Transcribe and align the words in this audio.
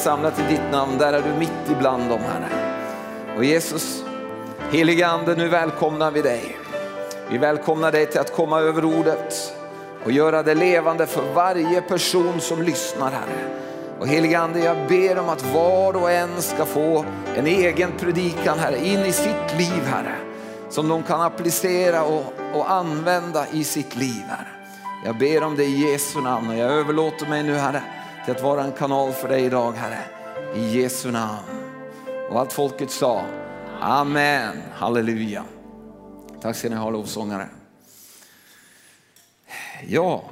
samlat 0.00 0.38
i 0.38 0.42
ditt 0.42 0.70
namn, 0.72 0.98
där 0.98 1.12
är 1.12 1.22
du 1.22 1.38
mitt 1.38 1.70
ibland 1.70 2.10
dem 2.10 2.20
Herre. 2.20 2.48
Och 3.36 3.44
Jesus, 3.44 4.04
helige 4.70 5.06
Ande, 5.06 5.34
nu 5.34 5.48
välkomnar 5.48 6.10
vi 6.10 6.22
dig. 6.22 6.56
Vi 7.30 7.38
välkomnar 7.38 7.92
dig 7.92 8.06
till 8.06 8.20
att 8.20 8.32
komma 8.32 8.60
över 8.60 8.84
ordet 8.84 9.56
och 10.04 10.12
göra 10.12 10.42
det 10.42 10.54
levande 10.54 11.06
för 11.06 11.22
varje 11.34 11.80
person 11.80 12.40
som 12.40 12.62
lyssnar 12.62 13.10
Herre. 13.10 13.60
Och 13.98 14.08
helige 14.08 14.38
Ande, 14.38 14.60
jag 14.60 14.76
ber 14.88 15.18
om 15.18 15.28
att 15.28 15.54
var 15.54 15.96
och 15.96 16.10
en 16.10 16.42
ska 16.42 16.64
få 16.64 17.04
en 17.36 17.46
egen 17.46 17.92
predikan 17.98 18.58
Herre, 18.58 18.86
in 18.86 19.00
i 19.00 19.12
sitt 19.12 19.58
liv 19.58 19.82
Herre. 19.84 20.14
Som 20.68 20.88
de 20.88 21.02
kan 21.02 21.20
applicera 21.20 22.02
och, 22.02 22.24
och 22.54 22.70
använda 22.70 23.46
i 23.52 23.64
sitt 23.64 23.96
liv 23.96 24.22
Herre. 24.28 24.48
Jag 25.04 25.18
ber 25.18 25.42
om 25.42 25.56
det 25.56 25.64
i 25.64 25.90
Jesu 25.90 26.20
namn 26.20 26.48
och 26.50 26.56
jag 26.56 26.70
överlåter 26.70 27.26
mig 27.26 27.42
nu 27.42 27.54
Herre 27.54 27.82
till 28.24 28.34
att 28.34 28.42
vara 28.42 28.64
en 28.64 28.72
kanal 28.72 29.12
för 29.12 29.28
dig 29.28 29.44
idag 29.44 29.72
Herre. 29.72 30.04
I 30.54 30.80
Jesu 30.80 31.10
namn. 31.10 31.46
Och 32.30 32.40
allt 32.40 32.52
folket 32.52 32.90
sa 32.90 33.26
Amen, 33.80 34.56
halleluja. 34.72 35.44
Tack 36.40 36.56
ska 36.56 36.68
ni 36.68 36.76
ha 36.76 36.90
lovsångare. 36.90 37.48
Ja, 39.86 40.30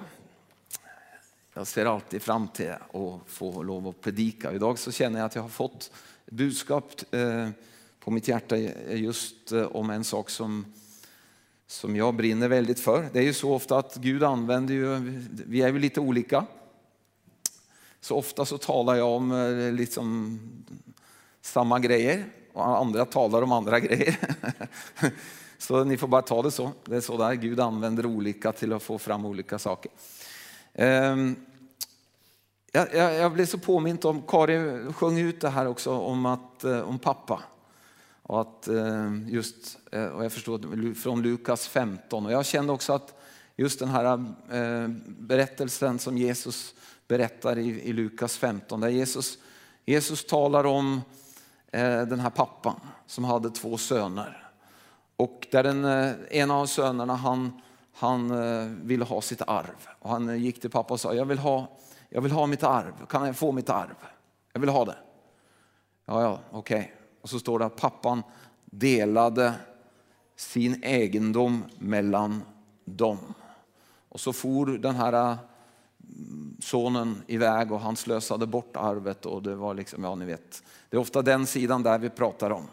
jag 1.54 1.66
ser 1.66 1.86
alltid 1.86 2.22
fram 2.22 2.48
till 2.48 2.70
att 2.70 3.20
få 3.26 3.62
lov 3.62 3.88
att 3.88 4.00
predika. 4.00 4.52
Idag 4.52 4.78
så 4.78 4.92
känner 4.92 5.18
jag 5.18 5.26
att 5.26 5.34
jag 5.34 5.42
har 5.42 5.48
fått 5.48 5.90
budskap 6.26 7.14
eh, 7.14 7.48
på 8.00 8.10
mitt 8.10 8.28
hjärta 8.28 8.56
just 8.56 9.52
eh, 9.52 9.62
om 9.62 9.90
en 9.90 10.04
sak 10.04 10.30
som, 10.30 10.72
som 11.66 11.96
jag 11.96 12.14
brinner 12.14 12.48
väldigt 12.48 12.80
för. 12.80 13.08
Det 13.12 13.18
är 13.18 13.24
ju 13.24 13.34
så 13.34 13.54
ofta 13.54 13.78
att 13.78 13.96
Gud 13.96 14.22
använder 14.22 14.74
ju, 14.74 14.98
vi 15.46 15.62
är 15.62 15.72
ju 15.72 15.78
lite 15.78 16.00
olika. 16.00 16.46
Så 18.00 18.16
ofta 18.16 18.44
så 18.44 18.58
talar 18.58 18.94
jag 18.94 19.08
om 19.08 19.32
eh, 19.32 19.72
liksom 19.72 20.38
samma 21.40 21.78
grejer 21.78 22.24
och 22.52 22.78
andra 22.78 23.04
talar 23.04 23.42
om 23.42 23.52
andra 23.52 23.80
grejer. 23.86 24.16
Så 25.58 25.84
ni 25.84 25.96
får 25.96 26.08
bara 26.08 26.22
ta 26.22 26.42
det 26.42 26.50
så. 26.50 26.72
Det 26.84 26.96
är 26.96 27.00
så 27.00 27.16
där 27.16 27.34
Gud 27.34 27.60
använder 27.60 28.06
olika 28.06 28.52
till 28.52 28.72
att 28.72 28.82
få 28.82 28.98
fram 28.98 29.24
olika 29.24 29.58
saker. 29.58 29.90
Ehm, 30.74 31.36
jag, 32.72 32.94
jag, 32.94 33.14
jag 33.14 33.32
blev 33.32 33.46
så 33.46 33.58
påmint 33.58 34.04
om, 34.04 34.22
Karin 34.22 34.92
sjöng 34.92 35.18
ut 35.18 35.40
det 35.40 35.48
här 35.48 35.66
också 35.66 35.98
om, 35.98 36.26
att, 36.26 36.64
eh, 36.64 36.80
om 36.80 36.98
pappa. 36.98 37.42
Och 38.22 38.40
att 38.40 38.68
eh, 38.68 39.12
just, 39.26 39.78
och 40.14 40.24
jag 40.24 40.32
förstår 40.32 40.94
från 40.94 41.22
Lukas 41.22 41.68
15. 41.68 42.26
Och 42.26 42.32
jag 42.32 42.46
kände 42.46 42.72
också 42.72 42.92
att 42.92 43.14
just 43.56 43.78
den 43.78 43.88
här 43.88 44.24
berättelsen 45.06 45.98
som 45.98 46.18
Jesus 46.18 46.74
berättar 47.08 47.58
i, 47.58 47.68
i 47.68 47.92
Lukas 47.92 48.36
15, 48.36 48.80
där 48.80 48.88
Jesus, 48.88 49.38
Jesus 49.84 50.24
talar 50.24 50.66
om 50.66 51.00
eh, 51.72 52.02
den 52.02 52.20
här 52.20 52.30
pappan 52.30 52.80
som 53.06 53.24
hade 53.24 53.50
två 53.50 53.78
söner. 53.78 54.50
Och 55.16 55.46
där 55.50 55.62
den 55.62 55.84
eh, 55.84 56.12
ena 56.30 56.54
av 56.54 56.66
sönerna 56.66 57.14
han, 57.14 57.60
han 57.94 58.30
eh, 58.30 58.66
ville 58.82 59.04
ha 59.04 59.20
sitt 59.20 59.42
arv. 59.42 59.88
Och 59.98 60.10
han 60.10 60.40
gick 60.40 60.60
till 60.60 60.70
pappa 60.70 60.94
och 60.94 61.00
sa, 61.00 61.14
jag 61.14 61.24
vill 61.24 61.38
ha 61.38 61.78
jag 62.08 62.20
vill 62.20 62.32
ha 62.32 62.46
mitt 62.46 62.62
arv. 62.62 63.06
Kan 63.06 63.26
jag 63.26 63.36
få 63.36 63.52
mitt 63.52 63.70
arv? 63.70 63.96
Jag 64.52 64.60
vill 64.60 64.70
ha 64.70 64.84
det. 64.84 64.96
Ja, 66.06 66.22
ja, 66.22 66.40
okej. 66.50 66.78
Okay. 66.78 66.90
Och 67.20 67.28
så 67.28 67.38
står 67.38 67.58
det 67.58 67.66
att 67.66 67.76
pappan 67.76 68.22
delade 68.64 69.54
sin 70.36 70.82
egendom 70.84 71.64
mellan 71.78 72.42
dem. 72.84 73.18
Och 74.08 74.20
så 74.20 74.32
for 74.32 74.66
den 74.66 74.94
här 74.94 75.36
sonen 76.60 77.22
iväg 77.26 77.72
och 77.72 77.80
han 77.80 77.96
slösade 77.96 78.46
bort 78.46 78.76
arvet 78.76 79.26
och 79.26 79.42
det 79.42 79.54
var 79.54 79.74
liksom, 79.74 80.04
ja 80.04 80.14
ni 80.14 80.24
vet, 80.24 80.62
det 80.90 80.96
är 80.96 81.00
ofta 81.00 81.22
den 81.22 81.46
sidan 81.46 81.82
där 81.82 81.98
vi 81.98 82.10
pratar 82.10 82.50
om. 82.50 82.66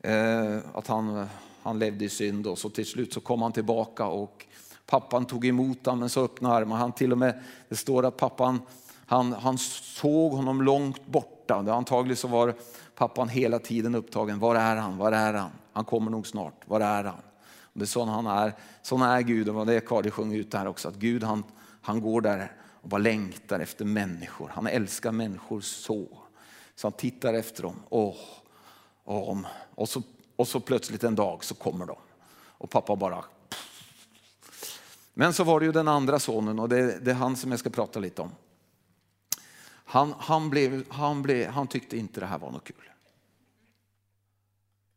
Eh, 0.00 0.58
att 0.74 0.86
han, 0.86 1.26
han 1.62 1.78
levde 1.78 2.04
i 2.04 2.08
synd 2.08 2.46
och 2.46 2.58
så 2.58 2.70
till 2.70 2.86
slut 2.86 3.12
så 3.12 3.20
kom 3.20 3.42
han 3.42 3.52
tillbaka 3.52 4.06
och 4.06 4.46
Pappan 4.86 5.24
tog 5.24 5.46
emot 5.46 5.86
honom 5.86 6.00
med 6.00 6.10
så 6.10 6.24
öppna 6.24 6.52
armar. 6.52 6.76
Han 6.76 6.92
till 6.92 7.12
och 7.12 7.18
med, 7.18 7.42
det 7.68 7.76
står 7.76 8.04
att 8.04 8.16
pappan 8.16 8.60
han, 9.06 9.32
han 9.32 9.58
såg 9.58 10.32
honom 10.32 10.62
långt 10.62 11.06
borta. 11.06 11.54
Antagligen 11.54 12.16
så 12.16 12.28
var 12.28 12.54
pappan 12.94 13.28
hela 13.28 13.58
tiden 13.58 13.94
upptagen. 13.94 14.38
Var 14.38 14.54
är 14.54 14.76
han? 14.76 14.96
Var 14.96 15.12
är 15.12 15.34
han? 15.34 15.50
Han 15.72 15.84
kommer 15.84 16.10
nog 16.10 16.26
snart. 16.26 16.60
Var 16.66 16.80
är 16.80 17.04
han? 17.04 17.18
Och 17.60 17.78
det 17.78 17.84
är 17.84 17.86
sån 17.86 18.08
han 18.08 18.26
är. 18.26 18.54
Sån 18.82 19.02
är 19.02 19.20
Gud. 19.20 19.48
Och 19.48 19.66
det 19.66 19.80
Kari 19.80 20.10
sjöng 20.10 20.34
ut 20.34 20.54
här 20.54 20.66
också. 20.66 20.88
Att 20.88 20.94
Gud 20.94 21.22
han, 21.22 21.44
han 21.82 22.00
går 22.00 22.20
där 22.20 22.52
och 22.84 22.90
bara 22.90 22.98
längtar 22.98 23.60
efter 23.60 23.84
människor. 23.84 24.48
Han 24.54 24.66
älskar 24.66 25.12
människor 25.12 25.60
så. 25.60 26.18
Så 26.74 26.86
han 26.86 26.92
tittar 26.92 27.34
efter 27.34 27.62
dem. 27.62 27.76
Åh, 27.88 28.16
åh. 29.04 29.40
Och, 29.74 29.88
så, 29.88 30.02
och 30.36 30.48
så 30.48 30.60
plötsligt 30.60 31.04
en 31.04 31.14
dag 31.14 31.44
så 31.44 31.54
kommer 31.54 31.86
de. 31.86 31.96
Och 32.58 32.70
pappa 32.70 32.96
bara 32.96 33.24
men 35.14 35.32
så 35.32 35.44
var 35.44 35.60
det 35.60 35.66
ju 35.66 35.72
den 35.72 35.88
andra 35.88 36.18
sonen 36.18 36.58
och 36.58 36.68
det, 36.68 36.98
det 37.04 37.10
är 37.10 37.14
han 37.14 37.36
som 37.36 37.50
jag 37.50 37.60
ska 37.60 37.70
prata 37.70 38.00
lite 38.00 38.22
om. 38.22 38.30
Han, 39.66 40.14
han, 40.18 40.50
blev, 40.50 40.84
han, 40.88 41.22
blev, 41.22 41.50
han 41.50 41.66
tyckte 41.66 41.96
inte 41.96 42.20
det 42.20 42.26
här 42.26 42.38
var 42.38 42.50
något 42.50 42.64
kul. 42.64 42.90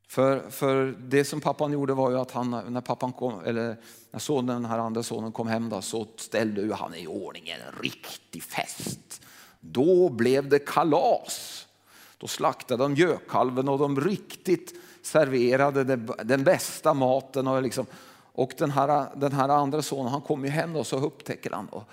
För, 0.07 0.49
för 0.49 0.95
det 0.99 1.25
som 1.25 1.41
pappan 1.41 1.71
gjorde 1.71 1.93
var 1.93 2.11
ju 2.11 2.19
att 2.19 2.31
han, 2.31 2.61
när, 2.67 2.81
pappan 2.81 3.13
kom, 3.13 3.45
eller 3.45 3.77
när 4.11 4.19
sonen, 4.19 4.61
den 4.61 4.71
här 4.71 4.79
andra 4.79 5.03
sonen 5.03 5.31
kom 5.31 5.47
hem 5.47 5.69
då, 5.69 5.81
så 5.81 6.07
ställde 6.15 6.75
han 6.75 6.95
i 6.95 7.07
ordning 7.07 7.49
en 7.49 7.81
riktig 7.81 8.43
fest. 8.43 9.21
Då 9.59 10.09
blev 10.09 10.49
det 10.49 10.59
kalas. 10.59 11.67
Då 12.17 12.27
slaktade 12.27 12.83
de 12.83 12.95
gökalven 12.95 13.69
och 13.69 13.79
de 13.79 14.01
riktigt 14.01 14.73
serverade 15.01 15.83
den 16.23 16.43
bästa 16.43 16.93
maten. 16.93 17.47
Och 17.47 17.61
liksom, 17.61 17.85
och 18.33 18.53
den 18.57 18.71
här, 18.71 19.07
den 19.15 19.31
här 19.31 19.49
andra 19.49 19.81
sonen 19.81 20.11
han 20.11 20.21
kommer 20.21 20.49
hem 20.49 20.75
och 20.75 20.87
så 20.87 20.97
upptäcker 20.97 21.51
han 21.51 21.67
då, 21.71 21.83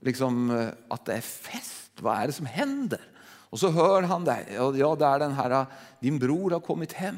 liksom, 0.00 0.50
eh, 0.50 0.68
att 0.88 1.04
det 1.04 1.12
är 1.12 1.20
fest. 1.20 1.90
Vad 2.00 2.18
är 2.18 2.26
det 2.26 2.32
som 2.32 2.46
händer? 2.46 3.00
Och 3.28 3.58
så 3.58 3.68
hör 3.68 4.02
han 4.02 4.24
det. 4.24 4.46
Ja, 4.54 4.70
det 4.70 5.06
är 5.06 5.18
den 5.18 5.32
här, 5.32 5.50
eh, 5.50 5.66
din 6.00 6.18
bror 6.18 6.50
har 6.50 6.60
kommit 6.60 6.92
hem. 6.92 7.16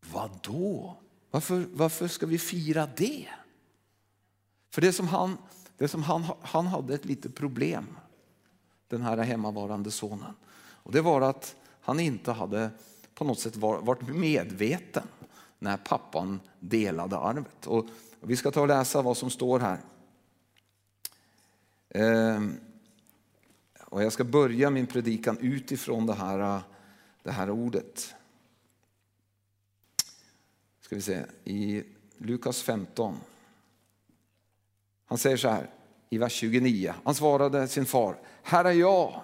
Vad 0.00 0.30
då? 0.42 0.96
Varför, 1.30 1.66
varför 1.72 2.08
ska 2.08 2.26
vi 2.26 2.38
fira 2.38 2.88
det? 2.96 3.28
För 4.70 4.80
det 4.80 4.92
som 4.92 5.08
han, 5.08 5.36
det 5.76 5.88
som 5.88 6.02
han, 6.02 6.24
han 6.42 6.66
hade 6.66 6.94
ett 6.94 7.04
litet 7.04 7.34
problem, 7.34 7.86
den 8.88 9.02
här 9.02 9.16
hemmavarande 9.16 9.90
sonen. 9.90 10.34
Och 10.58 10.92
det 10.92 11.00
var 11.00 11.20
att 11.20 11.56
han 11.80 12.00
inte 12.00 12.32
hade 12.32 12.70
på 13.14 13.24
något 13.24 13.40
sätt 13.40 13.56
varit 13.56 14.08
medveten 14.08 15.06
när 15.58 15.76
pappan 15.76 16.40
delade 16.58 17.16
arvet. 17.16 17.66
Och 17.66 17.86
vi 18.20 18.36
ska 18.36 18.50
ta 18.50 18.60
och 18.60 18.68
läsa 18.68 19.02
vad 19.02 19.16
som 19.16 19.30
står 19.30 19.60
här. 19.60 19.80
Ehm, 21.88 22.60
och 23.84 24.02
jag 24.02 24.12
ska 24.12 24.24
börja 24.24 24.70
min 24.70 24.86
predikan 24.86 25.38
utifrån 25.38 26.06
det 26.06 26.14
här, 26.14 26.60
det 27.22 27.30
här 27.30 27.50
ordet. 27.50 28.14
Ska 30.90 30.96
vi 30.96 31.02
se, 31.02 31.22
I 31.44 31.82
Lukas 32.18 32.62
15. 32.62 33.16
Han 35.06 35.18
säger 35.18 35.36
så 35.36 35.48
här 35.48 35.70
i 36.08 36.18
vers 36.18 36.32
29. 36.32 36.94
Han 37.04 37.14
svarade 37.14 37.68
sin 37.68 37.86
far, 37.86 38.16
här 38.42 38.64
är 38.64 38.72
jag. 38.72 39.22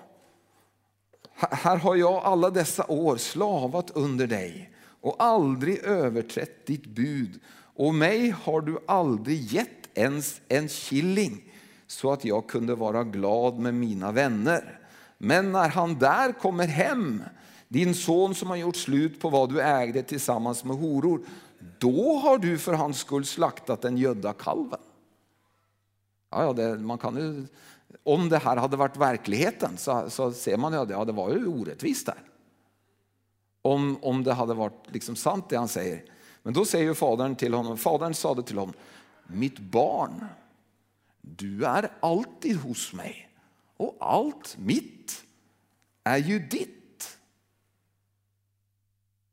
Här 1.33 1.77
har 1.77 1.97
jag 1.97 2.15
alla 2.15 2.51
dessa 2.51 2.87
år 2.87 3.17
slavat 3.17 3.91
under 3.91 4.27
dig 4.27 4.71
och 5.01 5.17
aldrig 5.19 5.79
överträtt 5.79 6.67
ditt 6.67 6.87
bud 6.87 7.41
och 7.75 7.95
mig 7.95 8.31
har 8.31 8.61
du 8.61 8.79
aldrig 8.87 9.41
gett 9.41 9.89
ens 9.95 10.41
en 10.49 10.69
killing 10.69 11.53
så 11.87 12.13
att 12.13 12.25
jag 12.25 12.49
kunde 12.49 12.75
vara 12.75 13.05
glad 13.05 13.59
med 13.59 13.75
mina 13.75 14.13
vänner. 14.13 14.81
Men 15.19 15.53
när 15.53 15.69
han 15.69 15.99
där 15.99 16.33
kommer 16.33 16.67
hem, 16.67 17.23
din 17.69 17.95
son 17.95 18.35
som 18.35 18.51
har 18.51 18.57
gjort 18.57 18.77
slut 18.77 19.21
på 19.21 19.31
vad 19.31 19.53
du 19.53 19.61
ägde 19.61 20.03
tillsammans 20.03 20.65
med 20.65 20.77
horor, 20.77 21.21
då 21.79 22.17
har 22.17 22.39
du 22.39 22.59
för 22.59 22.73
hans 22.73 22.99
skull 22.99 23.25
slaktat 23.25 23.83
den 23.83 23.97
gödda 23.97 24.33
kalven. 24.33 24.81
Ja, 26.31 26.43
ja, 26.45 26.53
det, 26.53 26.79
man 26.79 26.99
kan 26.99 27.17
ju, 27.17 27.47
om 28.03 28.29
det 28.29 28.39
här 28.39 28.57
hade 28.57 28.77
varit 28.77 28.97
verkligheten 28.97 29.77
så, 29.77 30.11
så 30.11 30.33
ser 30.33 30.57
man 30.57 30.73
ju 30.73 30.79
att 30.79 30.91
ja, 30.91 31.05
det 31.05 31.13
var 31.13 31.31
ju 31.31 31.47
orättvist 31.47 32.07
där 32.07 32.23
om, 33.67 33.99
om 34.03 34.25
det 34.25 34.33
hade 34.33 34.55
varit 34.55 34.93
liksom 34.93 35.17
sant 35.17 35.49
det 35.49 35.57
han 35.57 35.69
säger. 35.69 36.05
Men 36.43 36.55
då 36.55 36.65
säger 36.65 36.95
fadern 36.95 37.37
till 37.37 37.55
honom, 37.55 37.79
fadern 37.79 38.15
sade 38.15 38.43
till 38.43 38.59
honom, 38.59 38.75
mitt 39.27 39.59
barn, 39.59 40.25
du 41.21 41.65
är 41.65 41.93
alltid 42.01 42.57
hos 42.57 42.93
mig 42.93 43.31
och 43.77 43.97
allt 44.01 44.57
mitt 44.59 45.23
är 46.05 46.17
ju 46.17 46.39
ditt. 46.39 46.76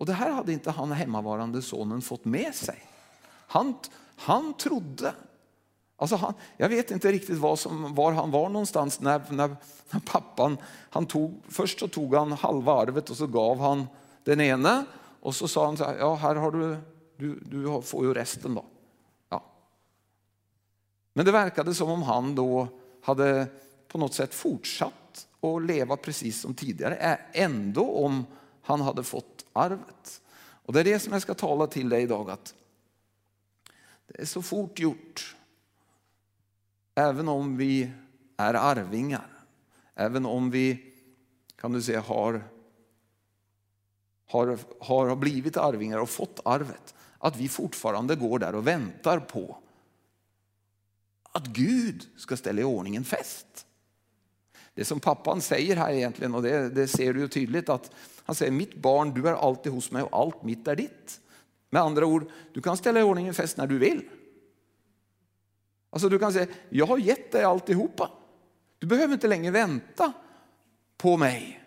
Och 0.04 0.08
det 0.08 0.14
här 0.14 0.32
hade 0.32 0.54
inte 0.54 0.72
han 0.72 0.92
hemmavarande 0.92 1.62
sonen 1.62 2.02
fått 2.02 2.26
med 2.26 2.56
sig. 2.56 2.84
Han, 3.48 3.74
han 4.16 4.54
trodde 4.54 5.14
Alltså 5.96 6.16
han, 6.16 6.34
jag 6.58 6.70
vet 6.70 6.92
inte 6.92 7.12
riktigt 7.12 7.38
var, 7.38 7.56
som, 7.56 7.96
var 7.96 8.12
han 8.12 8.32
var 8.32 8.50
någonstans 8.50 9.00
när, 9.00 9.22
när, 9.30 9.56
när, 9.92 10.00
pappan, 10.00 10.58
han 10.90 11.06
tog, 11.06 11.42
först 11.50 11.80
så 11.80 11.88
tog 11.88 12.16
han 12.16 12.32
halva 12.32 12.74
arvet 12.74 13.10
och 13.10 13.18
så 13.18 13.28
gav 13.28 13.60
han 13.60 13.88
den 14.24 14.42
ene 14.42 14.86
och 15.20 15.36
så 15.36 15.48
sa 15.48 15.66
han 15.66 15.78
så 15.78 15.84
här, 15.84 15.98
ja 15.98 16.16
här 16.16 16.36
har 16.36 16.52
du, 16.52 16.78
du, 17.18 17.40
du 17.40 17.82
får 17.82 18.06
ju 18.06 18.14
resten 18.14 18.56
då. 18.56 18.66
Ja. 19.30 19.44
Men 21.14 21.26
det 21.26 21.32
verkade 21.32 21.74
som 21.74 21.90
om 21.90 22.04
han 22.04 22.36
då 22.36 22.68
hade 23.04 23.48
på 23.88 23.98
något 23.98 24.14
sätt 24.14 24.34
fortsatt 24.34 25.28
att 25.42 25.62
leva 25.62 25.98
precis 25.98 26.42
som 26.42 26.54
tidigare, 26.54 26.96
ändå 27.34 27.92
om 27.92 28.26
han 28.62 28.82
hade 28.82 29.04
fått 29.04 29.33
arvet. 29.54 30.22
Och 30.36 30.74
det 30.74 30.80
är 30.80 30.84
det 30.84 31.00
som 31.00 31.14
jag 31.14 31.22
ska 31.22 31.34
tala 31.34 31.68
till 31.68 31.90
dig 31.90 32.04
idag, 32.04 32.30
att 32.30 32.56
det 34.08 34.22
är 34.22 34.26
så 34.26 34.42
fort 34.42 34.80
gjort 34.80 35.36
Även 36.96 37.28
om 37.28 37.58
vi 37.58 37.92
är 38.38 38.54
arvingar, 38.54 39.28
även 39.96 40.26
om 40.26 40.52
vi 40.52 40.94
kan 41.56 41.72
du 41.72 41.82
säga, 41.82 42.02
har, 42.02 42.44
har, 44.28 44.60
har 44.80 45.16
blivit 45.16 45.58
arvingar 45.58 45.98
och 45.98 46.10
fått 46.10 46.40
arvet, 46.46 46.96
att 47.18 47.38
vi 47.38 47.50
fortfarande 47.50 48.16
går 48.16 48.40
där 48.40 48.56
och 48.56 48.68
väntar 48.68 49.20
på 49.20 49.58
att 51.32 51.48
Gud 51.48 52.08
ska 52.18 52.38
ställa 52.38 52.62
i 52.62 52.64
ordning 52.64 52.96
en 52.96 53.06
fest. 53.06 53.66
Det 54.74 54.86
som 54.86 55.00
pappan 55.00 55.42
säger 55.42 55.76
här 55.76 55.92
egentligen, 55.92 56.36
och 56.36 56.44
det, 56.44 56.70
det 56.70 56.88
ser 56.88 57.14
du 57.14 57.20
ju 57.20 57.28
tydligt, 57.28 57.70
att 57.70 57.92
han 58.24 58.36
säger 58.36 58.52
mitt 58.52 58.76
barn, 58.76 59.14
du 59.14 59.28
är 59.28 59.34
alltid 59.34 59.72
hos 59.72 59.92
mig 59.92 60.04
och 60.04 60.20
allt 60.20 60.44
mitt 60.44 60.68
är 60.68 60.76
ditt. 60.76 61.22
Med 61.70 61.82
andra 61.82 62.06
ord, 62.06 62.32
du 62.54 62.62
kan 62.62 62.78
ställa 62.78 63.00
i 63.00 63.04
ordning 63.04 63.28
en 63.28 63.34
fest 63.34 63.58
när 63.58 63.68
du 63.68 63.78
vill. 63.78 64.10
Alltså 65.90 66.10
du 66.10 66.20
kan 66.20 66.34
säga, 66.34 66.48
jag 66.70 66.86
har 66.86 66.98
gett 66.98 67.32
dig 67.32 67.44
alltihopa. 67.44 68.12
Du 68.80 68.88
behöver 68.88 69.14
inte 69.14 69.28
längre 69.28 69.52
vänta 69.52 70.14
på 70.98 71.18
mig. 71.18 71.64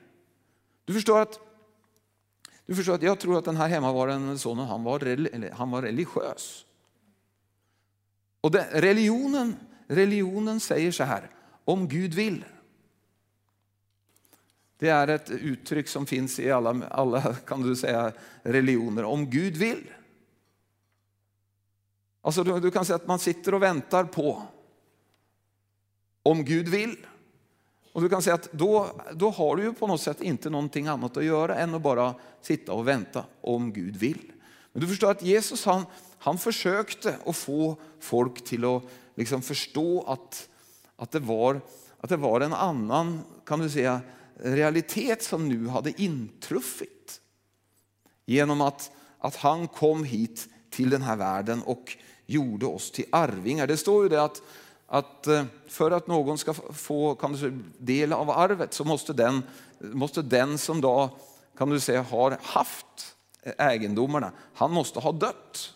Du 0.84 0.94
förstår 0.94 1.20
att, 1.20 1.40
du 2.66 2.74
förstår 2.74 2.94
att 2.94 3.02
jag 3.02 3.20
tror 3.20 3.38
att 3.38 3.44
den 3.44 3.56
här 3.56 3.68
hemmavarande 3.68 4.38
sonen 4.38 4.66
han 4.66 4.84
var, 4.84 5.50
han 5.52 5.70
var 5.70 5.82
religiös. 5.82 6.64
Och 8.40 8.50
det, 8.50 8.68
religionen, 8.72 9.56
religionen 9.86 10.60
säger 10.60 10.92
så 10.92 11.04
här, 11.04 11.30
om 11.64 11.88
Gud 11.88 12.14
vill. 12.14 12.44
Det 14.78 14.88
är 14.88 15.08
ett 15.08 15.30
uttryck 15.30 15.88
som 15.88 16.06
finns 16.06 16.38
i 16.38 16.50
alla, 16.50 16.86
alla 16.90 17.34
kan 17.34 17.62
du 17.62 17.76
säga, 17.76 18.12
religioner. 18.42 19.04
Om 19.04 19.30
Gud 19.30 19.56
vill. 19.56 19.90
Alltså 22.20 22.44
du, 22.44 22.60
du 22.60 22.70
kan 22.70 22.84
säga 22.84 22.96
att 22.96 23.06
man 23.06 23.18
sitter 23.18 23.54
och 23.54 23.62
väntar 23.62 24.04
på 24.04 24.42
om 26.22 26.44
Gud 26.44 26.68
vill. 26.68 26.96
Och 27.92 28.02
du 28.02 28.08
kan 28.08 28.22
säga 28.22 28.34
att 28.34 28.52
då, 28.52 28.86
då 29.14 29.30
har 29.30 29.56
du 29.56 29.62
ju 29.62 29.72
på 29.72 29.86
något 29.86 30.00
sätt 30.00 30.20
inte 30.20 30.50
någonting 30.50 30.86
annat 30.86 31.16
att 31.16 31.24
göra 31.24 31.56
än 31.56 31.74
att 31.74 31.82
bara 31.82 32.14
sitta 32.40 32.72
och 32.72 32.88
vänta 32.88 33.24
om 33.40 33.72
Gud 33.72 33.96
vill. 33.96 34.32
Men 34.72 34.80
du 34.80 34.88
förstår 34.88 35.10
att 35.10 35.22
Jesus 35.22 35.64
han, 35.64 35.86
han 36.18 36.38
försökte 36.38 37.16
att 37.26 37.36
få 37.36 37.76
folk 38.00 38.44
till 38.44 38.64
att 38.64 38.82
liksom 39.14 39.42
förstå 39.42 40.02
att, 40.02 40.48
att, 40.96 41.10
det 41.10 41.18
var, 41.18 41.60
att 42.00 42.08
det 42.08 42.16
var 42.16 42.40
en 42.40 42.52
annan 42.52 43.20
kan 43.44 43.58
du 43.58 43.70
säga, 43.70 44.00
realitet 44.38 45.22
som 45.22 45.48
nu 45.48 45.68
hade 45.68 46.02
intruffit. 46.02 47.20
Genom 48.26 48.60
att, 48.60 48.90
att 49.18 49.36
han 49.36 49.68
kom 49.68 50.04
hit 50.04 50.48
till 50.70 50.90
den 50.90 51.02
här 51.02 51.16
världen 51.16 51.62
och 51.62 51.96
gjorde 52.26 52.66
oss 52.66 52.90
till 52.90 53.04
arvingar. 53.12 53.66
Det 53.66 53.76
står 53.76 54.02
ju 54.02 54.08
det 54.08 54.22
att, 54.22 54.42
att 54.86 55.26
eh, 55.26 55.44
för 55.68 55.90
att 55.90 56.06
någon 56.06 56.38
ska 56.38 56.54
få 56.54 57.14
kan 57.14 57.32
du 57.32 57.38
säga, 57.38 57.58
del 57.78 58.12
av 58.12 58.30
arvet 58.30 58.74
så 58.74 58.84
måste 58.84 59.12
den, 59.12 59.42
måste 59.78 60.22
den 60.22 60.58
som 60.58 60.80
då 60.80 61.18
kan 61.58 61.70
du 61.70 61.80
säga 61.80 62.02
har 62.02 62.38
haft 62.42 63.16
egendomarna, 63.58 64.32
han 64.54 64.72
måste 64.72 65.00
ha 65.00 65.12
dött. 65.12 65.74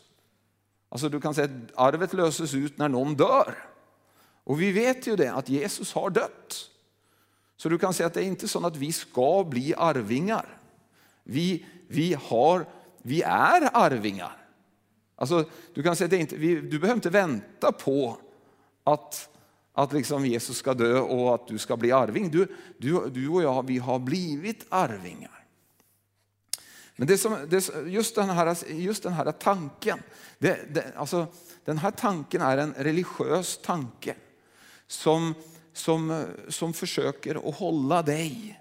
Alltså 0.89 1.09
du 1.09 1.21
kan 1.21 1.35
säga 1.35 1.45
att 1.45 1.79
arvet 1.95 2.13
löses 2.13 2.55
ut 2.55 2.79
när 2.79 2.89
någon 2.89 3.15
dör. 3.15 3.55
Och 4.45 4.61
vi 4.61 4.73
vet 4.73 5.07
ju 5.07 5.17
det 5.17 5.33
att 5.33 5.49
Jesus 5.49 5.93
har 5.93 6.11
dött. 6.11 6.70
Så 7.61 7.69
du 7.69 7.79
kan 7.79 7.95
säga 7.95 8.07
att 8.07 8.15
det 8.15 8.23
är 8.23 8.27
inte 8.27 8.49
så 8.49 8.67
att 8.67 8.77
vi 8.77 8.93
ska 8.93 9.45
bli 9.45 9.75
arvingar. 9.77 10.59
Vi, 11.25 11.67
vi, 11.89 12.17
har, 12.23 12.67
vi 13.03 13.23
är 13.23 13.77
arvingar. 13.77 14.47
Alltså, 15.17 15.45
du 15.75 15.83
kan 15.83 15.97
säga 15.97 16.09
det 16.09 16.17
inte, 16.17 16.37
du 16.37 16.79
behöver 16.79 16.95
inte 16.95 17.11
vänta 17.11 17.73
på 17.73 18.19
att, 18.85 19.29
att 19.73 19.93
liksom 19.93 20.27
Jesus 20.27 20.57
ska 20.57 20.75
dö 20.75 21.01
och 21.01 21.35
att 21.35 21.47
du 21.47 21.59
ska 21.59 21.77
bli 21.77 21.93
arving. 21.93 22.31
Du, 22.31 22.57
du, 22.79 23.11
du 23.11 23.29
och 23.29 23.43
jag 23.43 23.67
vi 23.67 23.79
har 23.79 23.99
blivit 23.99 24.67
arvingar. 24.69 25.45
Men 26.97 27.07
det 27.07 27.19
som, 27.19 27.37
det, 27.49 27.71
just, 27.87 28.15
den 28.15 28.31
här, 28.31 28.73
just 28.73 29.03
den 29.03 29.13
här 29.13 29.33
tanken, 29.33 30.03
det, 30.39 30.75
det, 30.75 30.97
alltså, 30.97 31.27
den 31.65 31.79
här 31.79 31.91
tanken 31.91 32.43
är 32.43 32.59
en 32.59 32.75
religiös 32.75 33.61
tanke 33.63 34.15
som, 34.87 35.35
som, 35.73 36.25
som 36.49 36.73
försöker 36.73 37.49
att 37.49 37.57
hålla 37.57 38.03
dig 38.03 38.61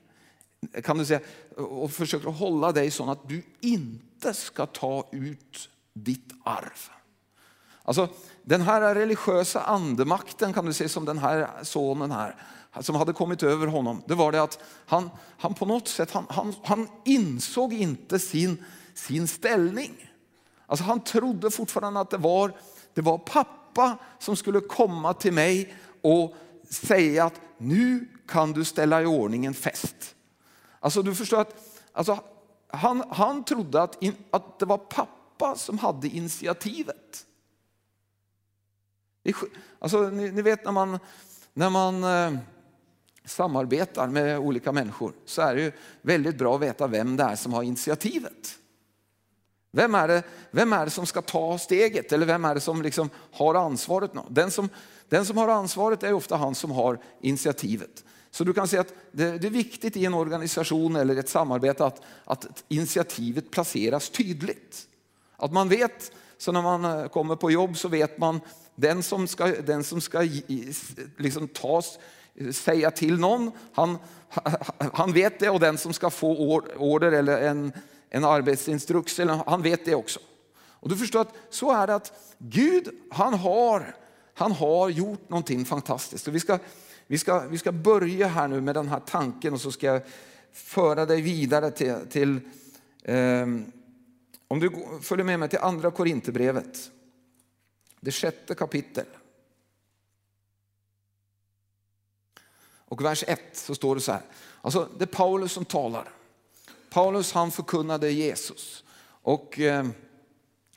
kan 0.83 0.97
du 0.97 1.05
säga, 1.05 1.19
och 1.57 1.91
försöker 1.91 2.29
hålla 2.29 2.71
dig 2.71 2.91
så 2.91 3.11
att 3.11 3.29
du 3.29 3.43
inte 3.59 4.33
ska 4.33 4.65
ta 4.65 5.09
ut 5.11 5.69
ditt 5.93 6.31
arv. 6.43 6.89
Alltså, 7.83 8.07
den 8.43 8.61
här 8.61 8.95
religiösa 8.95 9.61
andemakten 9.61 10.53
kan 10.53 10.65
du 10.65 10.73
se 10.73 10.89
som 10.89 11.05
den 11.05 11.17
här 11.17 11.63
sonen 11.63 12.11
här 12.11 12.35
som 12.79 12.95
hade 12.95 13.13
kommit 13.13 13.43
över 13.43 13.67
honom. 13.67 14.03
Det 14.07 14.15
var 14.15 14.31
det 14.31 14.41
att 14.41 14.59
han, 14.85 15.09
han 15.37 15.53
på 15.53 15.65
något 15.65 15.87
sätt 15.87 16.11
han, 16.11 16.25
han, 16.29 16.53
han 16.63 16.87
insåg 17.05 17.73
inte 17.73 18.19
sin, 18.19 18.63
sin 18.93 19.27
ställning. 19.27 20.11
Alltså 20.65 20.85
han 20.85 21.03
trodde 21.03 21.51
fortfarande 21.51 21.99
att 21.99 22.09
det 22.09 22.17
var, 22.17 22.53
det 22.93 23.01
var 23.01 23.17
pappa 23.17 23.97
som 24.19 24.35
skulle 24.35 24.59
komma 24.59 25.13
till 25.13 25.33
mig 25.33 25.75
och 26.01 26.35
säga 26.69 27.25
att 27.25 27.41
nu 27.57 28.07
kan 28.27 28.51
du 28.51 28.65
ställa 28.65 29.01
i 29.01 29.05
ordning 29.05 29.45
en 29.45 29.53
fest. 29.53 30.15
Alltså 30.79 31.01
du 31.01 31.15
förstår 31.15 31.41
att 31.41 31.79
alltså, 31.93 32.23
han, 32.67 33.03
han 33.09 33.43
trodde 33.43 33.81
att, 33.81 34.03
in, 34.03 34.15
att 34.31 34.59
det 34.59 34.65
var 34.65 34.77
pappa 34.77 35.55
som 35.55 35.77
hade 35.77 36.07
initiativet. 36.07 37.25
Alltså, 39.79 40.09
ni, 40.09 40.31
ni 40.31 40.41
vet 40.41 40.65
när 40.65 40.71
man, 40.71 40.99
när 41.53 41.69
man 41.69 42.03
eh, 42.03 42.39
samarbetar 43.25 44.07
med 44.07 44.39
olika 44.39 44.71
människor 44.71 45.13
så 45.25 45.41
är 45.41 45.55
det 45.55 45.61
ju 45.61 45.71
väldigt 46.01 46.37
bra 46.37 46.55
att 46.55 46.61
veta 46.61 46.87
vem 46.87 47.17
det 47.17 47.23
är 47.23 47.35
som 47.35 47.53
har 47.53 47.63
initiativet. 47.63 48.59
Vem 49.71 49.95
är 49.95 50.07
det, 50.07 50.23
vem 50.51 50.73
är 50.73 50.85
det 50.85 50.91
som 50.91 51.05
ska 51.05 51.21
ta 51.21 51.57
steget 51.57 52.11
eller 52.11 52.25
vem 52.25 52.45
är 52.45 52.53
det 52.53 52.61
som 52.61 52.81
liksom 52.81 53.09
har 53.31 53.55
ansvaret? 53.55 54.11
Den 54.29 54.51
som, 54.51 54.69
den 55.09 55.25
som 55.25 55.37
har 55.37 55.47
ansvaret 55.47 56.03
är 56.03 56.13
ofta 56.13 56.35
han 56.35 56.55
som 56.55 56.71
har 56.71 56.99
initiativet. 57.21 58.03
Så 58.31 58.43
du 58.43 58.53
kan 58.53 58.67
säga 58.67 58.81
att 58.81 58.93
det, 59.11 59.37
det 59.37 59.47
är 59.47 59.51
viktigt 59.51 59.97
i 59.97 60.05
en 60.05 60.13
organisation 60.13 60.95
eller 60.95 61.15
ett 61.15 61.29
samarbete 61.29 61.85
att, 61.85 62.01
att 62.25 62.63
initiativet 62.67 63.51
placeras 63.51 64.09
tydligt. 64.09 64.87
Att 65.37 65.53
man 65.53 65.69
vet, 65.69 66.11
så 66.37 66.51
när 66.51 66.61
man 66.61 66.85
eh, 66.85 67.07
kommer 67.07 67.35
på 67.35 67.51
jobb 67.51 67.77
så 67.77 67.87
vet 67.87 68.17
man 68.17 68.39
den 68.75 69.03
som 69.03 69.27
ska, 69.27 69.45
den 69.45 69.83
som 69.83 70.01
ska 70.01 70.27
liksom 71.17 71.47
tas, 71.47 71.99
eh, 72.35 72.51
säga 72.51 72.91
till 72.91 73.19
någon, 73.19 73.51
han, 73.73 73.97
han 74.93 75.13
vet 75.13 75.39
det 75.39 75.49
och 75.49 75.59
den 75.59 75.77
som 75.77 75.93
ska 75.93 76.09
få 76.09 76.61
order 76.77 77.11
eller 77.11 77.37
en, 77.37 77.73
en 78.09 78.25
arbetsinstruks, 78.25 79.19
han 79.45 79.61
vet 79.61 79.85
det 79.85 79.95
också. 79.95 80.19
Och 80.79 80.89
du 80.89 80.97
förstår 80.97 81.21
att 81.21 81.33
så 81.49 81.71
är 81.71 81.87
det 81.87 81.95
att 81.95 82.13
Gud 82.37 82.89
han 83.11 83.33
har, 83.33 83.95
han 84.39 84.51
har 84.51 84.89
gjort 84.89 85.29
någonting 85.29 85.65
fantastiskt. 85.65 86.27
Och 86.27 86.35
vi, 86.35 86.39
ska, 86.39 86.59
vi, 87.07 87.17
ska, 87.17 87.39
vi 87.39 87.57
ska 87.57 87.71
börja 87.71 88.27
här 88.27 88.47
nu 88.47 88.61
med 88.61 88.75
den 88.75 88.87
här 88.87 88.99
tanken 88.99 89.53
och 89.53 89.61
så 89.61 89.71
ska 89.71 89.87
jag 89.87 90.01
föra 90.51 91.05
dig 91.05 91.21
vidare 91.21 91.71
till, 91.71 91.95
till 92.09 92.39
eh, 93.03 93.47
om 94.47 94.59
du 94.59 94.71
följer 95.01 95.25
med 95.25 95.39
mig 95.39 95.49
till 95.49 95.59
andra 95.59 95.91
Korinthierbrevet, 95.91 96.91
det 97.99 98.11
sjätte 98.11 98.55
kapitel. 98.55 99.05
Och 102.63 103.05
vers 103.05 103.23
1 103.27 103.39
så 103.53 103.75
står 103.75 103.95
det 103.95 104.01
så 104.01 104.11
här, 104.11 104.21
alltså 104.61 104.87
det 104.97 105.03
är 105.03 105.07
Paulus 105.07 105.51
som 105.51 105.65
talar. 105.65 106.09
Paulus 106.89 107.31
han 107.31 107.51
förkunnade 107.51 108.11
Jesus 108.11 108.83
och 109.21 109.59
eh, 109.59 109.85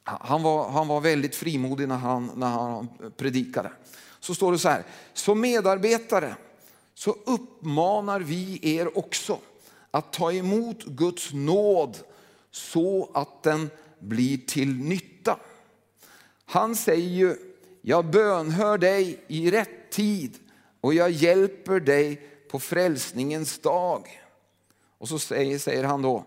han, 0.04 0.42
var, 0.42 0.70
han 0.70 0.88
var 0.88 1.00
väldigt 1.00 1.36
frimodig 1.36 1.88
när 1.88 1.96
han, 1.96 2.30
när 2.36 2.48
han 2.48 2.88
predikade. 3.16 3.72
Så 4.20 4.34
står 4.34 4.52
det 4.52 4.58
så 4.58 4.68
här, 4.68 4.84
som 5.12 5.40
medarbetare 5.40 6.36
så 6.94 7.16
uppmanar 7.24 8.20
vi 8.20 8.58
er 8.62 8.98
också 8.98 9.38
att 9.90 10.12
ta 10.12 10.32
emot 10.32 10.84
Guds 10.84 11.32
nåd 11.32 11.98
så 12.50 13.10
att 13.14 13.42
den 13.42 13.70
blir 13.98 14.38
till 14.38 14.76
nytta. 14.76 15.38
Han 16.44 16.76
säger 16.76 17.08
ju, 17.08 17.36
jag 17.82 18.10
bönhör 18.10 18.78
dig 18.78 19.24
i 19.28 19.50
rätt 19.50 19.90
tid 19.90 20.38
och 20.80 20.94
jag 20.94 21.10
hjälper 21.10 21.80
dig 21.80 22.28
på 22.50 22.58
frälsningens 22.58 23.58
dag. 23.58 24.22
Och 24.98 25.08
så 25.08 25.18
säger, 25.18 25.58
säger 25.58 25.84
han 25.84 26.02
då, 26.02 26.24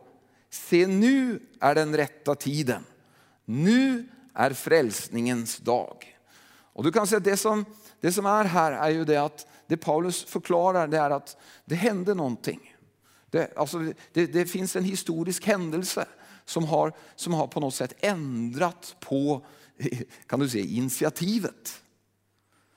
se 0.50 0.88
nu 0.88 1.40
är 1.60 1.76
den 1.76 1.98
rätta 1.98 2.36
tiden. 2.36 2.84
Nu 3.46 4.06
är 4.34 4.54
frälsningens 4.54 5.58
dag. 5.58 6.18
Och 6.74 6.84
du 6.84 6.92
kan 6.92 7.08
säga 7.08 7.18
att 7.18 7.24
det 7.24 7.38
som, 7.38 7.66
det 8.02 8.12
som 8.12 8.26
är 8.26 8.44
här 8.44 8.72
är 8.72 8.90
ju 8.90 9.06
det 9.06 9.18
att 9.18 9.48
det 9.68 9.78
Paulus 9.78 10.24
förklarar 10.24 10.88
det 10.88 10.98
är 10.98 11.10
att 11.10 11.38
det 11.66 11.76
hände 11.76 12.14
någonting. 12.14 12.76
Det, 13.30 13.58
alltså 13.58 13.94
det, 14.14 14.26
det 14.26 14.46
finns 14.46 14.76
en 14.76 14.84
historisk 14.84 15.46
händelse 15.46 16.06
som 16.46 16.64
har, 16.64 16.94
som 17.16 17.34
har 17.34 17.48
på 17.48 17.60
något 17.60 17.76
sätt 17.76 17.94
ändrat 18.00 18.96
på 19.00 19.46
kan 20.28 20.40
du 20.40 20.50
säga, 20.50 20.66
initiativet. 20.66 21.82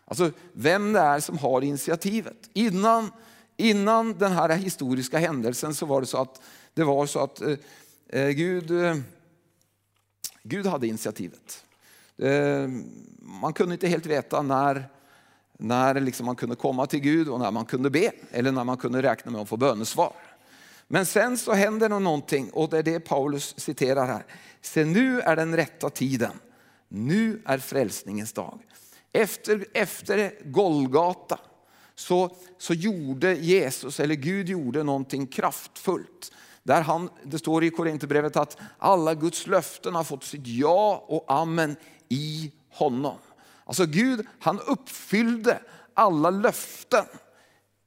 Alltså 0.05 0.31
vem 0.53 0.93
det 0.93 1.01
är 1.01 1.21
som 1.21 1.39
har 1.39 1.63
initiativet. 1.63 2.51
Innan, 2.53 3.11
innan 3.57 4.19
den 4.19 4.33
här 4.33 4.49
historiska 4.49 5.19
händelsen 5.19 5.75
så 5.75 5.87
var 5.87 6.01
det 6.01 6.07
så 6.07 6.19
att, 6.19 6.43
det 6.75 6.85
var 6.85 7.07
så 7.07 7.19
att 7.19 7.41
eh, 7.41 7.57
eh 8.09 8.29
Gud, 8.29 8.71
eh, 8.71 8.97
Gud 10.49 10.67
hade 10.67 10.87
initiativet. 10.87 11.65
Ehm, 12.23 12.85
man 13.19 13.53
kunde 13.53 13.75
inte 13.75 13.89
helt 13.89 14.07
veta 14.07 14.43
när, 14.43 14.89
när 15.59 16.01
liksom 16.01 16.27
man 16.27 16.37
kunde 16.37 16.57
komma 16.57 16.87
till 16.87 17.01
Gud 17.01 17.29
och 17.29 17.41
när 17.41 17.51
man 17.51 17.65
kunde 17.65 17.91
be 17.91 18.13
eller 18.31 18.53
när 18.53 18.65
man 18.65 18.77
kunde 18.77 19.03
räkna 19.03 19.31
med 19.31 19.41
att 19.41 19.49
få 19.49 19.57
bönesvar. 19.57 20.13
Men 20.89 21.07
sen 21.07 21.39
så 21.39 21.53
händer 21.53 21.89
det 21.89 21.99
någonting 21.99 22.51
och 22.51 22.71
det 22.71 22.79
är 22.79 22.83
det 22.83 23.01
Paulus 23.01 23.55
citerar 23.61 24.07
här. 24.07 24.25
Se 24.61 24.85
nu 24.85 25.21
är 25.21 25.37
den 25.37 25.57
rätta 25.57 25.91
tiden. 25.91 26.33
Nu 26.89 27.43
är 27.45 27.59
frälsningens 27.59 28.33
dag. 28.33 28.59
Efter, 29.13 29.67
efter 29.75 30.33
Golgata 30.45 31.39
så, 31.95 32.37
så 32.59 32.75
gjorde 32.75 33.35
Jesus, 33.35 34.01
eller 34.01 34.15
Gud 34.15 34.49
gjorde 34.49 34.83
någonting 34.83 35.27
kraftfullt. 35.27 36.33
Där 36.69 36.83
han, 36.83 37.11
det 37.23 37.39
står 37.39 37.65
i 37.65 37.71
Korinthierbrevet 37.71 38.37
att 38.37 38.57
alla 38.79 39.15
Guds 39.15 39.47
löften 39.47 39.95
har 39.95 40.05
fått 40.05 40.25
sitt 40.25 40.47
ja 40.47 41.05
och 41.07 41.25
amen 41.29 41.77
i 42.09 42.53
honom. 42.71 43.17
Alltså 43.65 43.87
Gud 43.87 44.27
han 44.41 44.61
uppfyllde 44.61 45.61
alla 45.95 46.31
löften 46.31 47.05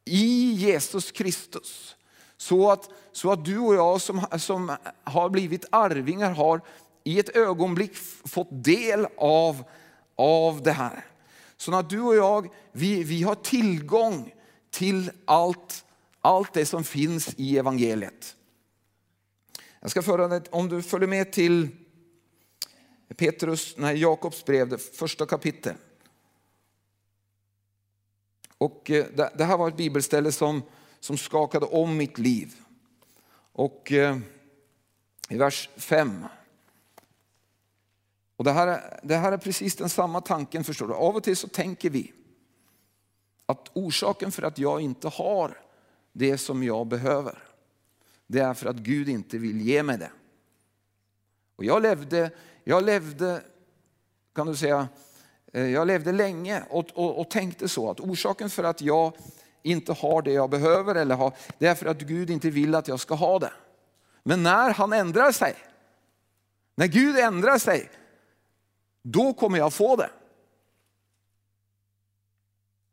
i 0.06 0.52
Jesus 0.52 1.12
Kristus. 1.12 1.96
Så 2.38 2.72
att, 2.72 2.90
så 3.12 3.32
att 3.32 3.46
du 3.46 3.58
och 3.60 3.76
jag 3.76 4.02
som, 4.02 4.26
som 4.38 4.78
har 5.04 5.30
blivit 5.30 5.66
arvingar 5.70 6.32
har 6.32 6.62
i 7.04 7.20
ett 7.20 7.36
ögonblick 7.36 7.96
fått 8.26 8.64
del 8.64 9.08
av, 9.18 9.64
av 10.16 10.64
det 10.64 10.72
här. 10.72 11.06
Så 11.58 11.76
att 11.76 11.90
du 11.90 12.02
och 12.02 12.16
jag, 12.16 12.54
vi, 12.72 13.04
vi 13.04 13.24
har 13.24 13.36
tillgång 13.36 14.34
till 14.70 15.12
allt, 15.26 15.86
allt 16.22 16.54
det 16.54 16.66
som 16.66 16.84
finns 16.84 17.34
i 17.38 17.58
evangeliet. 17.58 18.36
Jag 19.82 19.92
ska 19.92 20.02
föra 20.02 20.28
dig, 20.28 20.42
om 20.50 20.70
du 20.70 20.82
följer 20.82 21.08
med 21.08 21.32
till 21.32 21.68
Petrus, 23.18 23.78
nej, 23.78 24.02
Jakobs 24.02 24.46
brev, 24.46 24.70
det 24.70 24.78
första 24.78 25.26
kapitlet. 25.26 25.76
Och 28.58 28.92
eh, 28.92 29.06
det, 29.16 29.32
det 29.38 29.44
här 29.44 29.58
var 29.58 29.68
ett 29.68 29.78
bibelställe 29.78 30.32
som, 30.32 30.62
som 31.00 31.18
skakade 31.18 31.66
om 31.66 31.98
mitt 31.98 32.18
liv. 32.18 32.56
Och 33.54 33.92
eh, 33.92 34.18
i 35.30 35.38
vers 35.38 35.70
5. 35.78 36.26
Och 38.36 38.44
det, 38.44 38.52
här 38.52 39.00
det 39.04 39.16
här 39.16 39.32
är 39.32 39.38
precis 39.38 39.76
den 39.76 39.90
samma 39.90 40.22
tanken 40.22 40.64
förstår 40.64 40.88
du. 40.88 40.94
Av 40.94 41.16
och 41.16 41.24
till 41.24 41.38
så 41.38 41.48
tänker 41.48 41.90
vi 41.90 42.14
att 43.46 43.72
orsaken 43.74 44.32
för 44.32 44.44
att 44.44 44.58
jag 44.58 44.82
inte 44.82 45.08
har 45.08 45.58
det 46.14 46.38
som 46.38 46.64
jag 46.64 46.88
behöver, 46.88 47.51
det 48.32 48.40
är 48.40 48.54
för 48.54 48.70
att 48.70 48.76
Gud 48.76 49.10
inte 49.10 49.38
vill 49.38 49.62
ge 49.62 49.84
mig 49.84 49.98
det. 49.98 50.12
Och 51.56 51.66
jag 51.66 51.82
levde, 51.82 52.32
jag 52.64 52.84
levde, 52.84 53.42
kan 54.36 54.48
du 54.48 54.56
säga, 54.56 54.88
eh, 55.54 55.66
jag 55.66 55.88
levde 55.88 56.12
länge 56.12 56.64
och, 56.70 56.86
och, 56.94 57.20
och 57.20 57.30
tänkte 57.30 57.70
så 57.70 57.92
att 57.92 58.00
orsaken 58.00 58.50
för 58.50 58.64
att 58.64 58.82
jag 58.82 59.14
inte 59.64 59.94
har 59.94 60.22
det 60.22 60.32
jag 60.32 60.50
behöver 60.50 60.96
eller 60.96 61.16
har, 61.16 61.34
det 61.58 61.68
är 61.68 61.76
för 61.76 61.86
att 61.86 62.02
Gud 62.02 62.30
inte 62.30 62.50
vill 62.50 62.76
att 62.76 62.88
jag 62.88 63.00
ska 63.00 63.16
ha 63.16 63.40
det. 63.40 63.54
Men 64.24 64.44
när 64.44 64.74
han 64.74 64.94
ändrar 64.94 65.32
sig, 65.32 65.56
när 66.76 66.88
Gud 66.88 67.18
ändrar 67.18 67.58
sig, 67.58 67.90
då 69.02 69.34
kommer 69.34 69.58
jag 69.58 69.74
få 69.74 69.96
det. 69.96 70.10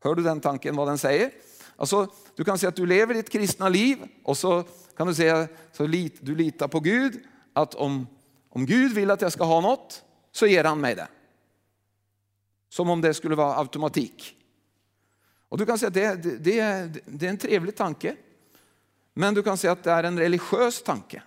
Hör 0.03 0.15
du 0.15 0.23
den 0.23 0.41
tanken, 0.41 0.77
vad 0.77 0.89
den 0.89 0.99
säger? 0.99 1.31
Alltså, 1.77 2.13
du 2.35 2.45
kan 2.45 2.59
säga 2.59 2.69
att 2.69 2.77
du 2.77 2.87
lever 2.87 3.15
ditt 3.15 3.31
kristna 3.31 3.69
liv 3.69 3.99
och 4.25 4.39
så 4.39 4.65
kan 4.99 5.07
du 5.07 5.15
säga 5.15 5.49
så 5.73 5.87
lit, 5.87 6.19
du 6.21 6.35
litar 6.35 6.69
på 6.69 6.81
Gud 6.81 7.21
att 7.53 7.75
om, 7.75 8.07
om 8.49 8.67
Gud 8.67 8.93
vill 8.93 9.11
att 9.11 9.23
jag 9.23 9.33
ska 9.33 9.45
ha 9.45 9.61
något 9.61 10.05
så 10.33 10.47
ger 10.47 10.65
han 10.65 10.81
mig 10.81 10.95
det. 10.95 11.09
Som 12.69 12.91
om 12.91 13.01
det 13.01 13.15
skulle 13.15 13.35
vara 13.35 13.55
automatik. 13.57 14.37
Och 15.49 15.59
du 15.59 15.67
kan 15.67 15.79
säga 15.79 15.89
att 15.89 15.95
det, 15.95 16.23
det, 16.23 16.37
det, 16.37 17.01
det 17.07 17.27
är 17.27 17.31
en 17.31 17.39
trevlig 17.39 17.77
tanke. 17.77 18.17
Men 19.15 19.35
du 19.35 19.43
kan 19.43 19.57
säga 19.57 19.73
att 19.73 19.85
det 19.85 19.91
är 19.91 20.05
en 20.05 20.19
religiös 20.19 20.83
tanke. 20.83 21.23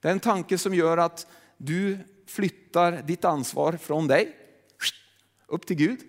Det 0.00 0.08
är 0.08 0.12
en 0.12 0.20
tanke 0.20 0.58
som 0.58 0.74
gör 0.74 0.98
att 0.98 1.26
du 1.56 1.98
flyttar 2.26 3.02
ditt 3.02 3.24
ansvar 3.24 3.72
från 3.72 4.06
dig 4.06 4.36
upp 5.46 5.66
till 5.66 5.76
Gud. 5.76 6.00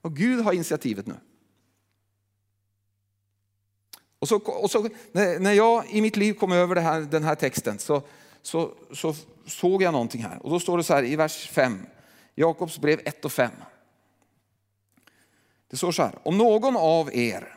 Och 0.00 0.16
Gud 0.16 0.40
har 0.40 0.52
initiativet 0.52 1.06
nu. 1.06 1.14
Och 4.18 4.28
så, 4.28 4.36
och 4.36 4.70
så, 4.70 4.88
när 5.12 5.52
jag 5.52 5.90
i 5.90 6.00
mitt 6.00 6.16
liv 6.16 6.32
kom 6.32 6.52
över 6.52 6.76
här, 6.76 7.00
den 7.00 7.24
här 7.24 7.34
texten 7.34 7.78
så, 7.78 8.02
så, 8.42 8.74
så, 8.92 9.14
såg 9.46 9.82
jag 9.82 9.92
någonting 9.92 10.22
här. 10.22 10.38
Och 10.42 10.50
då 10.50 10.60
står 10.60 10.76
det 10.76 10.84
så 10.84 10.94
här 10.94 11.04
i 11.04 11.16
vers 11.16 11.48
5, 11.48 11.86
Jakobs 12.34 12.78
brev 12.78 13.00
1 13.04 13.24
och 13.24 13.32
5. 13.32 13.50
Det 15.68 15.76
står 15.76 15.92
så 15.92 16.02
här, 16.02 16.18
om 16.22 16.38
någon 16.38 16.76
av 16.76 17.14
er 17.14 17.54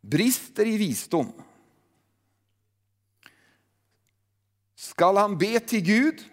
brister 0.00 0.66
i 0.66 0.76
visdom 0.76 1.32
skall 4.76 5.16
han 5.16 5.38
be 5.38 5.60
till 5.60 5.80
Gud 5.80 6.24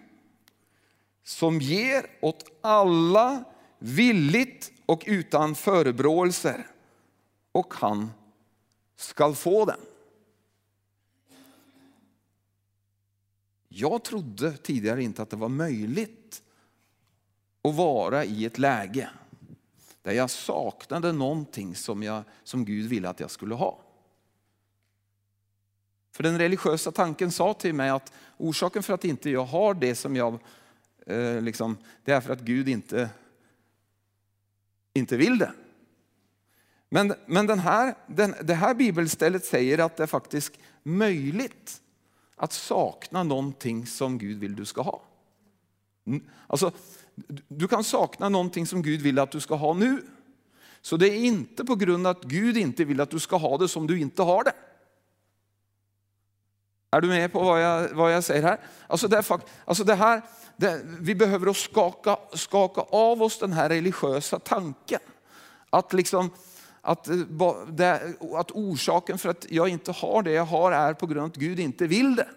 som 1.24 1.60
ger 1.60 2.06
åt 2.20 2.44
alla 2.60 3.44
villigt 3.78 4.72
och 4.86 5.02
utan 5.06 5.54
förebråelser 5.54 6.66
och 7.52 7.74
han 7.74 8.10
skall 8.96 9.34
få 9.34 9.64
den. 9.64 9.80
Jag 13.68 14.04
trodde 14.04 14.56
tidigare 14.56 15.02
inte 15.02 15.22
att 15.22 15.30
det 15.30 15.36
var 15.36 15.48
möjligt 15.48 16.42
att 17.62 17.74
vara 17.74 18.24
i 18.24 18.44
ett 18.44 18.58
läge 18.58 19.10
där 20.02 20.12
jag 20.12 20.30
saknade 20.30 21.12
någonting 21.12 21.74
som, 21.74 22.02
jag, 22.02 22.22
som 22.44 22.64
Gud 22.64 22.90
ville 22.90 23.08
att 23.08 23.20
jag 23.20 23.30
skulle 23.30 23.54
ha. 23.54 23.78
För 26.12 26.22
den 26.22 26.38
religiösa 26.38 26.92
tanken 26.92 27.32
sa 27.32 27.54
till 27.54 27.74
mig 27.74 27.90
att 27.90 28.12
orsaken 28.36 28.82
för 28.82 28.94
att 28.94 29.04
inte 29.04 29.30
jag 29.30 29.44
har 29.44 29.74
det 29.74 29.94
som 29.94 30.16
jag, 30.16 30.38
eh, 31.06 31.40
liksom, 31.40 31.76
det 32.04 32.12
är 32.12 32.20
för 32.20 32.32
att 32.32 32.40
Gud 32.40 32.68
inte, 32.68 33.10
inte 34.94 35.16
vill 35.16 35.38
det. 35.38 35.52
Men, 36.94 37.14
men 37.26 37.46
den 37.46 37.58
här, 37.58 37.94
den, 38.06 38.34
det 38.42 38.54
här 38.54 38.74
bibelstället 38.74 39.44
säger 39.44 39.78
att 39.78 39.96
det 39.96 40.02
är 40.02 40.06
faktiskt 40.06 40.52
möjligt 40.82 41.80
att 42.36 42.52
sakna 42.52 43.22
någonting 43.22 43.86
som 43.86 44.18
Gud 44.18 44.38
vill 44.38 44.56
du 44.56 44.64
ska 44.64 44.82
ha. 44.82 45.02
Mm. 46.06 46.24
Alltså, 46.46 46.72
du 47.48 47.68
kan 47.68 47.84
sakna 47.84 48.28
någonting 48.28 48.66
som 48.66 48.82
Gud 48.82 49.00
vill 49.00 49.18
att 49.18 49.30
du 49.30 49.40
ska 49.40 49.54
ha 49.54 49.74
nu. 49.74 50.04
Så 50.82 50.96
det 50.96 51.08
är 51.08 51.18
inte 51.18 51.64
på 51.64 51.74
grund 51.74 52.06
av 52.06 52.16
att 52.16 52.24
Gud 52.24 52.56
inte 52.56 52.84
vill 52.84 53.00
att 53.00 53.10
du 53.10 53.18
ska 53.18 53.36
ha 53.36 53.58
det 53.58 53.68
som 53.68 53.86
du 53.86 54.00
inte 54.00 54.22
har 54.22 54.44
det. 54.44 54.54
Är 56.90 57.00
du 57.00 57.08
med 57.08 57.32
på 57.32 57.40
vad 57.40 57.62
jag, 57.62 57.88
vad 57.88 58.14
jag 58.14 58.24
säger 58.24 58.42
här? 58.42 58.60
Alltså 58.86 59.08
det, 59.08 59.24
alltså 59.64 59.84
det 59.84 59.94
här 59.94 60.22
det, 60.56 60.80
vi 60.84 61.14
behöver 61.14 61.52
skaka, 61.52 62.16
skaka 62.34 62.80
av 62.80 63.22
oss 63.22 63.38
den 63.38 63.52
här 63.52 63.68
religiösa 63.68 64.38
tanken. 64.38 65.00
Att, 65.70 65.92
liksom, 65.92 66.30
att, 66.82 67.08
eh, 67.08 67.16
att 68.34 68.50
orsaken 68.50 69.18
för 69.18 69.28
att 69.28 69.46
jag 69.50 69.68
inte 69.68 69.92
har 69.92 70.22
det 70.22 70.32
jag 70.32 70.44
har 70.44 70.72
är 70.72 70.94
på 70.94 71.06
grund 71.06 71.20
av 71.20 71.26
att 71.26 71.36
Gud 71.36 71.60
inte 71.60 71.86
vill 71.86 72.16
det. 72.16 72.28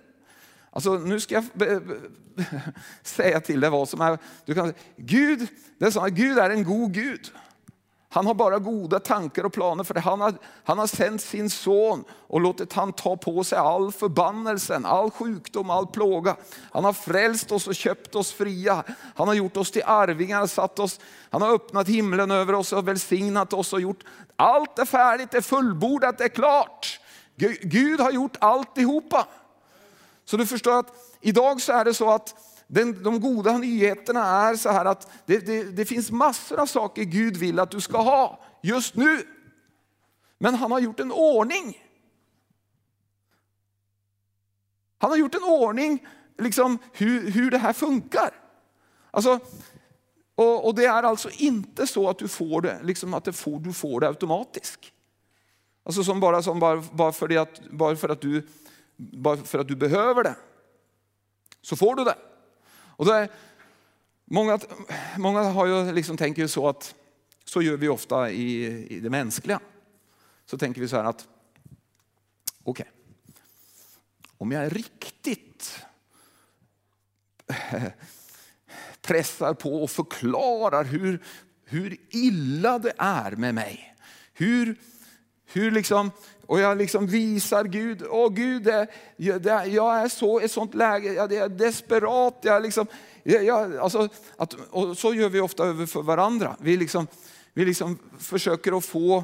Alltså, 0.72 0.94
nu 0.94 1.20
ska 1.20 1.36
jag 1.36 1.46
säga 3.04 3.40
till 3.40 3.60
dig 3.60 3.70
vad 3.70 3.90
som 3.90 4.02
är... 4.02 4.18
Du 4.46 4.54
kan, 4.54 4.74
Gud, 4.96 5.48
det 5.78 5.86
är 5.86 5.92
så, 5.92 6.06
Gud 6.06 6.38
är 6.38 6.50
en 6.50 6.64
god 6.64 6.94
Gud 6.94 7.32
han 8.16 8.28
har 8.28 8.34
bara 8.34 8.60
goda 8.60 9.00
tankar 9.00 9.44
och 9.44 9.54
planer 9.54 9.84
för 9.84 9.94
det. 9.94 10.00
Han 10.00 10.22
har, 10.22 10.34
han 10.64 10.78
har 10.78 10.88
sänt 10.88 11.22
sin 11.22 11.50
son 11.50 12.04
och 12.28 12.42
låtit 12.42 12.74
han 12.74 12.94
ta 12.94 13.18
på 13.18 13.44
sig 13.44 13.58
all 13.58 13.92
förbannelsen, 13.92 14.86
all 14.86 15.12
sjukdom, 15.12 15.70
all 15.70 15.88
plåga. 15.88 16.36
Han 16.72 16.86
har 16.86 16.94
frälst 16.94 17.52
oss 17.52 17.68
och 17.68 17.76
köpt 17.76 18.16
oss 18.16 18.32
fria. 18.32 18.84
Han 19.16 19.28
har 19.28 19.36
gjort 19.36 19.58
oss 19.58 19.72
till 19.72 19.82
arvingar, 19.86 20.48
satt 20.48 20.80
oss, 20.80 21.00
han 21.30 21.42
har 21.42 21.54
öppnat 21.54 21.88
himlen 21.88 22.32
över 22.32 22.54
oss 22.56 22.74
och 22.74 22.88
välsignat 22.88 23.54
oss 23.54 23.74
och 23.74 23.82
gjort 23.82 24.04
allt 24.36 24.80
är 24.80 24.86
färdigt, 24.86 25.32
det 25.32 25.38
är 25.38 25.42
fullbordat, 25.42 26.18
det 26.18 26.24
är 26.24 26.30
klart. 26.30 27.00
Gud 27.62 28.00
har 28.00 28.12
gjort 28.12 28.38
alltihopa. 28.40 29.28
Så 30.26 30.38
du 30.38 30.46
förstår 30.46 30.80
att 30.80 31.16
idag 31.22 31.62
så 31.62 31.72
är 31.72 31.86
det 31.86 31.94
så 31.94 32.10
att 32.10 32.36
den, 32.68 33.04
de 33.04 33.20
goda 33.20 33.58
nyheterna 33.58 34.26
är 34.26 34.56
så 34.56 34.70
här 34.70 34.86
att 34.86 35.12
det, 35.26 35.40
det, 35.40 35.64
det 35.64 35.86
finns 35.86 36.12
massor 36.12 36.60
av 36.60 36.66
saker 36.66 37.04
Gud 37.04 37.38
vill 37.38 37.60
att 37.60 37.72
du 37.72 37.82
ska 37.82 37.98
ha 37.98 38.44
just 38.64 38.96
nu. 38.96 39.28
Men 40.38 40.56
han 40.56 40.72
har 40.72 40.80
gjort 40.80 41.00
en 41.00 41.12
ordning. 41.12 41.82
Han 44.98 45.10
har 45.10 45.18
gjort 45.18 45.36
en 45.36 45.44
ordning 45.44 46.08
liksom, 46.38 46.78
hur, 46.94 47.32
hur 47.32 47.52
det 47.52 47.58
här 47.58 47.74
funkar. 47.74 48.30
Alltså, 49.12 49.40
och, 50.36 50.68
och, 50.68 50.76
det 50.76 50.86
är 50.86 51.04
alltså 51.04 51.30
inte 51.30 51.88
så 51.88 52.10
att 52.10 52.20
du 52.20 52.28
får 52.28 52.62
det, 52.62 52.80
liksom 52.84 53.14
att 53.14 53.24
det 53.24 53.34
får, 53.34 53.60
du 53.60 53.74
får 53.74 54.00
det 54.00 54.08
automatiskt. 54.08 54.80
Alltså 55.84 56.04
som 56.04 56.20
bara, 56.20 56.44
som 56.44 56.60
bara, 56.60 56.84
bara, 56.92 57.12
för 57.12 57.38
att, 57.38 57.70
bara, 57.70 57.96
för 57.96 58.10
att 58.10 58.22
du, 58.22 58.48
bara 58.98 59.38
för 59.38 59.60
att 59.60 59.68
du 59.68 59.76
behöver 59.76 60.24
det, 60.24 60.36
så 61.62 61.76
får 61.76 61.96
du 61.96 62.04
det. 62.04 62.16
Och 62.98 63.06
då 63.06 63.12
är, 63.12 63.30
många, 64.26 64.60
många 65.18 65.42
har 65.42 65.66
ju 65.66 65.92
liksom 65.92 66.18
tänker 66.18 66.42
ju 66.42 66.48
så 66.48 66.68
att 66.68 66.96
så 67.46 67.62
gör 67.62 67.78
vi 67.78 67.88
ofta 67.88 68.32
i, 68.32 68.66
i 68.88 69.00
det 69.00 69.10
mänskliga. 69.10 69.60
Så 70.46 70.58
tänker 70.58 70.82
vi 70.82 70.88
så 70.88 70.96
här 70.96 71.04
att 71.04 71.28
okej, 72.64 72.86
okay, 72.86 72.92
om 74.38 74.52
jag 74.52 74.66
är 74.66 74.70
riktigt 74.70 75.86
pressar 79.02 79.54
på 79.54 79.84
och 79.84 79.92
förklarar 79.92 80.84
hur, 80.84 81.24
hur 81.66 81.98
illa 82.10 82.80
det 82.80 82.94
är 82.98 83.32
med 83.32 83.56
mig. 83.56 83.96
Hur, 84.34 84.76
hur 85.46 85.72
liksom, 85.72 86.12
och 86.48 86.60
jag 86.60 86.78
liksom 86.78 87.08
visar 87.08 87.64
Gud, 87.64 88.04
åh 88.10 88.30
Gud, 88.30 88.64
det, 88.64 88.88
det, 89.18 89.66
jag 89.66 90.02
är 90.02 90.08
så 90.08 90.42
i 90.42 90.44
ett 90.44 90.52
sånt 90.52 90.74
läge, 90.74 91.14
jag 91.14 91.34
är 91.34 91.50
desperat. 91.50 92.40
Jag 92.42 92.64
liksom, 92.64 92.88
jag, 93.24 93.78
alltså, 93.78 94.10
att, 94.38 94.54
och 94.54 94.98
så 94.98 95.14
gör 95.14 95.30
vi 95.30 95.40
ofta 95.40 95.66
över 95.66 95.86
för 95.86 96.02
varandra. 96.02 96.56
Vi, 96.60 96.78
liksom, 96.78 97.08
vi 97.54 97.66
liksom 97.66 97.98
försöker 98.20 98.78
att 98.78 98.86
få, 98.86 99.24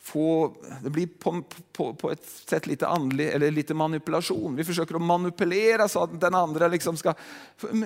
få 0.00 0.52
det 0.82 0.90
blir 0.90 1.06
på, 1.06 1.42
på, 1.72 1.94
på 1.94 2.10
ett 2.10 2.26
sätt 2.48 2.66
lite 2.66 2.86
andlig, 2.86 3.28
eller 3.28 3.50
lite 3.50 3.74
manipulation. 3.74 4.56
Vi 4.56 4.64
försöker 4.64 4.94
att 4.94 5.02
manipulera 5.02 5.88
så 5.88 6.02
att 6.02 6.20
den 6.20 6.34
andra 6.34 6.68
liksom 6.68 6.96
ska, 6.96 7.14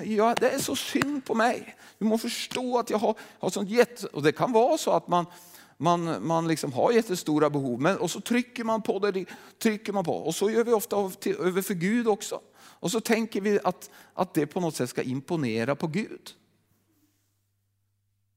ja, 0.03 0.35
det 0.39 0.49
är 0.49 0.59
så 0.59 0.75
synd 0.75 1.25
på 1.25 1.35
mig. 1.35 1.75
Du 1.97 2.05
måste 2.05 2.29
förstå 2.29 2.79
att 2.79 2.89
jag 2.89 2.97
har, 2.97 3.15
har 3.39 3.49
sånt 3.49 3.69
jätte, 3.69 4.07
och 4.07 4.23
det 4.23 4.31
kan 4.31 4.51
vara 4.51 4.77
så 4.77 4.91
att 4.91 5.07
man 5.07 5.25
man, 5.77 6.27
man 6.27 6.47
liksom 6.47 6.73
har 6.73 6.91
jättestora 6.91 7.49
behov 7.49 7.81
men, 7.81 7.97
och 7.97 8.11
så 8.11 8.21
trycker 8.21 8.63
man 8.63 8.81
på 8.81 8.99
det, 8.99 9.25
trycker 9.59 9.93
man 9.93 10.05
på. 10.05 10.17
Och 10.17 10.35
så 10.35 10.49
gör 10.49 10.63
vi 10.63 10.73
ofta 10.73 11.09
till, 11.09 11.35
över 11.35 11.61
för 11.61 11.73
Gud 11.73 12.07
också. 12.07 12.41
Och 12.57 12.91
så 12.91 13.01
tänker 13.01 13.41
vi 13.41 13.59
att, 13.63 13.89
att 14.13 14.33
det 14.33 14.45
på 14.45 14.59
något 14.59 14.75
sätt 14.75 14.89
ska 14.89 15.01
imponera 15.01 15.75
på 15.75 15.87
Gud. 15.87 16.31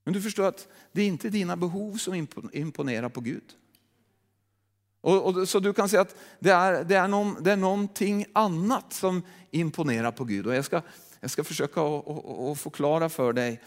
Men 0.04 0.14
du 0.14 0.22
förstår 0.22 0.44
att 0.44 0.68
det 0.92 1.02
är 1.02 1.06
inte 1.06 1.30
dina 1.30 1.56
behov 1.56 1.96
som 1.96 2.28
imponerar 2.52 3.08
på 3.08 3.20
Gud. 3.20 3.44
Och, 5.00 5.26
och, 5.26 5.48
så 5.48 5.60
du 5.60 5.72
kan 5.72 5.88
säga 5.88 6.02
att 6.02 6.16
det 6.38 6.50
är, 6.50 6.84
det, 6.84 6.96
är 6.96 7.08
någon, 7.08 7.36
det 7.42 7.52
är 7.52 7.56
någonting 7.56 8.26
annat 8.32 8.92
som 8.92 9.22
imponerar 9.50 10.10
på 10.10 10.24
Gud. 10.24 10.46
Och 10.46 10.54
jag 10.54 10.64
ska, 10.64 10.82
jag 11.20 11.30
ska 11.30 11.44
försöka 11.44 11.80
att 11.80 12.60
förklara 12.60 13.08
för 13.08 13.32
dig 13.32 13.60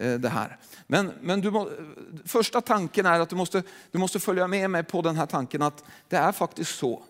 Eh, 0.00 0.20
det 0.20 0.28
här. 0.28 0.58
Men, 0.86 1.12
men 1.20 1.40
du 1.40 1.50
må, 1.50 1.70
första 2.24 2.60
tanken 2.60 3.06
är 3.06 3.20
att 3.20 3.28
du 3.28 3.36
måste, 3.36 3.62
du 3.90 3.98
måste 3.98 4.20
följa 4.20 4.46
med 4.46 4.70
mig 4.70 4.84
på 4.84 5.02
den 5.02 5.16
här 5.16 5.26
tanken 5.26 5.62
att 5.62 5.84
det 6.08 6.16
är 6.16 6.32
faktiskt 6.32 6.78
så 6.78 7.02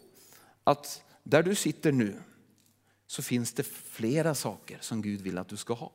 att 0.64 1.03
där 1.22 1.42
du 1.42 1.55
sitter 1.55 1.92
nu 1.92 2.22
så 3.07 3.22
finns 3.22 3.53
det 3.53 3.62
flera 3.66 4.35
saker 4.35 4.79
som 4.81 5.03
Gud 5.03 5.20
vill 5.20 5.38
att 5.38 5.48
du 5.48 5.57
ska 5.57 5.74
ha. 5.74 5.92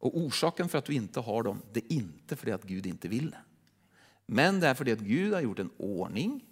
Och 0.00 0.18
orsaken 0.18 0.68
för 0.68 0.78
att 0.78 0.84
du 0.84 0.92
inte 0.92 1.20
har 1.20 1.42
dem, 1.42 1.62
det 1.72 1.80
är 1.80 1.92
inte 1.92 2.36
för 2.36 2.50
att 2.50 2.62
Gud 2.62 2.86
inte 2.86 3.08
vill 3.08 3.30
det. 3.30 3.40
Men 4.26 4.60
det 4.60 4.66
är 4.66 4.74
för 4.74 4.92
att 4.92 4.98
Gud 4.98 5.34
har 5.34 5.40
gjort 5.40 5.58
en 5.58 5.70
ordning. 5.76 6.44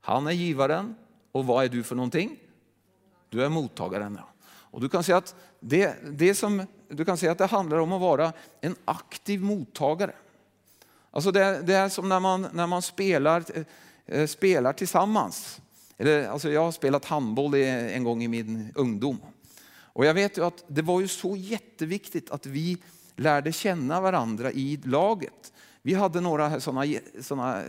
Han 0.00 0.26
är 0.26 0.32
givaren 0.32 0.94
och 1.32 1.46
vad 1.46 1.64
är 1.64 1.68
du 1.68 1.82
för 1.82 1.96
någonting? 1.96 2.38
Du 3.28 3.44
är 3.44 3.48
mottagaren. 3.48 4.18
Och 4.42 4.80
du 4.80 4.88
kan 4.88 5.04
säga 5.04 5.16
att 5.18 5.34
det, 5.60 5.96
det 6.18 6.34
som 6.34 6.66
du 6.90 7.04
kan 7.04 7.16
säga 7.16 7.32
att 7.32 7.38
det 7.38 7.46
handlar 7.46 7.78
om 7.78 7.92
att 7.92 8.00
vara 8.00 8.32
en 8.60 8.76
aktiv 8.84 9.42
mottagare. 9.42 10.12
Alltså 11.10 11.32
det, 11.32 11.62
det 11.62 11.74
är 11.74 11.88
som 11.88 12.08
när 12.08 12.20
man, 12.20 12.46
när 12.52 12.66
man 12.66 12.82
spelar, 12.82 13.44
eh, 14.06 14.26
spelar 14.26 14.72
tillsammans. 14.72 15.60
Eller, 15.98 16.28
alltså 16.28 16.50
jag 16.50 16.60
har 16.64 16.72
spelat 16.72 17.04
handboll 17.04 17.54
en 17.54 18.04
gång 18.04 18.22
i 18.22 18.28
min 18.28 18.72
ungdom. 18.74 19.18
Och 19.92 20.06
jag 20.06 20.14
vet 20.14 20.38
ju 20.38 20.44
att 20.44 20.64
det 20.66 20.82
var 20.82 21.00
ju 21.00 21.08
så 21.08 21.36
jätteviktigt 21.36 22.30
att 22.30 22.46
vi 22.46 22.78
lärde 23.16 23.52
känna 23.52 24.00
varandra 24.00 24.52
i 24.52 24.80
laget. 24.84 25.52
Vi 25.82 25.94
hade 25.94 26.20
några 26.20 26.60
sådana, 26.60 26.84
sådana 27.20 27.62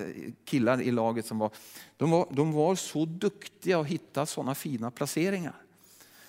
killar 0.46 0.82
i 0.82 0.92
laget 0.92 1.26
som 1.26 1.40
var 1.40 1.52
de, 1.98 2.12
var, 2.12 2.28
de 2.32 2.52
var 2.54 2.76
så 2.76 3.06
duktiga 3.06 3.80
att 3.80 3.88
hitta 3.88 4.26
sådana 4.26 4.56
fina 4.56 4.92
placeringar. 4.92 5.56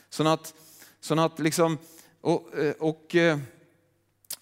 Så 0.08 0.28
att, 0.28 0.54
så 1.00 1.20
att 1.20 1.38
liksom, 1.38 1.78
och, 2.22 2.58
eh, 2.58 2.74
och, 2.78 3.14
eh, 3.14 3.38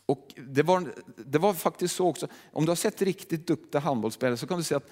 och 0.06 0.34
det, 0.36 0.62
var, 0.62 0.92
det 1.16 1.38
var 1.38 1.54
faktiskt 1.54 1.96
så 1.96 2.08
också, 2.08 2.28
om 2.52 2.64
du 2.64 2.70
har 2.70 2.76
sett 2.76 3.02
riktigt 3.02 3.46
duktiga 3.46 3.80
handbollsspelare 3.80 4.36
så 4.36 4.46
kan 4.46 4.58
du 4.58 4.64
se 4.64 4.74
att 4.74 4.90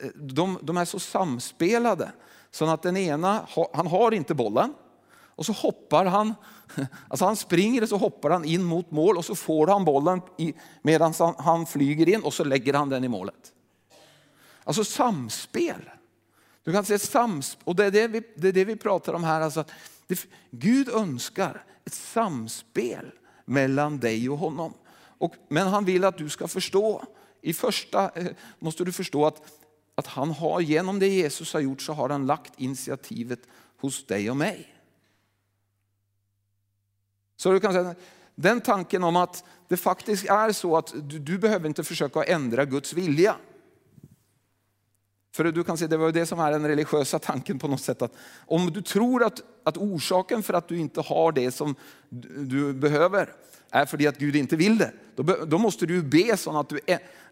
eh, 0.00 0.08
de, 0.14 0.58
de 0.62 0.76
är 0.76 0.84
så 0.84 0.98
samspelade. 0.98 2.12
Så 2.50 2.64
att 2.64 2.82
den 2.82 2.96
ena, 2.96 3.46
han 3.72 3.86
har 3.86 4.12
inte 4.14 4.34
bollen 4.34 4.74
och 5.40 5.46
så 5.46 5.52
hoppar 5.52 6.04
han, 6.04 6.34
alltså 7.08 7.24
han 7.24 7.36
springer 7.36 7.82
och 7.82 7.88
så 7.88 7.96
hoppar 7.96 8.30
han 8.30 8.44
in 8.44 8.64
mot 8.64 8.90
mål 8.90 9.16
och 9.16 9.24
så 9.24 9.34
får 9.34 9.66
han 9.66 9.84
bollen 9.84 10.20
medan 10.82 11.14
han, 11.18 11.34
han 11.38 11.66
flyger 11.66 12.08
in 12.08 12.22
och 12.22 12.34
så 12.34 12.44
lägger 12.44 12.74
han 12.74 12.88
den 12.88 13.04
i 13.04 13.08
målet. 13.08 13.52
Alltså 14.64 14.84
samspel. 14.84 15.90
Du 16.64 16.72
kan 16.72 16.84
se 16.84 16.98
samspel, 16.98 17.62
och 17.64 17.76
det 17.76 17.84
är 17.84 17.90
det, 17.90 18.08
vi, 18.08 18.22
det 18.36 18.48
är 18.48 18.52
det 18.52 18.64
vi 18.64 18.76
pratar 18.76 19.12
om 19.12 19.24
här. 19.24 19.40
Alltså 19.40 19.64
det, 20.06 20.26
Gud 20.50 20.88
önskar 20.88 21.64
ett 21.84 21.94
samspel 21.94 23.10
mellan 23.44 23.98
dig 23.98 24.30
och 24.30 24.38
honom. 24.38 24.74
Och, 25.18 25.34
men 25.48 25.66
han 25.66 25.84
vill 25.84 26.04
att 26.04 26.18
du 26.18 26.28
ska 26.28 26.48
förstå, 26.48 27.04
i 27.42 27.54
första 27.54 28.10
eh, 28.10 28.26
måste 28.58 28.84
du 28.84 28.92
förstå 28.92 29.26
att, 29.26 29.42
att 29.94 30.06
han 30.06 30.30
har, 30.30 30.60
genom 30.60 30.98
det 30.98 31.08
Jesus 31.08 31.52
har 31.52 31.60
gjort 31.60 31.82
så 31.82 31.92
har 31.92 32.08
han 32.08 32.26
lagt 32.26 32.60
initiativet 32.60 33.40
hos 33.76 34.06
dig 34.06 34.30
och 34.30 34.36
mig. 34.36 34.74
Så 37.36 37.52
du 37.52 37.60
kan 37.60 37.72
säga, 37.72 37.94
den 38.34 38.60
tanken 38.60 39.04
om 39.04 39.16
att 39.16 39.44
det 39.68 39.76
faktiskt 39.76 40.28
är 40.28 40.52
så 40.52 40.76
att 40.76 40.92
du, 40.96 41.18
du 41.18 41.38
behöver 41.38 41.68
inte 41.68 41.84
försöka 41.84 42.24
ändra 42.24 42.64
Guds 42.64 42.92
vilja. 42.92 43.36
För 45.32 45.44
du 45.44 45.64
kan 45.64 45.78
se, 45.78 45.86
det 45.86 45.96
var 45.96 46.12
det 46.12 46.26
som 46.26 46.40
är 46.40 46.50
den 46.50 46.68
religiösa 46.68 47.18
tanken 47.18 47.58
på 47.58 47.68
något 47.68 47.80
sätt. 47.80 48.02
Att 48.02 48.12
om 48.46 48.72
du 48.72 48.82
tror 48.82 49.24
att, 49.24 49.42
att 49.64 49.76
orsaken 49.76 50.42
för 50.42 50.54
att 50.54 50.68
du 50.68 50.78
inte 50.78 51.00
har 51.00 51.32
det 51.32 51.50
som 51.50 51.74
du 52.36 52.72
behöver 52.72 53.32
är 53.70 53.86
för 53.86 54.08
att 54.08 54.18
Gud 54.18 54.36
inte 54.36 54.56
vill 54.56 54.78
det. 54.78 54.92
Då, 55.16 55.22
då 55.22 55.58
måste 55.58 55.86
du 55.86 56.02
be 56.02 56.36
så 56.36 56.58
att, 56.58 56.68
du, 56.68 56.80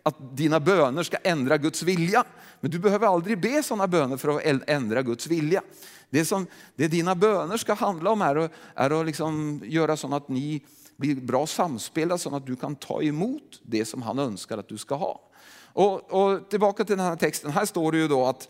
att 0.02 0.36
dina 0.36 0.60
böner 0.60 1.02
ska 1.02 1.16
ändra 1.16 1.58
Guds 1.58 1.82
vilja. 1.82 2.24
Men 2.60 2.70
du 2.70 2.78
behöver 2.78 3.06
aldrig 3.06 3.40
be 3.40 3.62
sådana 3.62 3.86
böner 3.86 4.16
för 4.16 4.36
att 4.36 4.62
ändra 4.66 5.02
Guds 5.02 5.26
vilja. 5.26 5.62
Det 6.10 6.24
som 6.24 6.46
det 6.76 6.88
dina 6.88 7.14
böner 7.14 7.56
ska 7.56 7.74
handla 7.74 8.10
om 8.10 8.22
är 8.22 8.36
att, 8.36 8.52
är 8.74 9.00
att 9.00 9.06
liksom 9.06 9.60
göra 9.64 9.96
så 9.96 10.14
att 10.14 10.28
ni 10.28 10.64
blir 10.96 11.14
bra 11.14 11.46
samspelade 11.46 12.18
så 12.18 12.36
att 12.36 12.46
du 12.46 12.56
kan 12.56 12.76
ta 12.76 13.02
emot 13.02 13.60
det 13.62 13.84
som 13.84 14.02
han 14.02 14.18
önskar 14.18 14.58
att 14.58 14.68
du 14.68 14.78
ska 14.78 14.94
ha. 14.94 15.27
Och, 15.72 16.12
och 16.12 16.50
tillbaka 16.50 16.84
till 16.84 16.96
den 16.96 17.06
här 17.06 17.16
texten, 17.16 17.50
här 17.50 17.64
står 17.64 17.92
det 17.92 17.98
ju 17.98 18.08
då 18.08 18.24
att 18.24 18.48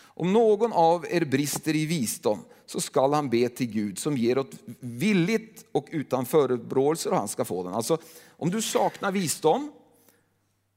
om 0.00 0.32
någon 0.32 0.72
av 0.72 1.06
er 1.10 1.24
brister 1.24 1.76
i 1.76 1.86
visdom 1.86 2.44
så 2.66 2.80
skall 2.80 3.12
han 3.12 3.30
be 3.30 3.48
till 3.48 3.66
Gud 3.66 3.98
som 3.98 4.16
ger 4.16 4.38
åt 4.38 4.52
villigt 4.80 5.64
och 5.72 5.86
utan 5.90 6.26
förebråelser 6.26 7.10
och 7.10 7.16
han 7.16 7.28
ska 7.28 7.44
få 7.44 7.62
den. 7.62 7.74
Alltså 7.74 7.98
om 8.30 8.50
du 8.50 8.62
saknar 8.62 9.12
visdom, 9.12 9.72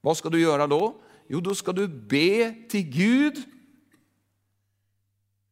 vad 0.01 0.17
ska 0.17 0.29
du 0.29 0.41
göra 0.41 0.67
då? 0.67 0.95
Jo, 1.27 1.39
då 1.39 1.55
ska 1.55 1.71
du 1.71 1.87
be 1.87 2.55
till 2.69 2.89
Gud. 2.89 3.43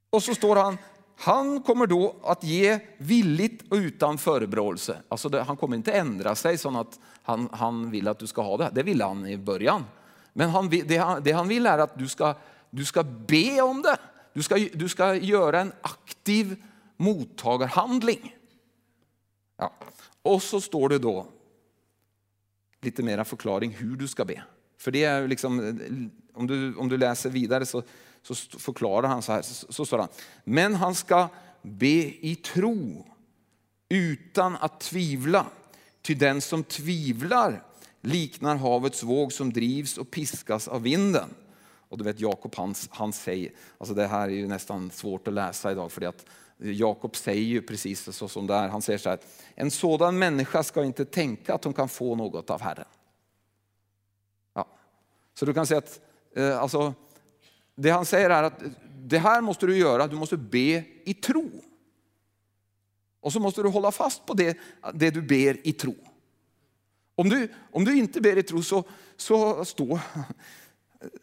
Och 0.09 0.23
så 0.23 0.35
står 0.35 0.55
han 0.55 0.77
han 1.15 1.61
kommer 1.61 1.87
då 1.87 2.15
att 2.23 2.43
ge 2.43 2.79
villigt 2.97 3.71
och 3.71 3.75
utan 3.75 4.17
förebråelse. 4.17 4.97
Alltså 5.07 5.29
det, 5.29 5.43
han 5.43 5.57
kommer 5.57 5.77
inte 5.77 5.91
ändra 5.91 6.35
sig 6.35 6.57
så 6.57 6.79
att 6.79 6.99
han, 7.23 7.49
han 7.51 7.91
vill 7.91 8.07
att 8.07 8.19
du 8.19 8.27
ska 8.27 8.41
ha 8.41 8.57
det. 8.57 8.69
Det 8.73 8.83
ville 8.83 9.03
han 9.03 9.27
i 9.27 9.37
början. 9.37 9.85
Men 10.33 10.49
han, 10.49 10.69
det, 10.69 10.97
han, 10.97 11.23
det 11.23 11.31
han 11.31 11.47
vill 11.47 11.65
är 11.65 11.77
att 11.77 11.97
du 11.97 12.07
ska, 12.07 12.35
du 12.69 12.85
ska 12.85 13.03
be 13.03 13.61
om 13.61 13.81
det. 13.81 13.97
Du 14.33 14.43
ska, 14.43 14.55
du 14.73 14.89
ska 14.89 15.15
göra 15.15 15.61
en 15.61 15.73
aktiv 15.81 16.63
mottagarhandling. 16.97 18.35
Ja. 19.57 19.73
Och 20.21 20.43
så 20.43 20.61
står 20.61 20.89
det 20.89 20.99
då 20.99 21.27
lite 22.81 23.03
mera 23.03 23.25
förklaring 23.25 23.71
hur 23.71 23.95
du 23.95 24.07
ska 24.07 24.25
be. 24.25 24.43
För 24.77 24.91
det 24.91 25.03
är 25.03 25.27
liksom, 25.27 25.79
om 26.33 26.47
du, 26.47 26.75
om 26.75 26.89
du 26.89 26.97
läser 26.97 27.29
vidare 27.29 27.65
så, 27.65 27.83
så 28.23 28.35
förklarar 28.35 29.07
han 29.07 29.21
så 29.21 29.31
här, 29.31 29.41
så, 29.41 29.73
så 29.73 29.85
står 29.85 29.97
han. 29.97 30.07
Men 30.43 30.75
han 30.75 30.95
ska 30.95 31.29
be 31.61 32.15
i 32.25 32.35
tro 32.35 33.05
utan 33.89 34.55
att 34.55 34.79
tvivla. 34.79 35.45
Ty 36.01 36.13
den 36.13 36.41
som 36.41 36.63
tvivlar 36.63 37.63
liknar 38.01 38.55
havets 38.55 39.03
våg 39.03 39.33
som 39.33 39.53
drivs 39.53 39.97
och 39.97 40.11
piskas 40.11 40.67
av 40.67 40.81
vinden. 40.81 41.29
Och 41.89 41.97
du 41.97 42.03
vet 42.03 42.19
Jakob 42.19 42.55
han, 42.55 42.75
han 42.89 43.13
säger, 43.13 43.51
alltså 43.77 43.93
det 43.95 44.07
här 44.07 44.27
är 44.27 44.33
ju 44.33 44.47
nästan 44.47 44.91
svårt 44.91 45.27
att 45.27 45.33
läsa 45.33 45.71
idag 45.71 45.91
för 45.91 46.01
att 46.01 46.25
Jakob 46.57 47.15
säger 47.15 47.43
ju 47.43 47.61
precis 47.61 48.15
så 48.15 48.27
som 48.27 48.47
det 48.47 48.53
är. 48.53 48.67
Han 48.67 48.81
säger 48.81 48.99
så 48.99 49.09
här, 49.09 49.19
en 49.55 49.71
sådan 49.71 50.19
människa 50.19 50.63
ska 50.63 50.83
inte 50.83 51.05
tänka 51.05 51.53
att 51.53 51.63
hon 51.63 51.73
kan 51.73 51.89
få 51.89 52.15
något 52.15 52.49
av 52.49 52.61
Herren. 52.61 52.85
Ja. 54.53 54.67
Så 55.33 55.45
du 55.45 55.53
kan 55.53 55.67
säga 55.67 55.77
att 55.77 55.99
eh, 56.35 56.59
alltså, 56.59 56.93
det 57.75 57.89
han 57.89 58.05
säger 58.05 58.29
är 58.29 58.43
att 58.43 58.63
det 59.05 59.17
här 59.17 59.41
måste 59.41 59.65
du 59.65 59.77
göra, 59.77 60.07
du 60.07 60.15
måste 60.15 60.37
be 60.37 60.83
i 61.05 61.13
tro. 61.13 61.49
Och 63.21 63.33
så 63.33 63.39
måste 63.39 63.63
du 63.63 63.69
hålla 63.69 63.91
fast 63.91 64.25
på 64.25 64.33
det, 64.33 64.57
det 64.93 65.09
du 65.09 65.21
ber 65.21 65.67
i 65.67 65.73
tro. 65.73 65.95
Om 67.15 67.29
du, 67.29 67.51
om 67.71 67.85
du 67.85 67.97
inte 67.97 68.21
ber 68.21 68.37
i 68.37 68.43
tro 68.43 68.63
så, 68.63 68.83
så 69.17 69.65
står 69.65 69.99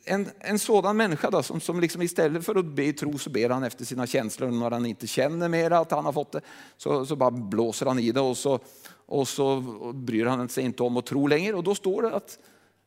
en, 0.05 0.31
en 0.39 0.59
sådan 0.59 0.97
människa 0.97 1.31
då, 1.31 1.43
som, 1.43 1.61
som 1.61 1.81
liksom 1.81 2.03
istället 2.03 2.45
för 2.45 2.55
att 2.55 2.65
be 2.65 2.85
i 2.85 2.93
tro 2.93 3.19
så 3.19 3.31
ber 3.31 3.51
han 3.51 3.63
efter 3.63 3.85
sina 3.85 4.07
känslor. 4.07 4.49
Och 4.49 4.55
när 4.55 4.71
han 4.71 4.87
inte 4.87 5.07
känner 5.07 5.49
mer 5.49 5.71
att 5.71 5.91
han 5.91 6.05
har 6.05 6.13
fått 6.13 6.33
det 6.33 6.41
så, 6.77 7.07
så 7.07 7.17
bara 7.17 7.31
blåser 7.31 7.87
han 7.87 7.99
i 7.99 8.13
det 8.13 8.21
och 8.21 8.37
så, 8.37 8.59
och 9.07 9.29
så 9.29 9.61
bryr 9.95 10.27
han 10.27 10.49
sig 10.49 10.65
inte 10.65 10.83
om 10.83 10.97
att 10.97 11.07
tro 11.07 11.27
längre. 11.27 11.55
Och 11.55 11.65
då 11.65 11.75
står 11.75 12.03
det 12.03 12.17
att 12.17 12.39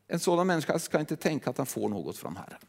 en 0.08 0.20
sådan 0.20 0.46
människa 0.46 0.78
ska 0.78 1.00
inte 1.00 1.16
tänka 1.16 1.50
att 1.50 1.58
han 1.58 1.66
får 1.66 1.88
något 1.88 2.16
från 2.16 2.36
Herren. 2.36 2.60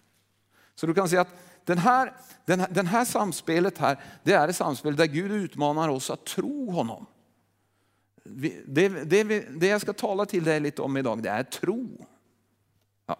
Så 0.76 0.88
du 0.88 0.94
kan 0.94 1.10
se 1.10 1.18
att 1.18 1.36
den 1.66 1.78
här, 1.78 2.14
den, 2.46 2.60
här, 2.60 2.70
den 2.72 2.88
här 2.88 3.06
samspelet 3.06 3.78
här, 3.78 4.00
det 4.24 4.34
är 4.34 4.48
ett 4.48 4.56
samspel 4.56 4.96
där 4.96 5.06
Gud 5.06 5.32
utmanar 5.32 5.90
oss 5.90 6.10
att 6.10 6.26
tro 6.26 6.72
honom. 6.72 7.06
Det, 8.24 8.90
det, 8.90 9.24
det 9.60 9.68
jag 9.68 9.82
ska 9.82 9.94
tala 9.94 10.26
till 10.26 10.44
dig 10.44 10.60
lite 10.60 10.82
om 10.82 10.98
idag, 10.98 11.24
det 11.24 11.30
är 11.30 11.44
tro. 11.44 12.06
Ja. 13.06 13.18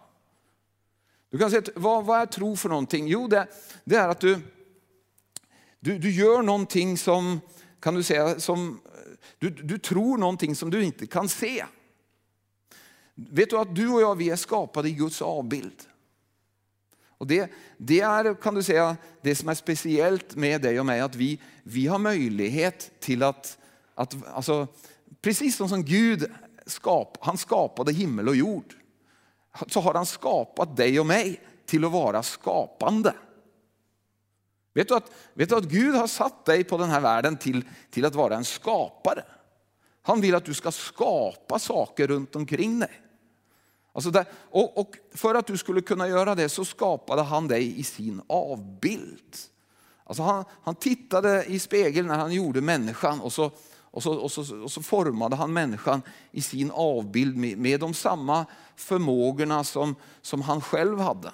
Du 1.30 1.38
kan 1.38 1.50
säga, 1.50 1.62
vad, 1.74 2.04
vad 2.04 2.20
är 2.20 2.26
tro 2.26 2.56
för 2.56 2.68
någonting? 2.68 3.08
Jo, 3.08 3.28
det, 3.28 3.46
det 3.84 3.96
är 3.96 4.08
att 4.08 4.20
du, 4.20 4.38
du, 5.80 5.98
du 5.98 6.10
gör 6.10 6.42
någonting 6.42 6.98
som, 6.98 7.40
kan 7.80 7.94
du 7.94 8.02
säga, 8.02 8.40
som, 8.40 8.80
du, 9.38 9.50
du 9.50 9.78
tror 9.78 10.18
någonting 10.18 10.56
som 10.56 10.70
du 10.70 10.84
inte 10.84 11.06
kan 11.06 11.28
se. 11.28 11.64
Vet 13.14 13.50
du 13.50 13.58
att 13.58 13.74
du 13.74 13.88
och 13.88 14.00
jag, 14.00 14.14
vi 14.14 14.30
är 14.30 14.36
skapade 14.36 14.88
i 14.88 14.92
Guds 14.92 15.22
avbild. 15.22 15.82
Och 17.18 17.26
det, 17.26 17.50
det 17.76 18.00
är 18.00 18.34
kan 18.34 18.54
du 18.54 18.62
säga, 18.62 18.96
det 19.22 19.34
som 19.34 19.48
är 19.48 19.54
speciellt 19.54 20.36
med 20.36 20.62
dig 20.62 20.80
och 20.80 20.86
mig, 20.86 21.00
att 21.00 21.14
vi, 21.14 21.40
vi 21.62 21.86
har 21.86 21.98
möjlighet 21.98 22.90
till 23.00 23.22
att, 23.22 23.58
att 23.94 24.16
alltså, 24.34 24.68
precis 25.22 25.56
som 25.56 25.84
Gud 25.84 26.32
skap, 26.66 27.18
han 27.20 27.38
skapade 27.38 27.92
himmel 27.92 28.28
och 28.28 28.36
jord, 28.36 28.74
så 29.68 29.80
har 29.80 29.94
han 29.94 30.06
skapat 30.06 30.76
dig 30.76 31.00
och 31.00 31.06
mig 31.06 31.40
till 31.66 31.84
att 31.84 31.92
vara 31.92 32.22
skapande. 32.22 33.14
Vet 34.74 34.88
du 34.88 34.94
att, 34.94 35.10
vet 35.34 35.48
du 35.48 35.56
att 35.56 35.64
Gud 35.64 35.94
har 35.94 36.06
satt 36.06 36.44
dig 36.44 36.64
på 36.64 36.78
den 36.78 36.90
här 36.90 37.00
världen 37.00 37.36
till, 37.36 37.64
till 37.90 38.04
att 38.04 38.14
vara 38.14 38.36
en 38.36 38.44
skapare? 38.44 39.24
Han 40.02 40.20
vill 40.20 40.34
att 40.34 40.44
du 40.44 40.54
ska 40.54 40.70
skapa 40.70 41.58
saker 41.58 42.06
runt 42.06 42.36
omkring 42.36 42.78
dig. 42.78 43.05
Alltså 43.96 44.10
där, 44.10 44.26
och, 44.34 44.78
och, 44.78 44.96
för 45.14 45.34
att 45.34 45.46
du 45.46 45.56
skulle 45.56 45.80
kunna 45.80 46.08
göra 46.08 46.34
det 46.34 46.48
så 46.48 46.64
skapade 46.64 47.22
han 47.22 47.48
dig 47.48 47.80
i 47.80 47.82
sin 47.82 48.22
avbild. 48.26 49.36
Alltså 50.04 50.22
han, 50.22 50.44
han 50.62 50.74
tittade 50.74 51.44
i 51.44 51.58
spegeln 51.58 52.08
när 52.08 52.18
han 52.18 52.32
gjorde 52.32 52.60
människan 52.60 53.20
och 53.20 53.32
så, 53.32 53.50
och 53.80 54.02
så, 54.02 54.14
och 54.14 54.32
så, 54.32 54.62
och 54.62 54.72
så 54.72 54.82
formade 54.82 55.36
han 55.36 55.52
människan 55.52 56.02
i 56.30 56.42
sin 56.42 56.70
avbild 56.70 57.36
med, 57.36 57.58
med 57.58 57.80
de 57.80 57.94
samma 57.94 58.46
förmågorna 58.76 59.64
som, 59.64 59.96
som 60.22 60.42
han 60.42 60.60
själv 60.60 60.98
hade. 60.98 61.32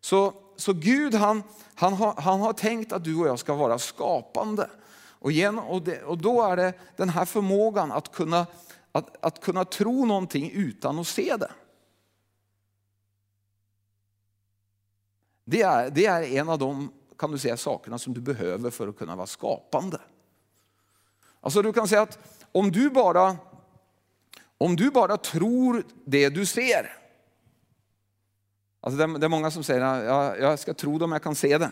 Så, 0.00 0.34
så 0.56 0.72
Gud 0.72 1.14
han, 1.14 1.42
han, 1.74 1.92
har, 1.92 2.14
han 2.20 2.40
har 2.40 2.52
tänkt 2.52 2.92
att 2.92 3.04
du 3.04 3.16
och 3.16 3.28
jag 3.28 3.38
ska 3.38 3.54
vara 3.54 3.78
skapande. 3.78 4.70
Och, 5.18 5.32
igen, 5.32 5.58
och, 5.58 5.82
det, 5.82 6.02
och 6.02 6.18
då 6.18 6.42
är 6.42 6.56
det 6.56 6.72
den 6.96 7.08
här 7.08 7.24
förmågan 7.24 7.92
att 7.92 8.12
kunna, 8.12 8.46
att, 8.92 9.24
att 9.24 9.40
kunna 9.40 9.64
tro 9.64 10.04
någonting 10.04 10.50
utan 10.50 10.98
att 10.98 11.06
se 11.06 11.36
det. 11.36 11.50
Det 15.48 15.62
är, 15.62 15.90
det 15.90 16.06
är 16.06 16.22
en 16.22 16.48
av 16.48 16.58
de 16.58 16.92
kan 17.18 17.30
du 17.30 17.38
säga, 17.38 17.56
sakerna 17.56 17.98
som 17.98 18.14
du 18.14 18.20
behöver 18.20 18.70
för 18.70 18.88
att 18.88 18.98
kunna 18.98 19.16
vara 19.16 19.26
skapande. 19.26 20.00
Alltså 21.40 21.62
du 21.62 21.72
kan 21.72 21.88
säga 21.88 22.02
att 22.02 22.18
om 22.52 22.72
du 22.72 22.90
bara, 22.90 23.36
om 24.58 24.76
du 24.76 24.90
bara 24.90 25.16
tror 25.16 25.84
det 26.04 26.28
du 26.28 26.46
ser. 26.46 26.96
Alltså 28.80 29.06
det, 29.06 29.26
är 29.26 29.28
många 29.28 29.50
som 29.50 29.64
säger 29.64 29.80
att 29.80 30.38
jag 30.40 30.58
ska 30.58 30.74
tro 30.74 30.98
det 30.98 31.04
om 31.04 31.12
jag 31.12 31.22
kan 31.22 31.34
se 31.34 31.58
det. 31.58 31.70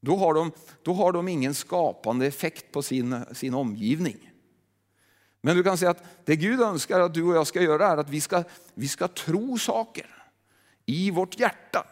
Då 0.00 0.16
har 0.16 0.34
de, 0.34 0.52
då 0.82 0.92
har 0.92 1.12
de 1.12 1.28
ingen 1.28 1.54
skapande 1.54 2.26
effekt 2.26 2.72
på 2.72 2.82
sin, 2.82 3.24
sin 3.32 3.54
omgivning. 3.54 4.30
Men 5.40 5.56
du 5.56 5.62
kan 5.62 5.78
säga 5.78 5.90
att 5.90 6.04
det 6.24 6.36
Gud 6.36 6.60
önskar 6.60 7.00
att 7.00 7.14
du 7.14 7.22
och 7.22 7.36
jag 7.36 7.46
ska 7.46 7.62
göra 7.62 7.86
är 7.86 7.96
att 7.96 8.10
vi 8.10 8.20
ska, 8.20 8.44
vi 8.74 8.88
ska 8.88 9.08
tro 9.08 9.58
saker 9.58 10.24
i 10.86 11.10
vårt 11.10 11.40
hjärta. 11.40 11.86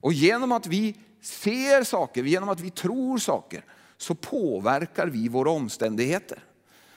Och 0.00 0.12
genom 0.12 0.52
att 0.52 0.66
vi 0.66 0.96
ser 1.22 1.84
saker, 1.84 2.22
genom 2.22 2.48
att 2.48 2.60
vi 2.60 2.70
tror 2.70 3.18
saker, 3.18 3.64
så 3.96 4.14
påverkar 4.14 5.06
vi 5.06 5.28
våra 5.28 5.50
omständigheter. 5.50 6.44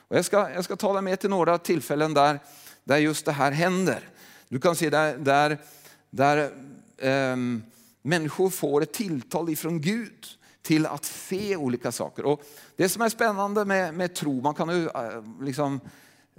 Och 0.08 0.18
jag, 0.18 0.26
ska, 0.26 0.52
jag 0.52 0.64
ska 0.64 0.76
tala 0.76 1.02
med 1.02 1.20
till 1.20 1.30
några 1.30 1.58
tillfällen 1.58 2.14
där, 2.14 2.40
där 2.84 2.98
just 2.98 3.26
det 3.26 3.32
här 3.32 3.52
händer. 3.52 4.10
Du 4.48 4.60
kan 4.60 4.76
se 4.76 4.90
där, 4.90 5.18
där, 5.18 5.58
där 6.10 6.52
ähm, 6.98 7.64
människor 8.02 8.50
får 8.50 8.84
ett 8.84 8.94
tilltal 8.94 9.50
ifrån 9.50 9.82
Gud 9.82 10.26
till 10.62 10.86
att 10.86 11.06
se 11.06 11.56
olika 11.56 11.92
saker. 11.92 12.26
Och 12.26 12.44
det 12.76 12.90
som 12.90 13.02
är 13.02 13.10
spännande 13.10 13.66
med, 13.66 13.94
med 13.94 14.16
tro, 14.16 14.42
man 14.42 14.54
kan 14.54 14.70
ju 14.70 14.86
eh, 14.86 15.24
liksom, 15.42 15.80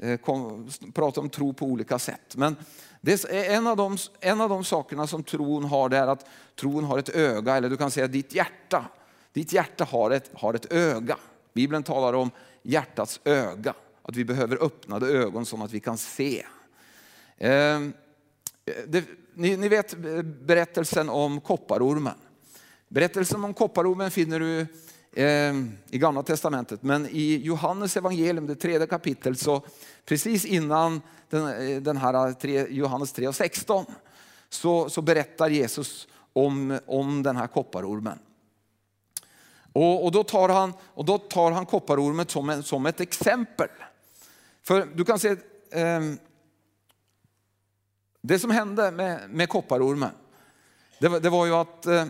Eh, 0.02 0.16
kom, 0.16 0.70
prata 0.94 1.20
om 1.20 1.28
tro 1.28 1.52
på 1.52 1.66
olika 1.66 1.98
sätt. 1.98 2.36
Men 2.36 2.56
det 3.00 3.24
är 3.24 3.34
eh, 3.34 3.56
en, 3.56 3.66
av 3.66 3.76
de, 3.76 3.96
en 4.20 4.40
av 4.40 4.48
de 4.48 4.64
sakerna 4.64 5.06
som 5.06 5.22
tron 5.22 5.64
har, 5.64 5.88
det 5.88 5.96
är 5.96 6.06
att 6.06 6.26
tron 6.56 6.84
har 6.84 6.98
ett 6.98 7.08
öga, 7.08 7.56
eller 7.56 7.70
du 7.70 7.76
kan 7.76 7.90
säga 7.90 8.06
ditt 8.06 8.34
hjärta. 8.34 8.84
Ditt 9.32 9.52
hjärta 9.52 9.84
har 9.84 10.10
ett, 10.10 10.30
har 10.34 10.54
ett 10.54 10.72
öga. 10.72 11.16
Bibeln 11.52 11.82
talar 11.82 12.12
om 12.12 12.30
hjärtats 12.62 13.20
öga, 13.24 13.74
att 14.02 14.16
vi 14.16 14.24
behöver 14.24 14.64
öppnade 14.64 15.06
ögon 15.06 15.46
så 15.46 15.64
att 15.64 15.72
vi 15.72 15.80
kan 15.80 15.98
se. 15.98 16.46
Ehm, 17.38 17.92
eh, 18.64 18.74
det, 18.86 19.04
ni, 19.34 19.56
ni, 19.56 19.68
vet 19.68 19.92
eh, 19.92 20.22
berättelsen 20.22 21.08
om 21.08 21.40
kopparormen. 21.40 22.18
Berättelsen 22.88 23.44
om 23.44 23.54
kopparormen 23.54 24.10
finner 24.10 24.40
du 24.40 24.66
Ehm, 25.16 25.72
i 25.90 25.98
Gamla 25.98 26.22
Testamentet, 26.22 26.82
men 26.82 27.06
i 27.10 27.36
Johannes 27.36 27.96
evangelium, 27.96 28.46
det 28.46 28.54
tredje 28.54 28.86
kapitlet, 28.86 29.38
så 29.38 29.62
precis 30.04 30.44
innan 30.44 31.02
den, 31.30 31.46
eh, 31.46 31.82
den 31.82 31.96
här 31.96 32.32
tre, 32.32 32.66
Johannes 32.70 33.12
3 33.12 33.28
och 33.28 33.34
16 33.34 33.84
så, 34.48 34.90
så 34.90 35.02
berättar 35.02 35.48
Jesus 35.48 36.08
om, 36.32 36.78
om 36.86 37.22
den 37.22 37.36
här 37.36 37.46
kopparormen. 37.46 38.18
Och, 39.72 40.04
och, 40.04 40.12
då 40.12 40.24
tar 40.24 40.48
han, 40.48 40.72
och 40.80 41.04
då 41.04 41.18
tar 41.18 41.50
han 41.50 41.66
kopparormen 41.66 42.26
som, 42.26 42.50
en, 42.50 42.62
som 42.62 42.86
ett 42.86 43.00
exempel. 43.00 43.68
För 44.62 44.88
du 44.94 45.04
kan 45.04 45.18
se, 45.18 45.36
eh, 45.70 46.00
det 48.20 48.38
som 48.38 48.50
hände 48.50 48.90
med, 48.90 49.30
med 49.30 49.48
kopparormen, 49.48 50.10
det, 50.98 51.20
det 51.20 51.30
var 51.30 51.46
ju 51.46 51.52
att 51.52 51.86
eh, 51.86 52.04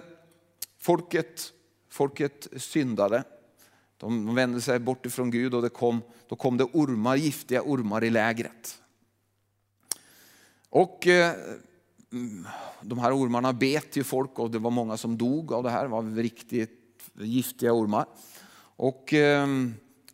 folket, 0.79 1.53
folket 1.93 2.49
syndade. 2.57 3.25
De 3.97 4.35
vände 4.35 4.61
sig 4.61 4.79
bort 4.79 5.07
ifrån 5.07 5.31
Gud 5.31 5.55
och 5.55 5.63
det 5.63 5.69
kom, 5.69 6.03
då 6.29 6.37
kom 6.37 6.57
det 6.57 6.65
ormar, 6.65 7.17
giftiga 7.17 7.63
ormar 7.63 8.05
i 8.05 8.11
lägret. 8.11 8.79
Och 10.69 11.07
eh, 11.07 11.33
de 12.81 12.99
här 12.99 13.17
ormarna 13.17 13.53
bet 13.53 13.97
ju 13.97 14.05
folk 14.05 14.39
och 14.39 14.51
det 14.51 14.59
var 14.59 14.71
många 14.71 14.97
som 14.97 15.19
dog 15.19 15.53
av 15.53 15.63
det 15.63 15.71
här. 15.71 15.83
Det 15.83 15.89
var 15.89 16.03
riktigt 16.03 16.71
giftiga 17.15 17.73
ormar. 17.73 18.07
Och 18.77 19.15
eh, 19.15 19.47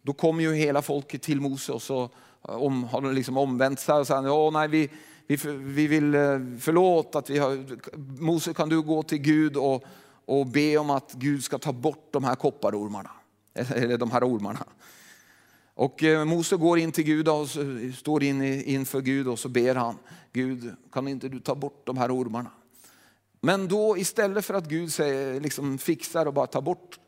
då 0.02 0.12
kom 0.12 0.40
ju 0.40 0.54
hela 0.54 0.82
folket 0.82 1.22
till 1.22 1.40
Mose 1.40 1.72
och 1.72 1.82
så 1.82 2.02
eh, 2.48 2.54
om, 2.54 2.84
har 2.84 3.00
de 3.00 3.14
liksom 3.14 3.36
omvänt 3.36 3.80
sig 3.80 3.94
och 3.94 4.06
sagt, 4.06 4.28
Åh, 4.28 4.52
nej, 4.52 4.68
vi, 4.68 4.90
vi, 5.26 5.36
vi 5.56 5.86
vill 5.86 6.14
eh, 6.14 6.38
förlåt 6.60 7.14
att 7.14 7.30
vi 7.30 7.38
har, 7.38 7.64
Mose 8.22 8.54
kan 8.54 8.68
du 8.68 8.82
gå 8.82 9.02
till 9.02 9.18
Gud 9.18 9.56
och, 9.56 9.84
och 10.28 10.46
be 10.46 10.78
om 10.78 10.90
att 10.90 11.12
Gud 11.12 11.44
ska 11.44 11.58
ta 11.58 11.72
bort 11.72 12.08
de 12.10 12.24
här 12.24 12.34
kopparormarna, 12.34 13.10
eller 13.54 13.98
de 13.98 14.10
här 14.10 14.24
ormarna. 14.24 14.64
Och 15.74 16.04
eh, 16.04 16.24
Mose 16.24 16.56
går 16.56 16.78
in 16.78 16.92
till 16.92 17.04
Gud 17.04 17.28
och 17.28 17.48
står 17.98 18.22
in 18.22 18.42
inför 18.42 19.00
Gud 19.00 19.28
och 19.28 19.38
så 19.38 19.48
ber 19.48 19.74
han, 19.74 19.98
Gud 20.32 20.74
kan 20.92 21.08
inte 21.08 21.28
du 21.28 21.40
ta 21.40 21.54
bort 21.54 21.86
de 21.86 21.98
här 21.98 22.16
ormarna? 22.16 22.50
Men 23.40 23.68
då 23.68 23.98
istället 23.98 24.44
för 24.44 24.54
att 24.54 24.68
Gud 24.68 24.92
säger, 24.92 25.40
liksom 25.40 25.78
fixar 25.78 26.26
och 26.26 26.34
bara 26.34 26.46
tar 26.46 26.62
bort 26.62 26.98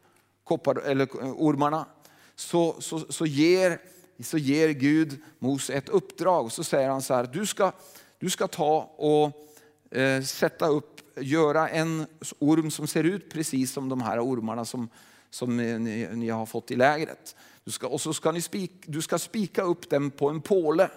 koppar, 0.44 0.76
eller 0.76 1.22
eh, 1.22 1.32
ormarna, 1.36 1.86
så, 2.34 2.76
så, 2.78 3.00
så, 3.12 3.26
ger, 3.26 3.80
så 4.22 4.38
ger 4.38 4.68
Gud 4.68 5.22
Mose 5.38 5.72
ett 5.72 5.88
uppdrag. 5.88 6.52
Så 6.52 6.64
säger 6.64 6.88
han 6.88 7.02
så 7.02 7.14
här, 7.14 7.30
du 7.32 7.46
ska, 7.46 7.72
du 8.18 8.30
ska 8.30 8.48
ta 8.48 8.94
och 8.96 9.96
eh, 9.98 10.22
sätta 10.22 10.66
upp, 10.66 10.99
göra 11.16 11.68
en 11.68 12.06
orm 12.38 12.70
som 12.70 12.86
ser 12.86 13.04
ut 13.04 13.30
precis 13.32 13.72
som 13.72 13.88
de 13.88 14.00
här 14.00 14.24
ormarna 14.24 14.64
som, 14.64 14.88
som 15.30 15.56
ni, 15.56 16.08
ni 16.12 16.28
har 16.28 16.46
fått 16.46 16.70
i 16.70 16.76
lägret. 16.76 17.36
Du 17.64 17.70
ska, 17.70 17.88
och 17.88 18.00
så 18.00 18.12
ska 18.12 18.32
ni 18.32 18.42
spik, 18.42 18.72
du 18.86 19.02
ska 19.02 19.18
spika 19.18 19.62
upp 19.62 19.90
den 19.90 20.10
på 20.10 20.28
en 20.28 20.40
påle. 20.40 20.90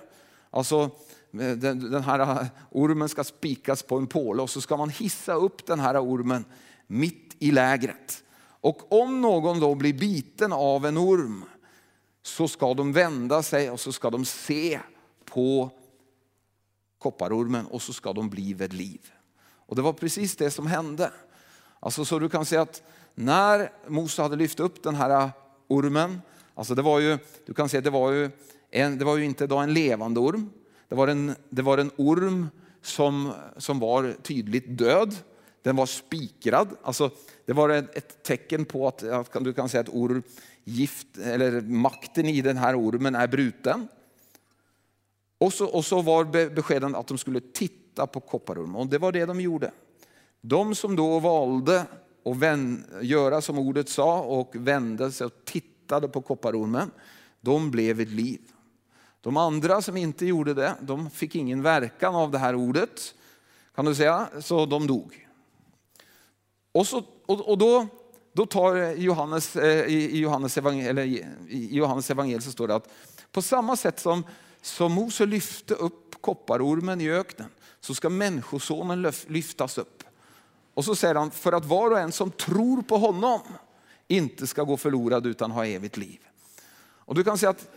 Alltså 0.50 0.82
eh, 1.34 1.52
den, 1.52 1.92
den 1.92 2.04
här 2.04 2.20
eh, 2.20 2.48
ormen 2.72 3.10
ska 3.10 3.24
spikas 3.24 3.84
på 3.84 3.98
en 3.98 4.08
påle 4.08 4.42
och 4.42 4.50
så 4.50 4.62
ska 4.62 4.78
man 4.78 4.90
hissa 4.90 5.34
upp 5.34 5.66
den 5.66 5.80
här 5.80 6.04
ormen 6.04 6.46
mitt 6.88 7.36
i 7.40 7.52
lägret. 7.52 8.24
Och 8.40 9.02
om 9.02 9.22
någon 9.22 9.60
då 9.60 9.76
blir 9.76 9.94
biten 9.94 10.54
av 10.54 10.86
en 10.86 10.98
orm 10.98 11.46
så 12.24 12.48
ska 12.48 12.74
de 12.74 12.94
vända 12.94 13.44
sig 13.44 13.70
och 13.70 13.80
så 13.80 13.92
ska 13.92 14.10
de 14.10 14.26
se 14.26 14.80
på 15.26 15.70
kopparormen 16.98 17.66
och 17.66 17.82
så 17.82 17.94
ska 17.94 18.14
de 18.14 18.30
bli 18.30 18.54
vid 18.54 18.74
liv. 18.74 19.12
Och 19.74 19.78
det 19.78 19.82
var 19.82 19.94
precis 19.94 20.36
det 20.36 20.52
som 20.52 20.68
hände. 20.68 21.12
Alltså 21.80 22.06
så 22.06 22.20
du 22.20 22.30
kan 22.30 22.46
se 22.46 22.58
att 22.58 22.84
när 23.16 23.72
Mose 23.88 24.22
hade 24.22 24.36
lyft 24.36 24.60
upp 24.60 24.84
den 24.84 24.96
här 24.96 25.32
ormen, 25.68 26.22
alltså 26.56 26.76
det 26.76 26.82
var 26.82 27.00
ju, 27.00 27.18
du 27.46 27.54
kan 27.54 27.70
säga 27.70 27.82
det 27.82 27.90
var 27.90 28.12
ju, 28.12 28.30
en, 28.72 28.98
det 28.98 29.06
var 29.06 29.18
ju 29.18 29.26
inte 29.26 29.48
då 29.48 29.58
en 29.58 29.74
levande 29.74 30.20
orm, 30.20 30.50
det 30.90 30.96
var 30.96 31.08
en, 31.08 31.36
det 31.50 31.62
var 31.62 31.78
en 31.78 31.92
orm 31.98 32.50
som, 32.82 33.34
som 33.58 33.80
var 33.80 34.16
tydligt 34.22 34.78
död. 34.78 35.16
Den 35.62 35.76
var 35.76 35.86
spikrad, 35.86 36.68
alltså 36.84 37.10
det 37.46 37.54
var 37.54 37.70
ett, 37.70 37.98
ett 37.98 38.24
tecken 38.24 38.66
på 38.66 38.88
att, 38.88 39.04
att 39.04 39.44
du 39.44 39.54
kan 39.54 39.70
säga 39.70 39.82
att 39.82 39.90
orm, 39.90 40.24
gift, 40.64 41.18
eller 41.18 41.62
makten 41.62 42.26
i 42.26 42.42
den 42.42 42.58
här 42.58 42.80
ormen 42.80 43.16
är 43.16 43.28
bruten. 43.28 43.88
Och 45.38 45.54
så, 45.54 45.66
och 45.66 45.86
så 45.86 46.02
var 46.02 46.50
beskeden 46.50 46.96
att 46.96 47.08
de 47.08 47.18
skulle 47.18 47.40
titta 47.40 47.83
på 47.96 48.20
kopparormen 48.20 48.76
och 48.76 48.88
det 48.88 48.98
var 48.98 49.12
det 49.12 49.26
de 49.26 49.42
gjorde. 49.42 49.72
De 50.42 50.76
som 50.76 50.96
då 50.96 51.20
valde 51.20 51.86
att 52.26 52.38
vän, 52.38 52.86
göra 53.02 53.42
som 53.42 53.60
ordet 53.60 53.90
sa 53.90 54.22
och 54.22 54.56
vände 54.56 55.12
sig 55.12 55.26
och 55.26 55.46
tittade 55.46 56.08
på 56.08 56.22
kopparormen, 56.22 56.92
de 57.42 57.72
blev 57.72 57.96
vid 57.96 58.12
liv. 58.12 58.42
De 59.22 59.38
andra 59.38 59.82
som 59.82 59.98
inte 59.98 60.26
gjorde 60.26 60.54
det, 60.54 60.76
de 60.82 61.10
fick 61.10 61.36
ingen 61.36 61.62
verkan 61.62 62.16
av 62.16 62.32
det 62.32 62.38
här 62.38 62.56
ordet, 62.56 63.16
kan 63.76 63.86
du 63.86 63.96
säga, 63.96 64.28
så 64.40 64.66
de 64.66 64.88
dog. 64.88 65.28
Och, 66.72 66.88
så, 66.88 67.04
och, 67.26 67.50
och 67.50 67.58
då, 67.58 67.88
då 68.34 68.46
tar 68.46 68.96
Johannes, 68.96 69.56
eh, 69.56 69.86
i, 69.86 70.20
Johannes 70.20 70.58
evangel, 70.58 71.00
i 71.00 71.68
Johannes 71.72 72.12
evangelium 72.12 72.42
så 72.42 72.52
står 72.52 72.68
det 72.68 72.76
att 72.76 72.90
på 73.32 73.42
samma 73.42 73.76
sätt 73.76 74.00
som 74.00 74.24
som 74.64 74.92
Mose 74.92 75.26
lyfte 75.26 75.74
upp 75.74 76.22
kopparormen 76.22 77.02
i 77.02 77.10
öknen 77.12 77.50
så 77.84 77.96
ska 77.96 78.10
människosonen 78.10 79.14
lyftas 79.28 79.78
upp. 79.78 80.04
Och 80.74 80.86
så 80.86 80.96
säger 80.96 81.16
han, 81.16 81.32
för 81.32 81.52
att 81.52 81.66
var 81.66 81.92
och 81.92 82.00
en 82.00 82.12
som 82.12 82.32
tror 82.32 82.82
på 82.82 82.98
honom 82.98 83.42
inte 84.08 84.48
ska 84.48 84.64
gå 84.64 84.78
förlorad 84.78 85.26
utan 85.26 85.52
ha 85.52 85.66
evigt 85.66 85.98
liv. 85.98 86.20
Och 86.80 87.16
du 87.16 87.24
kan 87.24 87.38
säga 87.38 87.50
att 87.50 87.70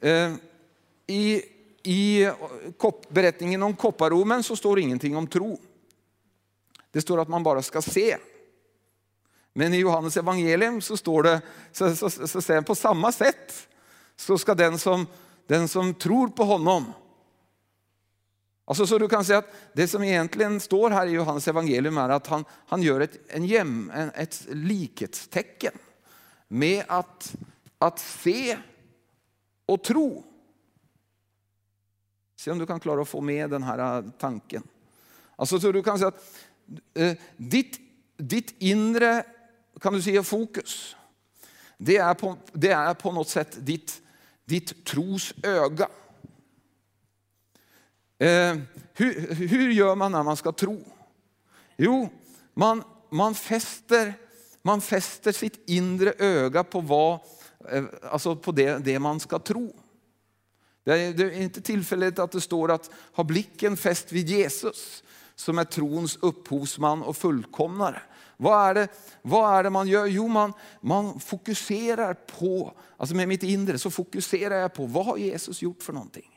eh, 0.00 0.34
i, 1.06 1.42
i 1.82 2.30
kop, 2.78 3.08
berättningen 3.08 3.62
om 3.62 3.76
kopparormen 3.76 4.42
så 4.42 4.56
står 4.56 4.78
ingenting 4.78 5.16
om 5.16 5.26
tro. 5.26 5.60
Det 6.90 7.00
står 7.00 7.20
att 7.20 7.28
man 7.28 7.42
bara 7.42 7.62
ska 7.62 7.82
se. 7.82 8.16
Men 9.52 9.74
i 9.74 9.78
Johannes 9.78 10.16
evangelium 10.16 10.80
så 10.80 10.96
står 10.96 11.22
det, 11.22 11.40
så, 11.72 11.96
så, 11.96 12.10
så, 12.10 12.28
så 12.28 12.42
säger 12.42 12.62
på 12.62 12.74
samma 12.74 13.12
sätt 13.12 13.68
så 14.16 14.38
ska 14.38 14.54
den 14.54 14.78
som 14.78 15.06
den 15.46 15.68
som 15.68 15.94
tror 15.94 16.28
på 16.28 16.44
honom. 16.44 16.92
Alltså, 18.64 18.86
så 18.86 18.98
du 18.98 19.08
kan 19.08 19.24
säga 19.24 19.38
att 19.38 19.54
det 19.72 19.88
som 19.88 20.02
egentligen 20.02 20.60
står 20.60 20.90
här 20.90 21.06
i 21.06 21.10
Johannes 21.10 21.48
evangelium 21.48 21.98
är 21.98 22.08
att 22.08 22.26
han, 22.26 22.44
han 22.66 22.82
gör 22.82 23.00
ett, 23.00 23.18
en 23.28 23.44
jäm, 23.44 23.92
en, 23.94 24.10
ett 24.14 24.46
likhetstecken 24.50 25.72
med 26.48 26.84
att, 26.88 27.34
att 27.78 27.98
se 27.98 28.58
och 29.66 29.84
tro. 29.84 30.24
Se 32.36 32.50
om 32.50 32.58
du 32.58 32.66
kan 32.66 32.80
klara 32.80 33.02
att 33.02 33.08
få 33.08 33.20
med 33.20 33.50
den 33.50 33.62
här 33.62 33.98
äh, 33.98 34.10
tanken. 34.18 34.62
Alltså, 35.36 35.60
så 35.60 35.72
du 35.72 35.82
kan 35.82 35.98
säga 35.98 36.08
att 36.08 36.34
eh, 36.94 37.16
ditt, 37.36 37.80
ditt 38.16 38.54
inre 38.58 39.24
kan 39.80 39.92
du 39.92 40.02
säga, 40.02 40.22
fokus, 40.22 40.96
det 41.78 41.96
är, 41.96 42.14
på, 42.14 42.36
det 42.52 42.70
är 42.70 42.94
på 42.94 43.12
något 43.12 43.28
sätt 43.28 43.56
ditt, 43.60 44.02
ditt 44.44 44.84
tros 44.84 45.34
öga. 45.42 45.88
Eh, 48.24 48.56
hur, 48.94 49.34
hur 49.34 49.70
gör 49.70 49.94
man 49.94 50.12
när 50.12 50.22
man 50.22 50.36
ska 50.36 50.52
tro? 50.52 50.84
Jo, 51.76 52.08
man, 52.54 52.82
man, 53.10 53.34
fäster, 53.34 54.14
man 54.62 54.80
fäster 54.80 55.32
sitt 55.32 55.68
inre 55.70 56.12
öga 56.18 56.64
på, 56.64 56.80
vad, 56.80 57.20
eh, 57.70 57.84
alltså 58.10 58.36
på 58.36 58.52
det, 58.52 58.78
det 58.78 58.98
man 58.98 59.20
ska 59.20 59.38
tro. 59.38 59.76
Det 60.84 61.00
är, 61.00 61.12
det 61.12 61.22
är 61.24 61.42
inte 61.42 61.60
tillfälligt 61.60 62.18
att 62.18 62.32
det 62.32 62.40
står 62.40 62.70
att 62.70 62.90
ha 63.12 63.24
blicken 63.24 63.76
fäst 63.76 64.12
vid 64.12 64.28
Jesus 64.28 65.04
som 65.34 65.58
är 65.58 65.64
trons 65.64 66.18
upphovsman 66.22 67.02
och 67.02 67.16
fullkomnare. 67.16 68.02
Vad 68.36 68.68
är 68.68 68.74
det, 68.74 68.88
vad 69.22 69.58
är 69.58 69.62
det 69.62 69.70
man 69.70 69.88
gör? 69.88 70.06
Jo, 70.06 70.28
man, 70.28 70.52
man 70.80 71.20
fokuserar 71.20 72.14
på, 72.14 72.72
alltså 72.96 73.14
med 73.14 73.28
mitt 73.28 73.42
inre 73.42 73.78
så 73.78 73.90
fokuserar 73.90 74.56
jag 74.56 74.74
på 74.74 74.86
vad 74.86 75.06
har 75.06 75.16
Jesus 75.16 75.62
gjort 75.62 75.82
för 75.82 75.92
någonting? 75.92 76.33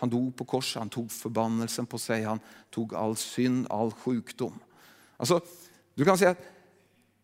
Han 0.00 0.10
dog 0.10 0.36
på 0.36 0.44
korset, 0.44 0.78
han 0.78 0.88
tog 0.88 1.12
förbannelsen 1.12 1.86
på 1.86 1.98
sig, 1.98 2.22
han 2.22 2.40
tog 2.70 2.94
all 2.94 3.16
synd, 3.16 3.66
all 3.70 3.92
sjukdom. 3.92 4.58
Alltså, 5.16 5.40
du 5.94 6.04
kan 6.04 6.18
säga 6.18 6.30
att 6.30 6.42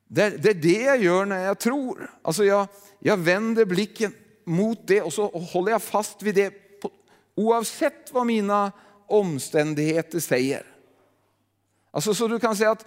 det, 0.08 0.30
det 0.30 0.50
är 0.50 0.54
det 0.54 0.82
jag 0.82 1.02
gör 1.02 1.24
när 1.26 1.44
jag 1.44 1.58
tror. 1.58 2.10
Alltså 2.22 2.44
jag, 2.44 2.68
jag 2.98 3.16
vänder 3.16 3.64
blicken 3.64 4.14
mot 4.44 4.86
det 4.86 5.02
och 5.02 5.12
så 5.12 5.26
håller 5.26 5.72
jag 5.72 5.82
fast 5.82 6.22
vid 6.22 6.34
det 6.34 6.50
på, 6.80 6.90
oavsett 7.34 8.12
vad 8.12 8.26
mina 8.26 8.72
omständigheter 9.06 10.20
säger. 10.20 10.66
Alltså 11.90 12.14
så 12.14 12.28
du 12.28 12.38
kan 12.38 12.56
säga 12.56 12.70
att 12.70 12.86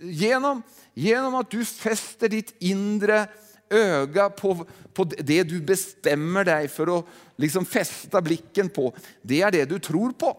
genom, 0.00 0.62
genom 0.94 1.34
att 1.34 1.50
du 1.50 1.64
fäster 1.64 2.28
ditt 2.28 2.54
inre 2.58 3.28
öga 3.70 4.30
på, 4.30 4.66
på 4.94 5.04
det 5.04 5.42
du 5.42 5.60
bestämmer 5.60 6.44
dig 6.44 6.68
för 6.68 6.98
att 6.98 7.06
liksom 7.36 7.64
fästa 7.64 8.22
blicken 8.22 8.68
på, 8.68 8.94
det 9.22 9.42
är 9.42 9.50
det 9.50 9.64
du 9.64 9.78
tror 9.78 10.12
på. 10.12 10.36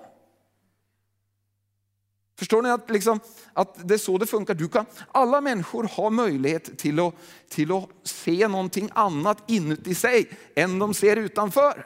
Förstår 2.39 2.61
ni 2.61 2.69
att, 2.69 2.89
liksom, 2.89 3.19
att 3.53 3.87
det 3.87 3.93
är 3.93 3.97
så 3.97 4.17
det 4.17 4.25
funkar? 4.25 4.53
Du 4.53 4.67
kan, 4.67 4.85
alla 5.11 5.41
människor 5.41 5.89
har 5.91 6.09
möjlighet 6.09 6.77
till 6.77 6.99
att, 6.99 7.13
till 7.49 7.71
att 7.71 7.89
se 8.03 8.47
någonting 8.47 8.89
annat 8.93 9.37
inuti 9.47 9.95
sig 9.95 10.29
än 10.55 10.79
de 10.79 10.93
ser 10.93 11.17
utanför. 11.17 11.85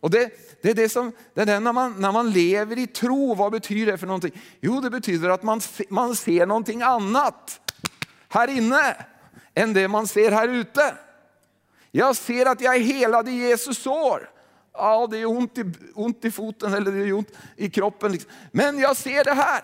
Och 0.00 0.10
det, 0.10 0.30
det 0.62 0.70
är 0.70 0.74
det 0.74 0.88
som, 0.88 1.12
det 1.34 1.42
är 1.42 1.60
när, 1.60 1.72
man, 1.72 2.00
när 2.00 2.12
man 2.12 2.30
lever 2.30 2.78
i 2.78 2.86
tro, 2.86 3.34
vad 3.34 3.52
betyder 3.52 3.92
det 3.92 3.98
för 3.98 4.06
någonting? 4.06 4.40
Jo, 4.60 4.80
det 4.80 4.90
betyder 4.90 5.28
att 5.28 5.42
man, 5.42 5.60
man 5.88 6.16
ser 6.16 6.46
någonting 6.46 6.82
annat 6.82 7.60
här 8.28 8.48
inne 8.48 8.96
än 9.54 9.72
det 9.72 9.88
man 9.88 10.06
ser 10.06 10.30
här 10.30 10.48
ute. 10.48 10.94
Jag 11.90 12.16
ser 12.16 12.46
att 12.46 12.60
jag 12.60 12.76
är 12.76 12.80
helad 12.80 13.28
i 13.28 13.32
Jesus 13.32 13.78
sår. 13.78 14.30
Ja, 14.72 15.06
det 15.06 15.18
är 15.18 15.26
ont 15.26 15.58
i, 15.58 15.64
ont 15.94 16.24
i 16.24 16.30
foten 16.30 16.74
eller 16.74 16.92
det 16.92 17.08
är 17.08 17.12
ont 17.12 17.32
i 17.56 17.70
kroppen. 17.70 18.12
Liksom. 18.12 18.30
Men 18.52 18.78
jag 18.78 18.96
ser 18.96 19.24
det 19.24 19.34
här. 19.34 19.62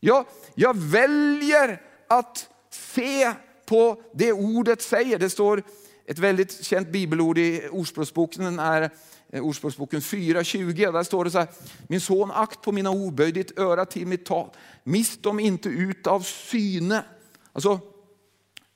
Jag, 0.00 0.26
jag 0.54 0.76
väljer 0.76 1.82
att 2.08 2.48
se 2.70 3.32
på 3.66 4.02
det 4.14 4.32
ordet 4.32 4.82
säger. 4.82 5.18
Det 5.18 5.30
står 5.30 5.62
ett 6.06 6.18
väldigt 6.18 6.64
känt 6.64 6.88
bibelord 6.88 7.38
i 7.38 7.68
Ordspråksboken 7.68 8.58
är 8.58 8.90
eh, 9.32 9.42
Ordspråksboken 9.42 10.00
4.20. 10.00 10.92
Där 10.92 11.02
står 11.02 11.24
det 11.24 11.30
så 11.30 11.38
här, 11.38 11.48
min 11.88 12.00
son 12.00 12.30
akt 12.30 12.62
på 12.62 12.72
mina 12.72 12.90
ord, 12.90 13.14
böj 13.14 13.32
ditt 13.32 13.58
öra 13.58 13.84
till 13.84 14.06
mitt 14.06 14.26
tal. 14.26 14.50
Mist 14.84 15.22
dem 15.22 15.40
inte 15.40 15.68
ut 15.68 16.06
av 16.06 16.20
syne. 16.20 17.04
Alltså, 17.52 17.80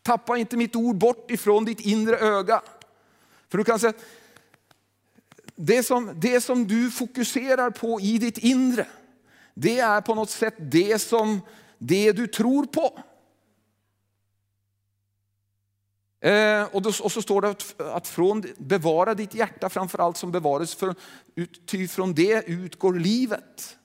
Tappa 0.03 0.37
inte 0.37 0.57
mitt 0.57 0.77
ord 0.77 0.97
bort 0.97 1.31
ifrån 1.31 1.65
ditt 1.65 1.81
inre 1.81 2.17
öga. 2.17 2.63
För 3.49 3.59
du 3.59 3.65
kan 3.65 3.79
säga, 3.79 3.93
det 5.57 5.83
som, 5.83 6.13
det 6.17 6.41
som 6.41 6.67
du 6.67 6.91
fokuserar 6.91 7.71
på 7.71 8.01
i 8.01 8.19
ditt 8.19 8.39
inre, 8.39 8.87
det 9.55 9.79
är 9.79 10.01
på 10.01 10.15
något 10.15 10.31
sätt 10.31 10.55
det 10.59 10.99
som 10.99 11.41
det 11.79 12.13
du 12.13 12.27
tror 12.27 12.67
på. 12.67 12.99
Eh, 16.23 16.65
och, 16.65 16.83
då, 16.83 16.93
och, 17.03 17.13
så 17.13 17.23
står 17.23 17.41
det 17.41 17.49
att, 17.49 17.81
att 17.81 18.09
från, 18.09 18.45
bevara 18.59 19.15
ditt 19.15 19.35
hjärta 19.35 19.69
framför 19.69 19.99
allt 19.99 20.17
som 20.17 20.33
bevaras, 20.33 20.75
för, 20.75 20.95
ut, 21.35 21.67
ty 21.67 21.89
från 21.89 22.15
det 22.15 22.49
utgår 22.49 22.95
livet. 22.95 23.77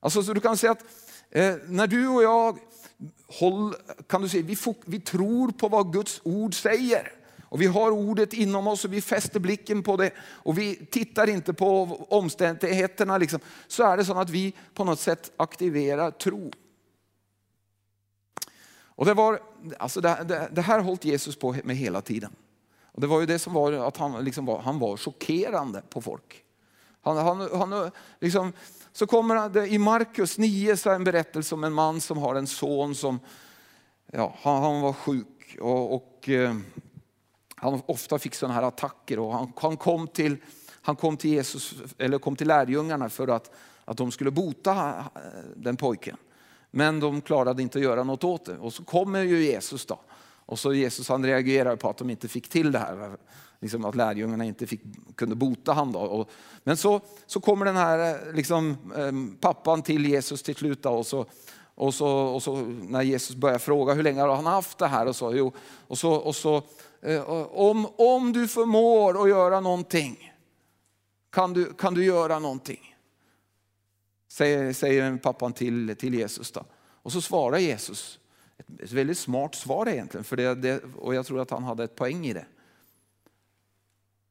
Alltså, 0.00 0.22
så 0.22 0.32
du 0.32 0.40
kan 0.40 0.56
säga 0.56 0.72
att 0.72 0.84
eh, 1.30 1.54
när 1.66 1.86
du 1.86 2.08
och 2.08 2.22
jag 2.22 2.58
håll, 3.26 3.74
kan 4.06 4.22
du 4.22 4.28
säga, 4.28 4.42
vi, 4.42 4.56
vi 4.84 5.00
tror 5.00 5.50
på 5.50 5.68
vad 5.68 5.92
Guds 5.92 6.20
ord 6.24 6.54
säger. 6.54 7.12
Och 7.50 7.60
vi 7.60 7.66
har 7.66 7.90
ordet 7.90 8.32
inom 8.32 8.66
oss 8.66 8.84
och 8.84 8.92
vi 8.92 9.00
fäster 9.00 9.40
blicken 9.40 9.82
på 9.82 9.96
det 9.96 10.10
och 10.20 10.58
vi 10.58 10.86
tittar 10.86 11.28
inte 11.28 11.52
på 11.52 11.82
omständigheterna. 12.10 13.18
Liksom. 13.18 13.40
Så 13.66 13.82
är 13.82 13.96
det 13.96 14.04
så 14.04 14.18
att 14.18 14.30
vi 14.30 14.54
på 14.74 14.84
något 14.84 15.00
sätt 15.00 15.32
aktiverar 15.36 16.10
tro. 16.10 16.50
Och 18.82 19.06
det, 19.06 19.14
var, 19.14 19.40
alltså 19.78 20.00
det, 20.00 20.24
det, 20.28 20.48
det 20.52 20.62
här 20.62 20.80
hållit 20.80 21.04
Jesus 21.04 21.36
på 21.36 21.56
med 21.64 21.76
hela 21.76 22.00
tiden. 22.00 22.32
Och 22.92 23.00
det 23.00 23.06
var 23.06 23.20
ju 23.20 23.26
det 23.26 23.38
som 23.38 23.52
var 23.52 23.72
att 23.72 23.96
han, 23.96 24.24
liksom 24.24 24.46
var, 24.46 24.60
han 24.60 24.78
var 24.78 24.96
chockerande 24.96 25.82
på 25.90 26.02
folk. 26.02 26.44
Han, 27.02 27.16
han, 27.16 27.48
han, 27.52 27.90
liksom, 28.20 28.52
så 28.92 29.06
kommer 29.06 29.48
det, 29.48 29.68
i 29.68 29.78
Markus 29.78 30.38
9 30.38 30.76
så 30.76 30.90
en 30.90 31.04
berättelse 31.04 31.54
om 31.54 31.64
en 31.64 31.72
man 31.72 32.00
som 32.00 32.18
har 32.18 32.34
en 32.34 32.46
son 32.46 32.94
som 32.94 33.20
ja, 34.12 34.34
han, 34.42 34.62
han 34.62 34.80
var 34.80 34.92
sjuk. 34.92 35.56
Och, 35.60 35.94
och 35.94 36.28
eh, 36.28 36.56
han 37.54 37.82
ofta 37.86 38.18
fick 38.18 38.34
sådana 38.34 38.54
här 38.54 38.62
attacker 38.62 39.18
och 39.18 39.32
han, 39.32 39.52
han, 39.56 39.76
kom 39.76 40.08
till, 40.08 40.36
han 40.82 40.96
kom 40.96 41.16
till 41.16 41.30
Jesus, 41.30 41.74
eller 41.98 42.18
kom 42.18 42.36
till 42.36 42.48
lärjungarna 42.48 43.08
för 43.08 43.28
att, 43.28 43.54
att 43.84 43.96
de 43.96 44.10
skulle 44.10 44.30
bota 44.30 45.04
den 45.56 45.76
pojken. 45.76 46.16
Men 46.70 47.00
de 47.00 47.20
klarade 47.20 47.62
inte 47.62 47.78
att 47.78 47.84
göra 47.84 48.04
något 48.04 48.24
åt 48.24 48.44
det. 48.44 48.58
Och 48.58 48.72
så 48.72 48.84
kommer 48.84 49.22
ju 49.22 49.44
Jesus 49.44 49.86
då. 49.86 50.00
Och 50.46 50.58
så 50.58 50.74
Jesus 50.74 51.08
han 51.08 51.26
reagerar 51.26 51.76
på 51.76 51.90
att 51.90 51.96
de 51.96 52.10
inte 52.10 52.28
fick 52.28 52.48
till 52.48 52.72
det 52.72 52.78
här. 52.78 53.16
Liksom 53.60 53.84
att 53.84 53.94
lärjungarna 53.94 54.44
inte 54.44 54.66
fick, 54.66 54.82
kunde 55.16 55.34
bota 55.34 55.72
honom. 55.72 56.24
men 56.64 56.76
så, 56.76 57.00
så 57.26 57.40
kommer 57.40 57.64
den 57.64 57.76
här 57.76 58.14
eh, 58.14 58.34
liksom, 58.34 58.76
eh, 58.96 59.40
pappan 59.40 59.82
till 59.82 60.06
Jesus 60.06 60.42
till 60.42 60.54
slut. 60.54 60.86
Och 60.86 61.06
så, 61.06 61.26
och 61.74 61.94
så, 61.94 62.08
och 62.08 62.42
så 62.42 62.56
när 62.88 63.02
Jesus 63.02 63.36
börjar 63.36 63.58
fråga 63.58 63.94
hur 63.94 64.02
länge 64.02 64.20
har 64.20 64.36
han 64.36 64.46
haft 64.46 64.78
det 64.78 64.86
här? 64.86 65.06
Och 65.06 65.16
så, 65.16 65.34
jo, 65.34 65.52
och 65.86 65.98
så, 65.98 66.12
och 66.12 66.36
så 66.36 66.62
eh, 67.02 67.30
om, 67.50 67.86
om 67.96 68.32
du 68.32 68.48
förmår 68.48 69.22
att 69.22 69.28
göra 69.28 69.60
någonting, 69.60 70.32
kan 71.30 71.52
du, 71.52 71.72
kan 71.72 71.94
du 71.94 72.04
göra 72.04 72.38
någonting? 72.38 72.96
Säger, 74.28 74.72
säger 74.72 75.16
pappan 75.16 75.52
till, 75.52 75.96
till 75.96 76.14
Jesus. 76.14 76.52
Då. 76.52 76.64
Och 77.02 77.12
så 77.12 77.20
svarar 77.20 77.58
Jesus, 77.58 78.18
ett, 78.58 78.80
ett 78.82 78.92
väldigt 78.92 79.18
smart 79.18 79.54
svar 79.54 79.88
egentligen, 79.88 80.24
för 80.24 80.36
det, 80.36 80.54
det, 80.54 80.82
och 80.96 81.14
jag 81.14 81.26
tror 81.26 81.40
att 81.40 81.50
han 81.50 81.64
hade 81.64 81.84
ett 81.84 81.96
poäng 81.96 82.26
i 82.26 82.32
det. 82.32 82.46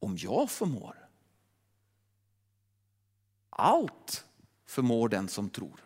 Om 0.00 0.16
jag 0.16 0.50
förmår, 0.50 1.08
allt 3.50 4.26
förmår 4.66 5.08
den 5.08 5.28
som 5.28 5.50
tror. 5.50 5.80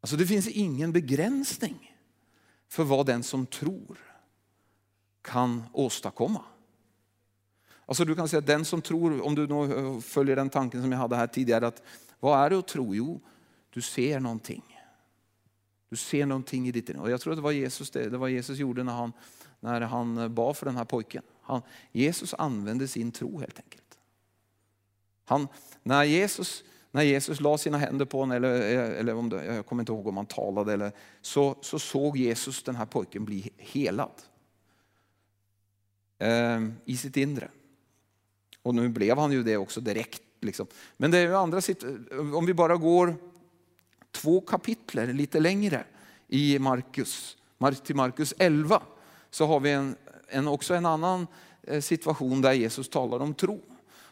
Alltså 0.00 0.16
det 0.16 0.26
finns 0.26 0.48
ingen 0.48 0.92
begränsning 0.92 1.96
för 2.68 2.84
vad 2.84 3.06
den 3.06 3.22
som 3.22 3.46
tror 3.46 3.98
kan 5.22 5.64
åstadkomma. 5.72 6.44
Alltså 7.86 8.04
du 8.04 8.14
kan 8.14 8.28
säga 8.28 8.38
att 8.38 8.46
den 8.46 8.64
som 8.64 8.82
tror, 8.82 9.20
om 9.20 9.34
du 9.34 10.00
följer 10.00 10.36
den 10.36 10.50
tanken 10.50 10.82
som 10.82 10.92
jag 10.92 10.98
hade 10.98 11.16
här 11.16 11.26
tidigare, 11.26 11.66
att 11.66 11.82
vad 12.20 12.44
är 12.44 12.50
det 12.50 12.58
att 12.58 12.68
tro? 12.68 12.94
Jo, 12.94 13.20
du 13.70 13.82
ser 13.82 14.20
någonting. 14.20 14.75
Du 15.88 15.96
ser 15.96 16.26
någonting 16.26 16.68
i 16.68 16.72
ditt 16.72 16.90
Och 16.90 17.10
Jag 17.10 17.20
tror 17.20 17.32
att 17.32 17.38
det 17.38 17.42
var 17.42 17.52
Jesus 17.52 17.90
det, 17.90 18.08
det 18.08 18.18
var 18.18 18.28
Jesus 18.28 18.58
gjorde 18.58 18.82
när 18.82 18.92
han, 18.92 19.12
när 19.60 19.80
han 19.80 20.34
bad 20.34 20.56
för 20.56 20.66
den 20.66 20.76
här 20.76 20.84
pojken. 20.84 21.22
Han, 21.42 21.62
Jesus 21.92 22.34
använde 22.34 22.88
sin 22.88 23.12
tro 23.12 23.40
helt 23.40 23.58
enkelt. 23.58 23.98
Han, 25.24 25.48
när 25.82 26.04
Jesus 26.04 26.64
när 26.96 27.02
Jesus 27.02 27.40
la 27.40 27.58
sina 27.58 27.78
händer 27.78 28.04
på 28.04 28.18
honom, 28.18 28.36
eller, 28.36 28.60
eller 28.94 29.14
om 29.14 29.28
det, 29.28 29.44
jag 29.44 29.66
kommer 29.66 29.82
inte 29.82 29.92
ihåg 29.92 30.06
om 30.06 30.16
han 30.16 30.26
talade, 30.26 30.72
eller, 30.72 30.92
så, 31.20 31.56
så 31.60 31.78
såg 31.78 32.16
Jesus 32.16 32.62
den 32.62 32.76
här 32.76 32.86
pojken 32.86 33.24
bli 33.24 33.50
helad. 33.56 34.22
Eh, 36.18 36.68
I 36.84 36.96
sitt 36.96 37.16
inre. 37.16 37.50
Och 38.62 38.74
nu 38.74 38.88
blev 38.88 39.18
han 39.18 39.32
ju 39.32 39.42
det 39.42 39.56
också 39.56 39.80
direkt. 39.80 40.22
Liksom. 40.40 40.66
Men 40.96 41.10
det 41.10 41.18
är 41.18 41.22
ju 41.22 41.36
andra 41.36 41.60
om 42.34 42.46
vi 42.46 42.54
bara 42.54 42.76
går 42.76 43.16
två 44.16 44.40
kapitler 44.40 45.12
lite 45.12 45.40
längre 45.40 45.84
i 46.28 46.58
Markus, 46.58 47.36
till 47.84 47.96
Markus 47.96 48.34
11, 48.38 48.82
så 49.30 49.46
har 49.46 49.60
vi 49.60 49.72
en, 49.72 49.96
en, 50.28 50.48
också 50.48 50.74
en 50.74 50.86
annan 50.86 51.26
eh, 51.62 51.80
situation 51.80 52.42
där 52.42 52.52
Jesus 52.52 52.88
talar 52.88 53.20
om 53.20 53.34
tro. 53.34 53.62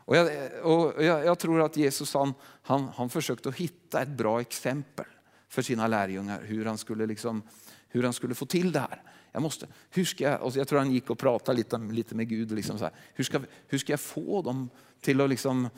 Och 0.07 0.17
jag, 0.17 0.29
och 0.63 1.05
jag, 1.05 1.25
jag, 1.27 1.39
tror 1.39 1.63
att 1.63 1.77
Jesus 1.77 2.15
han, 2.15 2.35
han, 2.63 2.89
han 2.95 3.11
försökte 3.11 3.51
hitta 3.51 4.03
ett 4.03 4.09
bra 4.09 4.41
exempel 4.41 5.07
för 5.49 5.63
sina 5.63 5.87
lärjungar 5.87 6.43
hur 6.43 6.65
han 6.65 6.79
skulle, 6.79 7.07
liksom, 7.07 7.43
hur 7.89 8.03
han 8.03 8.13
skulle 8.13 8.35
få 8.35 8.47
till 8.47 8.73
det 8.73 8.81
här. 8.81 9.03
Jag, 9.33 9.43
måste, 9.43 9.67
hur 9.91 10.05
ska 10.05 10.25
jag, 10.25 10.43
och 10.43 10.57
jag 10.57 10.69
tror 10.69 10.79
han 10.79 10.93
gick 10.93 11.11
och 11.11 11.19
pratade 11.19 11.57
lite, 11.59 11.79
lite 11.79 12.15
med 12.15 12.29
Gud. 12.29 12.53
Liksom 12.53 12.79
så 12.79 12.85
här, 12.85 12.95
hur, 13.15 13.25
ska, 13.25 13.41
hur 13.67 13.79
ska 13.79 13.93
jag 13.93 14.01
få 14.01 14.43
dem 14.43 14.69
till 15.01 15.21
att... 15.21 15.31
Liksom, 15.31 15.69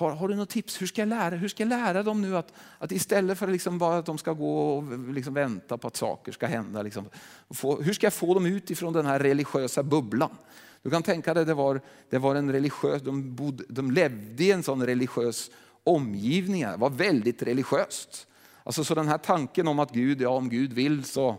har, 0.00 0.10
har 0.10 0.28
du 0.28 0.34
något 0.34 0.50
tips? 0.50 0.82
Hur 0.82 0.86
ska 0.86 1.00
jag 1.00 1.08
lära, 1.08 1.36
hur 1.36 1.48
ska 1.48 1.62
jag 1.62 1.68
lära 1.68 2.02
dem 2.02 2.22
nu 2.22 2.36
att, 2.36 2.52
att 2.78 2.92
istället 2.92 3.38
för 3.38 3.46
liksom 3.46 3.78
bara 3.78 3.98
att 3.98 4.06
de 4.06 4.18
ska 4.18 4.32
gå 4.32 4.76
och 4.76 4.98
liksom 4.98 5.34
vänta 5.34 5.78
på 5.78 5.88
att 5.88 5.96
saker 5.96 6.32
ska 6.32 6.46
hända. 6.46 6.82
Liksom, 6.82 7.08
få, 7.50 7.82
hur 7.82 7.92
ska 7.92 8.06
jag 8.06 8.14
få 8.14 8.34
dem 8.34 8.46
ut 8.46 8.70
ifrån 8.70 8.92
den 8.92 9.06
här 9.06 9.18
religiösa 9.18 9.82
bubblan? 9.82 10.36
Du 10.82 10.90
kan 10.90 11.02
tänka 11.02 11.34
dig, 11.34 11.44
det 11.44 11.54
var, 11.54 11.80
det 12.10 12.18
var 12.18 12.34
en 12.34 12.52
religiös, 12.52 13.02
de, 13.02 13.34
bodde, 13.34 13.64
de 13.68 13.90
levde 13.90 14.44
i 14.44 14.50
en 14.50 14.62
sån 14.62 14.86
religiös 14.86 15.50
omgivning. 15.84 16.62
Det 16.62 16.76
var 16.76 16.90
väldigt 16.90 17.42
religiöst. 17.42 18.26
Alltså, 18.62 18.84
så 18.84 18.94
den 18.94 19.08
här 19.08 19.18
tanken 19.18 19.68
om 19.68 19.78
att 19.78 19.92
Gud, 19.92 20.20
ja 20.20 20.28
om 20.28 20.48
Gud 20.48 20.72
vill 20.72 21.04
så. 21.04 21.36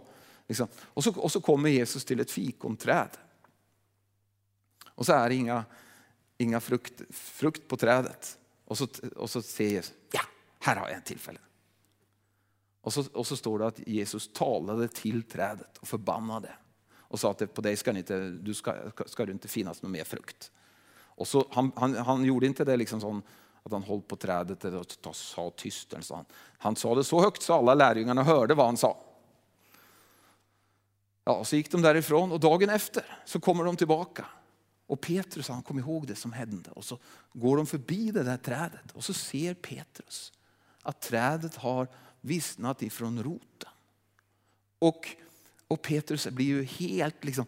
Liksom. 0.48 0.68
Och, 0.84 1.04
så 1.04 1.20
och 1.20 1.32
så 1.32 1.42
kommer 1.42 1.70
Jesus 1.70 2.06
till 2.06 2.20
ett 2.20 2.32
fikonträd. 2.32 3.10
Och 4.96 5.06
så 5.06 5.14
är 5.14 5.30
det 5.30 5.36
inga, 5.36 5.64
inga 6.38 6.60
frukt, 6.60 7.02
frukt 7.10 7.68
på 7.68 7.78
trädet. 7.78 8.38
Och 8.72 8.78
så, 8.78 8.88
och 9.16 9.30
så 9.30 9.42
ser 9.42 9.64
Jesus, 9.64 9.94
ja, 10.12 10.22
här 10.60 10.76
har 10.76 10.90
jag 10.90 10.98
ett 10.98 11.06
tillfälle. 11.06 11.40
Och 12.82 12.94
så, 12.94 13.04
och 13.14 13.28
så 13.28 13.38
står 13.38 13.60
det 13.60 13.68
att 13.68 13.88
Jesus 13.88 14.34
talade 14.34 14.88
till 14.88 15.24
trädet 15.24 15.78
och 15.78 15.88
förbannade 15.88 16.50
och 16.94 17.20
sa 17.20 17.32
att 17.32 17.54
på 17.54 17.62
dig 17.62 17.78
ska, 17.78 17.98
inte, 17.98 18.30
du 18.30 18.54
ska, 18.54 18.76
ska 19.06 19.26
det 19.26 19.32
inte 19.32 19.48
finnas 19.48 19.82
någon 19.82 19.92
mer 19.92 20.04
frukt. 20.04 20.52
Och 20.94 21.28
så, 21.28 21.48
han, 21.52 21.72
han, 21.76 21.96
han 21.96 22.26
gjorde 22.26 22.46
inte 22.46 22.66
det 22.66 22.78
liksom 22.78 23.02
sån, 23.02 23.22
att 23.64 23.72
han 23.72 23.84
höll 23.84 24.02
på 24.02 24.16
trädet 24.16 24.64
och 25.06 25.16
sa 25.16 25.52
tyst. 25.56 25.94
Så 26.02 26.16
han, 26.16 26.26
han 26.58 26.76
sa 26.76 26.96
det 26.96 27.04
så 27.04 27.22
högt 27.22 27.42
så 27.42 27.54
alla 27.54 27.74
lärjungarna 27.74 28.24
hörde 28.24 28.54
vad 28.54 28.66
han 28.66 28.78
sa. 28.78 28.98
Ja, 31.24 31.44
så 31.44 31.56
gick 31.56 31.72
de 31.72 31.82
därifrån 31.82 32.32
och 32.32 32.40
dagen 32.40 32.70
efter 32.70 33.20
så 33.26 33.40
kommer 33.40 33.64
de 33.64 33.76
tillbaka. 33.76 34.26
Och 34.92 35.02
Petrus 35.02 35.48
han 35.48 35.64
kom 35.64 35.80
ihåg 35.80 36.08
det 36.08 36.16
som 36.16 36.34
hände. 36.34 36.72
Och 36.72 36.86
så 36.86 37.00
går 37.34 37.58
de 37.58 37.66
förbi 37.68 38.12
det 38.12 38.24
där 38.24 38.38
trädet 38.38 38.92
och 38.94 39.04
så 39.04 39.14
ser 39.14 39.54
Petrus 39.54 40.34
att 40.82 41.02
trädet 41.02 41.56
har 41.56 41.88
vissnat 42.22 42.82
ifrån 42.82 43.24
roten. 43.24 43.70
Och 44.80 45.16
och 45.68 45.82
Petrus 45.82 46.28
blir 46.28 46.46
ju 46.46 46.64
helt 46.64 47.24
liksom, 47.24 47.46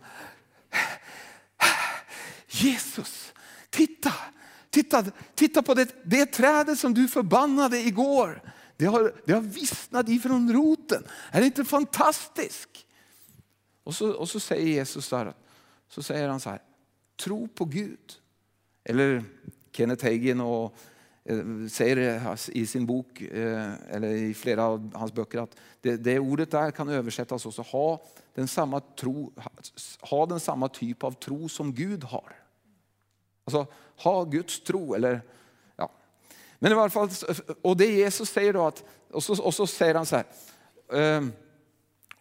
Jesus, 2.48 3.34
titta, 3.70 4.14
titta, 4.70 5.06
titta 5.36 5.64
på 5.64 5.74
det, 5.74 5.96
det 6.06 6.26
trädet 6.26 6.80
som 6.80 6.94
du 6.94 7.08
förbannade 7.08 7.80
igår. 7.80 8.42
Det 8.78 8.86
har, 8.86 9.22
det 9.26 9.34
har 9.34 9.42
vissnat 9.42 10.10
ifrån 10.10 10.54
roten. 10.54 11.04
Är 11.32 11.40
det 11.40 11.46
inte 11.46 11.66
fantastiskt? 11.66 12.86
Och 13.84 13.96
så, 13.96 14.12
och 14.12 14.30
så 14.30 14.40
säger 14.40 14.68
Jesus 14.68 15.06
så 15.06 15.18
här, 15.18 15.34
så 15.90 16.04
säger 16.04 16.30
han 16.30 16.40
så 16.40 16.50
här, 16.50 16.62
tro 17.16 17.48
på 17.48 17.66
Gud. 17.66 18.14
Eller 18.84 19.24
Kenneth 19.72 20.06
Hagin 20.06 20.42
och 20.42 20.76
eh, 21.26 21.68
säger 21.70 22.38
i 22.52 22.66
sin 22.66 22.86
bok, 22.86 23.22
eh, 23.22 23.74
eller 23.90 24.08
i 24.08 24.34
flera 24.34 24.64
av 24.64 24.96
hans 24.96 25.14
böcker, 25.14 25.40
att 25.40 25.56
det, 25.82 25.98
det 25.98 26.20
ordet 26.20 26.52
där 26.52 26.72
kan 26.72 26.90
översättas 26.90 27.46
också 27.46 27.62
ha 27.62 28.02
den, 28.34 28.48
samma 28.48 28.80
tro, 28.80 29.34
ha 30.02 30.26
den 30.26 30.40
samma 30.40 30.70
typ 30.70 31.04
av 31.04 31.12
tro 31.12 31.50
som 31.50 31.74
Gud 31.74 32.04
har. 32.04 32.36
Alltså 33.46 33.68
ha 33.98 34.24
Guds 34.24 34.64
tro. 34.64 34.94
Eller, 34.94 35.22
ja. 35.76 35.92
Men 36.60 36.72
i 36.72 36.76
alla 36.76 36.90
fall, 36.90 37.10
och 37.62 37.78
det 37.78 37.92
Jesus 37.92 38.30
säger 38.30 38.54
då 38.54 38.66
att, 38.66 38.84
och 39.12 39.24
så, 39.24 39.44
och 39.44 39.54
så 39.54 39.68
säger 39.68 39.96
han 39.96 40.06
så 40.06 40.16
här, 40.16 40.26
eh, 40.94 41.28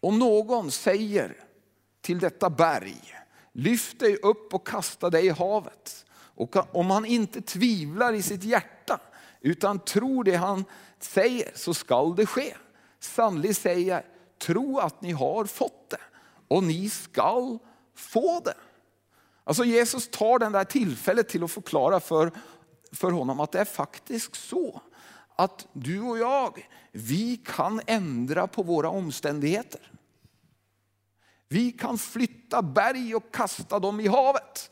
om 0.00 0.18
någon 0.18 0.70
säger 0.70 1.36
till 2.00 2.18
detta 2.18 2.50
berg, 2.50 3.21
lyft 3.52 3.98
dig 3.98 4.16
upp 4.16 4.54
och 4.54 4.66
kasta 4.66 5.10
dig 5.10 5.26
i 5.26 5.30
havet. 5.30 6.04
Och 6.34 6.76
om 6.76 6.90
han 6.90 7.06
inte 7.06 7.40
tvivlar 7.40 8.12
i 8.12 8.22
sitt 8.22 8.44
hjärta 8.44 9.00
utan 9.40 9.78
tror 9.78 10.24
det 10.24 10.36
han 10.36 10.64
säger 11.00 11.52
så 11.54 11.74
skall 11.74 12.16
det 12.16 12.26
ske. 12.26 12.54
Sannolikt 13.00 13.60
säger 13.60 13.94
jag, 13.94 14.02
tro 14.38 14.78
att 14.78 15.02
ni 15.02 15.12
har 15.12 15.44
fått 15.44 15.90
det 15.90 16.00
och 16.48 16.64
ni 16.64 16.90
skall 16.90 17.58
få 17.94 18.40
det. 18.40 18.54
Alltså 19.44 19.64
Jesus 19.64 20.08
tar 20.08 20.38
den 20.38 20.52
där 20.52 20.64
tillfället 20.64 21.28
till 21.28 21.44
att 21.44 21.50
förklara 21.50 22.00
för, 22.00 22.30
för 22.92 23.10
honom 23.10 23.40
att 23.40 23.52
det 23.52 23.58
är 23.58 23.64
faktiskt 23.64 24.34
så 24.34 24.80
att 25.36 25.66
du 25.72 26.00
och 26.00 26.18
jag, 26.18 26.68
vi 26.92 27.36
kan 27.36 27.80
ändra 27.86 28.46
på 28.46 28.62
våra 28.62 28.88
omständigheter. 28.88 29.91
Vi 31.52 31.72
kan 31.72 31.98
flytta 31.98 32.62
berg 32.62 33.14
och 33.14 33.34
kasta 33.34 33.78
dem 33.78 34.00
i 34.00 34.06
havet. 34.06 34.70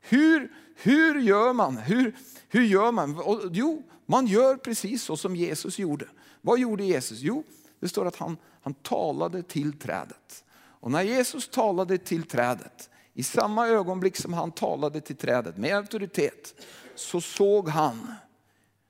Hur, 0.00 0.52
hur 0.76 1.20
gör 1.20 1.52
man? 1.52 1.76
Hur, 1.76 2.16
hur 2.48 2.62
gör 2.62 2.92
man? 2.92 3.22
Jo, 3.52 3.82
man 4.06 4.26
gör 4.26 4.56
precis 4.56 5.02
så 5.02 5.16
som 5.16 5.36
Jesus 5.36 5.78
gjorde. 5.78 6.08
Vad 6.40 6.58
gjorde 6.58 6.84
Jesus? 6.84 7.18
Jo, 7.20 7.44
det 7.80 7.88
står 7.88 8.06
att 8.06 8.16
han, 8.16 8.36
han 8.62 8.74
talade 8.74 9.42
till 9.42 9.78
trädet. 9.78 10.44
Och 10.54 10.90
när 10.90 11.02
Jesus 11.02 11.48
talade 11.48 11.98
till 11.98 12.22
trädet, 12.22 12.90
i 13.14 13.22
samma 13.22 13.68
ögonblick 13.68 14.16
som 14.16 14.32
han 14.32 14.52
talade 14.52 15.00
till 15.00 15.16
trädet 15.16 15.56
med 15.56 15.76
auktoritet, 15.76 16.54
så 16.94 17.20
såg 17.20 17.68
han 17.68 18.14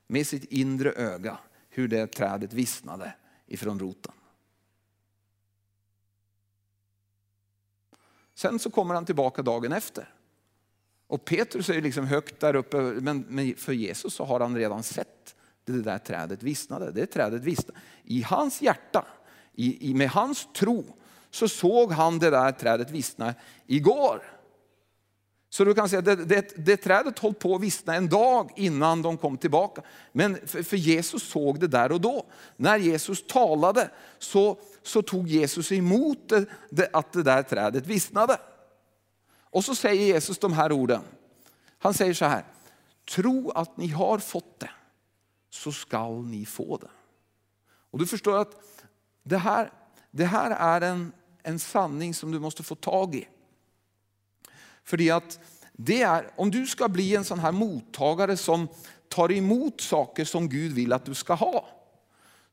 med 0.06 0.26
sitt 0.26 0.44
inre 0.44 0.92
öga 0.92 1.38
hur 1.68 1.88
det 1.88 2.06
trädet 2.06 2.52
vissnade 2.52 3.12
ifrån 3.46 3.80
roten. 3.80 4.12
Sen 8.36 8.58
så 8.58 8.70
kommer 8.70 8.94
han 8.94 9.04
tillbaka 9.04 9.42
dagen 9.42 9.72
efter. 9.72 10.08
Och 11.06 11.24
Petrus 11.24 11.68
är 11.68 11.82
liksom 11.82 12.06
högt 12.06 12.40
där 12.40 12.56
uppe, 12.56 12.76
men 12.76 13.54
för 13.56 13.72
Jesus 13.72 14.14
så 14.14 14.24
har 14.24 14.40
han 14.40 14.56
redan 14.56 14.82
sett 14.82 15.34
det 15.64 15.82
där 15.82 15.98
trädet 15.98 16.42
vissnade. 16.42 16.92
Det 16.92 17.06
trädet 17.06 17.42
vissnade. 17.42 17.80
I 18.04 18.22
hans 18.22 18.62
hjärta, 18.62 19.06
i, 19.52 19.90
i, 19.90 19.94
med 19.94 20.08
hans 20.08 20.48
tro, 20.54 20.84
så 21.30 21.48
såg 21.48 21.92
han 21.92 22.18
det 22.18 22.30
där 22.30 22.52
trädet 22.52 22.90
vissna 22.90 23.34
igår. 23.66 24.22
Så 25.50 25.64
du 25.64 25.74
kan 25.74 25.88
säga 25.88 26.02
det, 26.02 26.16
det, 26.16 26.66
det 26.66 26.76
trädet 26.76 27.18
höll 27.18 27.34
på 27.34 27.54
att 27.54 27.60
vissna 27.60 27.94
en 27.94 28.08
dag 28.08 28.50
innan 28.56 29.02
de 29.02 29.16
kom 29.16 29.36
tillbaka. 29.36 29.82
Men 30.12 30.38
för, 30.46 30.62
för, 30.62 30.76
Jesus 30.76 31.22
såg 31.22 31.60
det 31.60 31.66
där 31.66 31.92
och 31.92 32.00
då. 32.00 32.26
När 32.56 32.78
Jesus 32.78 33.26
talade 33.26 33.90
så, 34.18 34.58
så 34.86 35.02
tog 35.02 35.28
Jesus 35.28 35.72
emot 35.72 36.28
det, 36.28 36.46
det, 36.70 36.90
att 36.92 37.12
det 37.12 37.22
där 37.22 37.42
trädet 37.42 37.86
vissnade. 37.86 38.40
Och 39.40 39.64
så 39.64 39.74
säger 39.74 40.06
Jesus 40.06 40.38
de 40.38 40.52
här 40.52 40.72
orden. 40.72 41.02
Han 41.78 41.94
säger 41.94 42.14
så 42.14 42.24
här, 42.24 42.44
tro 43.10 43.50
att 43.50 43.76
ni 43.76 43.88
har 43.88 44.18
fått 44.18 44.60
det 44.60 44.70
så 45.50 45.72
skall 45.72 46.24
ni 46.24 46.46
få 46.46 46.76
det. 46.76 46.90
Och 47.90 47.98
du 47.98 48.06
förstår 48.06 48.38
att 48.38 48.56
det 49.22 49.38
här, 49.38 49.72
det 50.10 50.24
här 50.24 50.50
är 50.50 50.80
en, 50.80 51.12
en 51.42 51.58
sanning 51.58 52.14
som 52.14 52.32
du 52.32 52.38
måste 52.38 52.62
få 52.62 52.74
tag 52.74 53.14
i. 53.14 53.28
För 54.84 55.12
att 55.12 55.40
det 55.72 56.02
är, 56.02 56.30
om 56.36 56.50
du 56.50 56.66
ska 56.66 56.88
bli 56.88 57.16
en 57.16 57.24
sån 57.24 57.38
här 57.38 57.52
mottagare 57.52 58.36
som 58.36 58.68
tar 59.08 59.32
emot 59.32 59.80
saker 59.80 60.24
som 60.24 60.48
Gud 60.48 60.72
vill 60.72 60.92
att 60.92 61.04
du 61.04 61.14
ska 61.14 61.34
ha, 61.34 61.68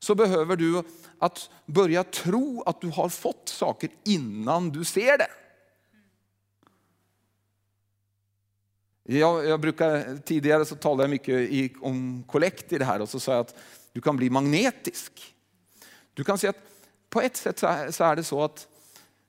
så 0.04 0.14
behöver 0.14 0.56
du 0.56 0.82
att 1.18 1.50
börja 1.66 2.04
tro 2.04 2.62
att 2.62 2.80
du 2.80 2.88
har 2.88 3.08
fått 3.08 3.48
saker 3.48 3.90
innan 4.04 4.70
du 4.70 4.84
ser 4.84 5.18
det. 5.18 5.30
Jag, 9.02 9.46
jag 9.46 9.60
brukar, 9.60 10.16
tidigare 10.16 10.64
så 10.64 10.76
talade 10.76 11.02
jag 11.02 11.10
mycket 11.10 11.34
i, 11.34 11.74
om 11.80 12.24
kollekt 12.28 12.72
i 12.72 12.78
det 12.78 12.84
här 12.84 13.00
och 13.00 13.08
så 13.08 13.20
sa 13.20 13.32
jag 13.32 13.40
att 13.40 13.54
du 13.92 14.00
kan 14.00 14.16
bli 14.16 14.30
magnetisk. 14.30 15.34
Du 16.14 16.24
kan 16.24 16.38
säga 16.38 16.50
att 16.50 16.62
på 17.10 17.20
ett 17.20 17.36
sätt 17.36 17.58
så 17.58 17.66
är, 17.66 17.90
så 17.90 18.04
är 18.04 18.16
det 18.16 18.24
så 18.24 18.42
att, 18.42 18.68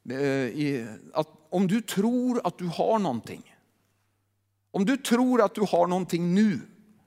eh, 0.10 0.18
i, 0.20 0.88
att 1.14 1.30
om 1.50 1.68
du 1.68 1.82
tror 1.82 2.42
att 2.44 2.58
du 2.58 2.66
har 2.66 3.00
någonting, 3.00 3.56
om 4.72 4.86
du 4.86 4.98
tror 4.98 5.42
att 5.42 5.56
du 5.56 5.62
har 5.62 5.88
någonting 5.88 6.34
nu, 6.34 6.60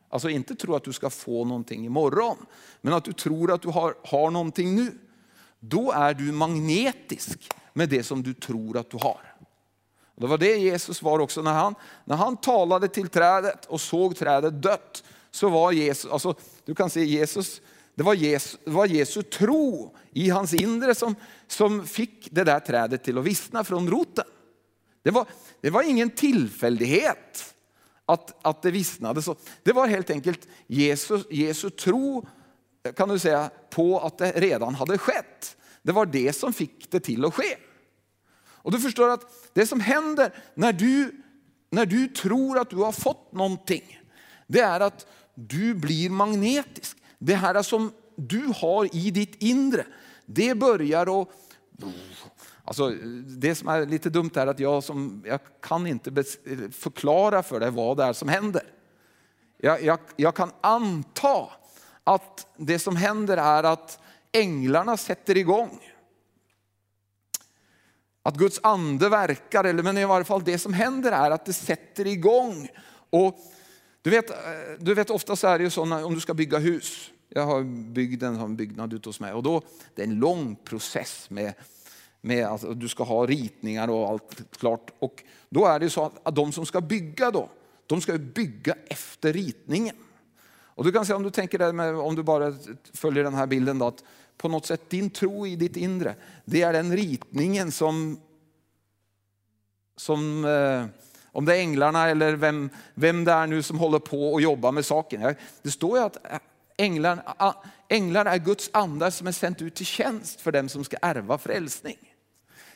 alltså 0.09 0.31
inte 0.31 0.55
tro 0.55 0.75
att 0.75 0.85
du 0.85 0.93
ska 0.93 1.11
få 1.11 1.45
någonting 1.45 1.87
imorgon, 1.87 2.37
men 2.81 2.93
att 2.93 3.05
du 3.05 3.13
tror 3.13 3.53
att 3.53 3.63
du 3.63 3.69
har, 3.69 3.95
har 4.05 4.31
någonting 4.31 4.75
nu, 4.75 4.99
då 5.61 5.93
är 5.93 6.15
du 6.15 6.33
magnetisk 6.33 7.51
med 7.73 7.89
det 7.89 8.03
som 8.03 8.23
du 8.23 8.35
tror 8.35 8.77
att 8.77 8.91
du 8.91 8.97
har. 8.97 9.35
Och 10.15 10.21
det 10.21 10.27
var 10.27 10.39
det 10.39 10.57
Jesus 10.57 11.03
var 11.03 11.19
också 11.19 11.43
när 11.43 11.53
han, 11.53 11.75
när 12.05 12.17
han 12.17 12.37
talade 12.37 12.89
till 12.89 13.09
trädet 13.09 13.65
och 13.65 13.81
såg 13.81 14.17
trädet 14.17 14.63
dött. 14.63 15.05
Så 15.31 15.49
var 15.49 15.73
Jesus, 15.73 16.11
alltså, 16.11 16.35
du 16.65 16.75
kan 16.75 16.91
se 16.91 17.05
Jesus, 17.05 17.61
det 17.95 18.03
var 18.03 18.15
Jesu, 18.15 18.59
det 18.65 18.71
var 18.71 18.87
Jesu 18.87 19.23
tro 19.23 19.97
i 20.13 20.31
hans 20.31 20.55
inre 20.55 20.95
som, 20.95 21.15
som 21.47 21.87
fick 21.87 22.29
det 22.31 22.45
där 22.45 22.61
trädet 22.61 23.05
till 23.05 23.19
att 23.19 23.25
vissna 23.25 23.65
från 23.65 23.91
roten. 23.91 24.25
Det 25.03 25.11
var, 25.11 25.27
det 25.61 25.71
var 25.71 25.83
ingen 25.83 26.11
tillfällighet 26.11 27.55
att, 28.09 28.47
att 28.47 28.63
det 28.63 28.71
vissnade. 28.71 29.23
Så 29.23 29.37
det 29.63 29.73
var 29.73 29.87
helt 29.87 30.11
enkelt 30.11 30.49
Jesus, 30.67 31.27
Jesu 31.31 31.71
tro 31.71 32.27
kan 32.97 33.09
du 33.09 33.19
säga, 33.19 33.51
på 33.71 34.01
att 34.01 34.19
det 34.19 34.33
redan 34.33 34.75
hade 34.75 34.99
skett. 34.99 35.57
Det 35.83 35.93
var 35.93 36.07
det 36.07 36.33
som 36.33 36.53
fick 36.53 36.91
det 36.91 37.01
till 37.01 37.25
att 37.25 37.35
ske. 37.35 37.57
Och 38.41 38.73
du 38.73 38.81
förstår 38.81 39.09
att 39.09 39.51
det 39.53 39.67
som 39.67 39.81
händer 39.81 40.35
när 40.55 40.73
du, 40.73 41.23
när 41.71 41.87
du 41.87 42.09
tror 42.09 42.59
att 42.59 42.71
du 42.71 42.77
har 42.77 42.93
fått 42.93 43.33
någonting, 43.33 44.01
det 44.47 44.61
är 44.61 44.81
att 44.81 45.07
du 45.35 45.75
blir 45.75 46.11
magnetisk. 46.11 46.97
Det 47.19 47.35
här 47.35 47.63
som 47.63 47.93
du 48.17 48.53
har 48.57 48.97
i 48.97 49.11
ditt 49.11 49.43
inre, 49.43 49.87
det 50.27 50.55
börjar 50.55 51.23
att 51.23 51.29
Alltså, 52.69 52.91
det 53.27 53.55
som 53.55 53.69
är 53.69 53.87
lite 53.87 54.11
dumt 54.11 54.31
är 54.35 54.47
att 54.47 54.59
jag, 54.59 54.85
som, 54.85 55.23
jag 55.27 55.41
kan 55.61 55.87
inte 55.87 56.25
förklara 56.71 57.43
för 57.43 57.61
dig 57.61 57.71
vad 57.71 57.97
det 57.97 58.05
är 58.05 58.13
som 58.13 58.29
händer. 58.29 58.63
Jag, 59.57 59.83
jag, 59.83 59.99
jag 60.17 60.35
kan 60.35 60.51
anta 60.61 61.51
att 62.05 62.47
det 62.57 62.79
som 62.79 62.97
händer 62.97 63.37
är 63.37 63.65
att 63.65 63.99
änglarna 64.33 64.97
sätter 64.97 65.37
igång 65.37 65.81
att 68.23 68.37
Guds 68.37 68.61
ande 68.63 69.09
verkar, 69.09 69.65
eller 69.65 69.83
men 69.83 69.99
i 69.99 70.05
varje 70.05 70.25
fall 70.25 70.45
det 70.45 70.59
som 70.59 70.73
händer 70.73 71.13
är 71.13 71.31
att 71.31 71.47
det 71.47 71.53
sätter 71.53 72.07
igång. 72.07 72.69
Och 73.11 73.39
du 74.03 74.11
vet, 74.11 74.31
eh, 74.31 74.37
du 74.79 74.95
vet 74.95 75.11
ofta 75.11 75.37
så 75.37 75.47
är 75.47 75.59
det 75.59 75.65
ju 75.65 75.71
så 75.71 75.85
när, 75.85 76.05
om 76.05 76.15
du 76.15 76.21
ska 76.21 76.35
bygga 76.35 76.59
hus. 76.59 77.11
Jag 77.29 77.47
har 77.47 77.63
byggt 77.93 78.23
en 78.23 78.37
sån 78.37 78.57
byggnad 78.57 78.93
ute 78.93 79.09
hos 79.09 79.21
mig 79.21 79.33
och 79.33 79.43
då, 79.43 79.63
det 79.95 80.03
är 80.03 80.07
en 80.07 80.19
lång 80.19 80.57
process 80.57 81.31
med, 81.31 81.55
med 82.21 82.45
att 82.45 82.51
alltså, 82.51 82.75
du 82.75 82.89
ska 82.89 83.05
ha 83.05 83.27
ritningar 83.27 83.91
och 83.91 84.09
allt 84.09 84.59
klart. 84.59 84.91
Och 84.99 85.25
då 85.49 85.67
är 85.67 85.81
det 85.81 85.91
så 85.91 86.13
att 86.23 86.35
de 86.35 86.53
som 86.53 86.67
ska 86.67 86.81
bygga 86.81 87.31
då, 87.31 87.49
de 87.87 88.01
ska 88.01 88.19
bygga 88.19 88.75
efter 88.87 89.33
ritningen. 89.33 89.97
Och 90.79 90.85
du 90.85 90.93
kan 90.93 91.07
säga 91.07 91.17
om 91.17 91.23
du 91.23 91.31
tänker 91.31 91.59
det 91.59 91.73
med, 91.73 91.95
om 91.95 92.15
du 92.15 92.23
bara 92.23 92.55
följer 92.95 93.25
den 93.25 93.35
här 93.35 93.47
bilden 93.47 93.79
då, 93.79 93.87
att 93.87 94.05
på 94.37 94.49
något 94.49 94.67
sätt 94.67 94.91
din 94.91 95.11
tro 95.11 95.47
i 95.47 95.57
ditt 95.57 95.77
inre, 95.77 96.15
det 96.45 96.63
är 96.63 96.73
den 96.73 96.97
ritningen 96.97 97.73
som, 97.73 98.21
som 99.97 100.45
eh, 100.45 100.85
om 101.33 101.45
det 101.45 101.57
är 101.57 101.61
änglarna 101.61 102.09
eller 102.09 102.37
vem, 102.37 102.71
vem 102.95 103.25
det 103.25 103.33
är 103.33 103.47
nu 103.47 103.63
som 103.63 103.79
håller 103.79 103.99
på 103.99 104.33
och 104.33 104.41
jobbar 104.41 104.73
med 104.73 104.85
saken. 104.85 105.35
Det 105.63 105.71
står 105.71 105.99
ju 105.99 106.05
att 106.05 106.17
änglarna, 106.79 107.55
änglarna 107.89 108.31
är 108.31 108.39
Guds 108.39 108.71
andar 108.73 109.11
som 109.11 109.27
är 109.27 109.33
sänt 109.33 109.63
ut 109.63 109.75
till 109.75 109.87
tjänst 109.87 110.41
för 110.41 110.53
dem 110.53 110.69
som 110.69 110.85
ska 110.85 110.97
ärva 111.03 111.39
frälsning. 111.39 111.97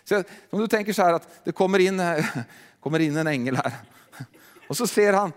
Så 0.04 0.22
om 0.50 0.60
du 0.60 0.68
tänker 0.68 0.92
så 0.92 1.02
här 1.02 1.12
att 1.12 1.44
det 1.44 1.52
kommer 1.52 1.78
in, 1.78 2.02
kommer 2.80 2.98
in 2.98 3.16
en 3.16 3.26
ängel 3.26 3.56
här 3.56 3.72
och 4.68 4.76
så 4.76 4.86
ser 4.86 5.12
han, 5.12 5.32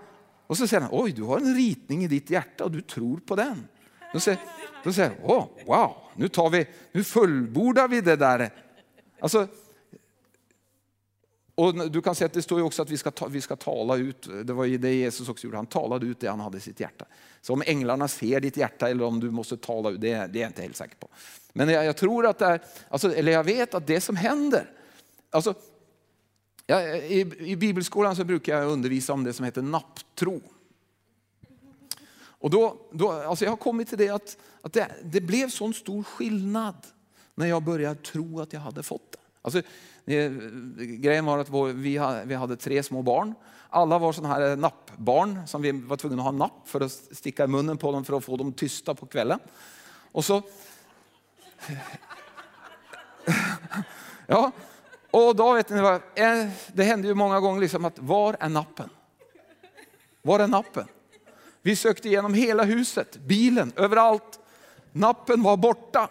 och 0.48 0.58
så 0.58 0.68
säger 0.68 0.82
han, 0.82 0.90
oj 0.94 1.12
du 1.12 1.24
har 1.24 1.38
en 1.38 1.56
ritning 1.56 2.04
i 2.04 2.08
ditt 2.08 2.30
hjärta 2.30 2.64
och 2.64 2.72
du 2.72 2.82
tror 2.82 3.18
på 3.18 3.36
den. 3.36 3.68
Då 4.14 4.20
säger, 4.20 4.40
då 4.84 4.94
säger 4.94 5.12
oh, 5.24 5.48
wow, 5.66 5.96
nu, 6.16 6.28
tar 6.28 6.50
vi, 6.50 6.68
nu 6.92 7.04
fullbordar 7.04 7.88
vi 7.88 8.02
det 8.02 8.16
där. 8.16 8.50
Alltså, 9.20 9.48
och 11.56 11.92
du 11.92 12.02
kan 12.02 12.16
säga 12.16 12.26
att 12.26 12.34
det 12.34 12.42
står 12.42 12.60
ju 12.60 12.66
också 12.66 12.82
att 12.82 12.90
vi 12.90 12.98
ska, 12.98 13.12
ta, 13.12 13.28
vi 13.28 13.42
ska 13.42 13.56
tala 13.56 13.96
ut, 13.96 14.28
det 14.44 14.54
var 14.54 14.66
ju 14.66 14.78
det 14.78 14.94
Jesus 14.94 15.30
också 15.30 15.48
gjorde, 15.48 15.58
han 15.58 15.66
talade 15.66 16.06
ut 16.06 16.20
det 16.20 16.28
han 16.28 16.40
hade 16.40 16.58
i 16.58 16.62
sitt 16.62 16.80
hjärta. 16.80 17.06
Så 17.42 17.54
om 17.54 17.64
änglarna 17.66 18.08
ser 18.08 18.40
ditt 18.40 18.58
hjärta 18.58 18.90
eller 18.90 19.04
om 19.04 19.20
du 19.20 19.32
måste 19.32 19.58
tala 19.58 19.90
ut, 19.90 20.02
det, 20.02 20.08
det 20.08 20.40
är 20.40 20.42
jag 20.42 20.50
inte 20.50 20.62
helt 20.62 20.76
säker 20.76 20.96
på. 20.96 21.08
Men 21.54 21.70
jag, 21.70 21.86
jag 21.86 21.98
tror 21.98 22.26
att 22.26 22.40
det 22.40 22.46
är, 22.46 22.62
alltså, 22.90 23.16
eller 23.16 23.32
jag 23.32 23.44
vet 23.44 23.74
att 23.74 23.88
det 23.88 24.02
som 24.02 24.16
händer, 24.16 24.72
alltså, 25.30 25.54
jag, 26.66 26.98
i, 26.98 27.20
i 27.40 27.56
bibelskolan 27.56 28.16
så 28.16 28.24
brukar 28.24 28.58
jag 28.58 28.72
undervisa 28.72 29.14
om 29.14 29.24
det 29.24 29.34
som 29.34 29.46
heter 29.46 29.62
napptro. 29.62 30.42
Och 32.18 32.50
då, 32.50 32.78
då, 32.92 33.12
alltså 33.12 33.46
jag 33.46 33.52
har 33.52 33.58
kommit 33.58 33.90
till 33.90 33.98
det 33.98 34.10
att, 34.10 34.38
att 34.62 34.74
det, 34.74 34.88
det 35.04 35.22
blev 35.22 35.50
sån 35.50 35.74
stor 35.74 36.04
skillnad 36.04 36.76
när 37.36 37.46
jag 37.46 37.64
började 37.64 37.96
tro 37.96 38.42
att 38.42 38.54
jag 38.54 38.60
hade 38.60 38.84
fått 38.84 39.12
det. 39.12 39.18
Alltså, 39.42 39.62
det, 40.06 40.26
eh, 40.26 40.32
grejen 40.78 41.26
var 41.26 41.38
att 41.38 41.50
vi 41.76 41.98
hade, 41.98 42.26
vi 42.26 42.36
hade 42.36 42.56
tre 42.56 42.84
små 42.84 43.02
barn. 43.02 43.34
Alla 43.70 44.00
var 44.00 44.14
sådana 44.14 44.34
här 44.34 44.50
eh, 44.50 44.58
nappbarn 44.58 45.48
som 45.48 45.62
vi 45.62 45.72
var 45.72 45.98
tvungna 45.98 46.18
att 46.18 46.26
ha 46.26 46.32
napp 46.32 46.62
för 46.66 46.82
att 46.82 46.92
sticka 46.92 47.44
i 47.44 47.48
munnen 47.48 47.78
på 47.78 47.92
dem 47.92 48.06
för 48.06 48.18
att 48.18 48.26
få 48.26 48.38
dem 48.38 48.54
tysta 48.54 48.96
på 48.96 49.06
kvällen. 49.06 49.40
Och 50.12 50.26
så... 50.26 50.42
ja, 54.28 54.52
och 55.12 55.36
då 55.36 55.54
vet 55.54 55.70
ni 55.70 55.82
vad, 55.82 55.96
eh, 55.96 56.48
det 56.74 56.84
hände 56.84 57.08
ju 57.08 57.14
många 57.14 57.40
gånger 57.40 57.62
liksom 57.62 57.86
att 57.86 58.00
var 58.00 58.38
är 58.40 58.50
nappen? 58.50 58.90
Var 60.22 60.40
är 60.40 60.48
nappen? 60.48 60.88
Vi 61.62 61.76
sökte 61.76 62.08
igenom 62.08 62.34
hela 62.34 62.64
huset, 62.64 63.18
bilen, 63.18 63.74
överallt. 63.76 64.40
Nappen 64.92 65.44
var 65.44 65.58
borta. 65.58 66.10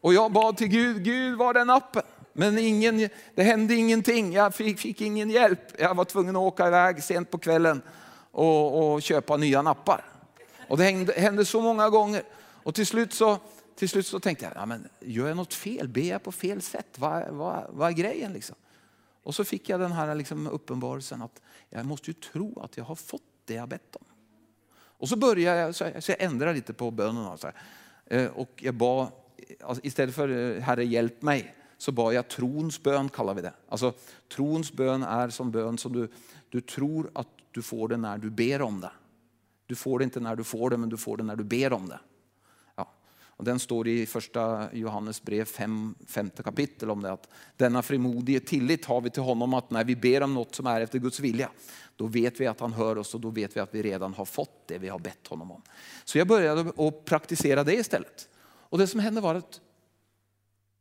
Och 0.00 0.14
jag 0.14 0.32
bad 0.32 0.56
till 0.56 0.68
Gud, 0.68 1.04
Gud 1.04 1.38
var 1.38 1.54
är 1.54 1.64
nappen? 1.64 2.02
Men 2.38 2.58
ingen, 2.58 3.08
det 3.34 3.42
hände 3.42 3.74
ingenting, 3.74 4.32
jag 4.32 4.54
fick, 4.54 4.78
fick, 4.78 5.00
ingen 5.00 5.30
hjälp. 5.30 5.60
Jag 5.78 5.94
var 5.94 6.04
tvungen 6.04 6.36
att 6.36 6.42
åka 6.42 6.66
iväg 6.66 7.02
sent 7.02 7.30
på 7.30 7.38
kvällen 7.38 7.82
och, 8.30 8.94
och 8.94 9.02
köpa 9.02 9.36
nya 9.36 9.62
nappar. 9.62 10.04
Och 10.68 10.76
det 10.76 10.84
hände, 10.84 11.12
hände, 11.12 11.44
så 11.44 11.60
många 11.60 11.90
gånger. 11.90 12.22
Och 12.36 12.74
till 12.74 12.86
slut 12.86 13.12
så, 13.12 13.38
till 13.76 13.88
slut 13.88 14.06
så 14.06 14.20
tänkte 14.20 14.44
jag, 14.44 14.52
ja, 14.56 14.66
men 14.66 14.88
gör 15.00 15.28
jag 15.28 15.36
något 15.36 15.54
fel? 15.54 15.88
Ber 15.88 16.00
jag 16.00 16.22
på 16.22 16.32
fel 16.32 16.62
sätt? 16.62 16.86
Vad, 16.98 17.28
vad, 17.28 17.66
vad 17.70 17.88
är 17.88 17.92
grejen? 17.92 18.32
Liksom? 18.32 18.56
Och 19.22 19.34
så 19.34 19.44
fick 19.44 19.68
jag 19.68 19.80
den 19.80 19.92
här 19.92 20.14
liksom 20.14 20.46
uppenbarelsen 20.46 21.22
att 21.22 21.42
jag 21.68 21.86
måste 21.86 22.10
ju 22.10 22.14
tro 22.14 22.60
att 22.60 22.76
jag 22.76 22.84
har 22.84 22.94
fått 22.94 23.22
det 23.44 23.54
jag 23.54 23.68
bett 23.68 23.96
om. 23.96 24.04
Och 24.74 25.08
så 25.08 25.16
började 25.16 25.60
jag, 25.60 25.74
så 25.74 25.84
jag 25.84 26.22
ändrade 26.22 26.52
lite 26.52 26.72
på 26.72 26.90
bönen. 26.90 27.26
Och, 27.26 27.40
så 27.40 27.46
här. 27.46 27.56
Eh, 28.06 28.30
och 28.30 28.50
jag 28.56 28.74
bad, 28.74 29.08
alltså 29.60 29.84
istället 29.84 30.14
för 30.14 30.28
eh, 30.28 30.62
Herre 30.62 30.84
hjälp 30.84 31.22
mig, 31.22 31.54
så 31.78 31.92
bad 31.92 32.14
jag 32.14 32.28
trons 32.28 32.82
bön, 32.82 33.08
kallar 33.08 33.34
vi 33.34 33.42
det. 33.42 33.52
Alltså 33.68 33.92
trons 34.36 34.72
bön 34.72 35.02
är 35.02 35.28
som 35.28 35.50
bön 35.50 35.78
som 35.78 35.92
du, 35.92 36.08
du 36.48 36.60
tror 36.60 37.10
att 37.14 37.28
du 37.50 37.62
får 37.62 37.88
det 37.88 37.96
när 37.96 38.18
du 38.18 38.30
ber 38.30 38.62
om 38.62 38.80
det. 38.80 38.90
Du 39.66 39.74
får 39.74 39.98
det 39.98 40.04
inte 40.04 40.20
när 40.20 40.36
du 40.36 40.44
får 40.44 40.70
det, 40.70 40.76
men 40.76 40.88
du 40.88 40.96
får 40.96 41.16
det 41.16 41.22
när 41.22 41.36
du 41.36 41.44
ber 41.44 41.72
om 41.72 41.88
det. 41.88 42.00
Ja. 42.76 42.90
Och 43.26 43.44
den 43.44 43.58
står 43.58 43.88
i 43.88 44.06
första 44.06 44.68
Johannes 44.72 45.22
brev 45.22 45.44
5, 45.44 45.94
femte 46.06 46.42
kapitel 46.42 46.90
om 46.90 47.02
det. 47.02 47.12
Att 47.12 47.28
denna 47.56 47.82
frimodige 47.82 48.40
tillit 48.40 48.84
har 48.84 49.00
vi 49.00 49.10
till 49.10 49.22
honom 49.22 49.54
att 49.54 49.70
när 49.70 49.84
vi 49.84 49.96
ber 49.96 50.22
om 50.22 50.34
något 50.34 50.54
som 50.54 50.66
är 50.66 50.80
efter 50.80 50.98
Guds 50.98 51.20
vilja, 51.20 51.50
då 51.96 52.06
vet 52.06 52.40
vi 52.40 52.46
att 52.46 52.60
han 52.60 52.72
hör 52.72 52.98
oss 52.98 53.14
och 53.14 53.20
då 53.20 53.30
vet 53.30 53.56
vi 53.56 53.60
att 53.60 53.74
vi 53.74 53.82
redan 53.82 54.14
har 54.14 54.24
fått 54.24 54.68
det 54.68 54.78
vi 54.78 54.88
har 54.88 54.98
bett 54.98 55.26
honom 55.26 55.50
om. 55.50 55.62
Så 56.04 56.18
jag 56.18 56.28
började 56.28 56.60
att 56.60 57.04
praktisera 57.04 57.64
det 57.64 57.74
istället. 57.74 58.28
Och 58.44 58.78
det 58.78 58.86
som 58.86 59.00
hände 59.00 59.20
var 59.20 59.34
att 59.34 59.60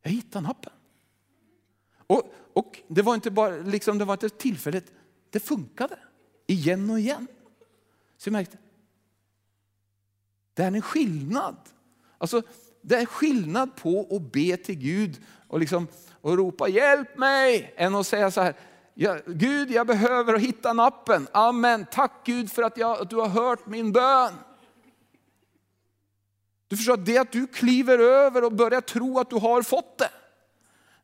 jag 0.01 0.11
hittade 0.11 0.47
nappen. 0.47 0.73
Och, 2.07 2.33
och 2.53 2.81
det 2.87 3.01
var 3.01 3.15
inte 3.15 3.31
bara 3.31 3.55
liksom, 3.57 3.97
det 3.97 4.05
var 4.05 4.13
inte 4.13 4.29
tillfälligt, 4.29 4.91
det 5.29 5.39
funkade 5.39 5.99
igen 6.47 6.89
och 6.89 6.99
igen. 6.99 7.27
Så 8.17 8.27
jag 8.27 8.31
märkte, 8.31 8.57
det 10.53 10.63
är 10.63 10.67
en 10.67 10.81
skillnad. 10.81 11.57
Alltså, 12.17 12.41
det 12.81 12.95
är 12.95 13.05
skillnad 13.05 13.75
på 13.75 14.07
att 14.11 14.31
be 14.31 14.57
till 14.57 14.75
Gud 14.75 15.21
och, 15.47 15.59
liksom, 15.59 15.87
och 16.21 16.37
ropa 16.37 16.67
hjälp 16.67 17.17
mig, 17.17 17.73
än 17.77 17.95
att 17.95 18.07
säga 18.07 18.31
så 18.31 18.41
här, 18.41 18.55
ja, 18.93 19.17
Gud 19.25 19.71
jag 19.71 19.87
behöver 19.87 20.37
hitta 20.37 20.73
nappen. 20.73 21.27
Amen, 21.31 21.85
tack 21.91 22.11
Gud 22.25 22.51
för 22.51 22.63
att, 22.63 22.77
jag, 22.77 23.01
att 23.01 23.09
du 23.09 23.15
har 23.15 23.27
hört 23.27 23.67
min 23.67 23.91
bön. 23.91 24.33
Du 26.67 26.77
förstår 26.77 26.97
det 26.97 27.17
att 27.17 27.31
du 27.31 27.47
kliver 27.47 27.99
över 27.99 28.43
och 28.43 28.53
börjar 28.53 28.81
tro 28.81 29.19
att 29.19 29.29
du 29.29 29.35
har 29.35 29.61
fått 29.61 29.97
det. 29.97 30.09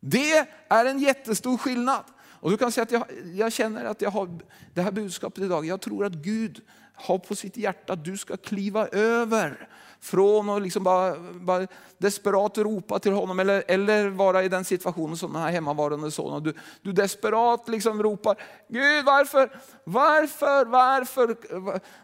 Det 0.05 0.47
är 0.69 0.85
en 0.85 0.99
jättestor 0.99 1.57
skillnad. 1.57 2.03
Och 2.23 2.51
du 2.51 2.57
kan 2.57 2.71
säga 2.71 2.83
att 2.83 2.91
jag, 2.91 3.05
jag, 3.33 3.53
känner 3.53 3.85
att 3.85 4.01
jag 4.01 4.11
har 4.11 4.29
det 4.73 4.81
här 4.81 4.91
budskapet 4.91 5.43
idag. 5.43 5.65
Jag 5.65 5.81
tror 5.81 6.05
att 6.05 6.13
Gud 6.13 6.61
har 6.93 7.17
på 7.17 7.35
sitt 7.35 7.57
hjärta 7.57 7.93
att 7.93 8.05
du 8.05 8.17
ska 8.17 8.37
kliva 8.37 8.87
över 8.87 9.69
från 9.99 10.49
att 10.49 10.61
liksom 10.61 10.83
bara, 10.83 11.15
bara 11.33 11.67
desperat 11.97 12.57
ropa 12.57 12.99
till 12.99 13.11
honom 13.11 13.39
eller, 13.39 13.63
eller 13.67 14.09
vara 14.09 14.43
i 14.43 14.49
den 14.49 14.65
situationen 14.65 15.17
som 15.17 15.33
den 15.33 15.41
här 15.41 15.51
hemmavarande 15.51 16.11
sonen. 16.11 16.43
Du, 16.43 16.53
du 16.81 16.91
desperat 16.91 17.69
liksom 17.69 18.03
ropar, 18.03 18.37
Gud 18.69 19.05
varför, 19.05 19.59
varför, 19.83 20.65
varför, 20.65 21.37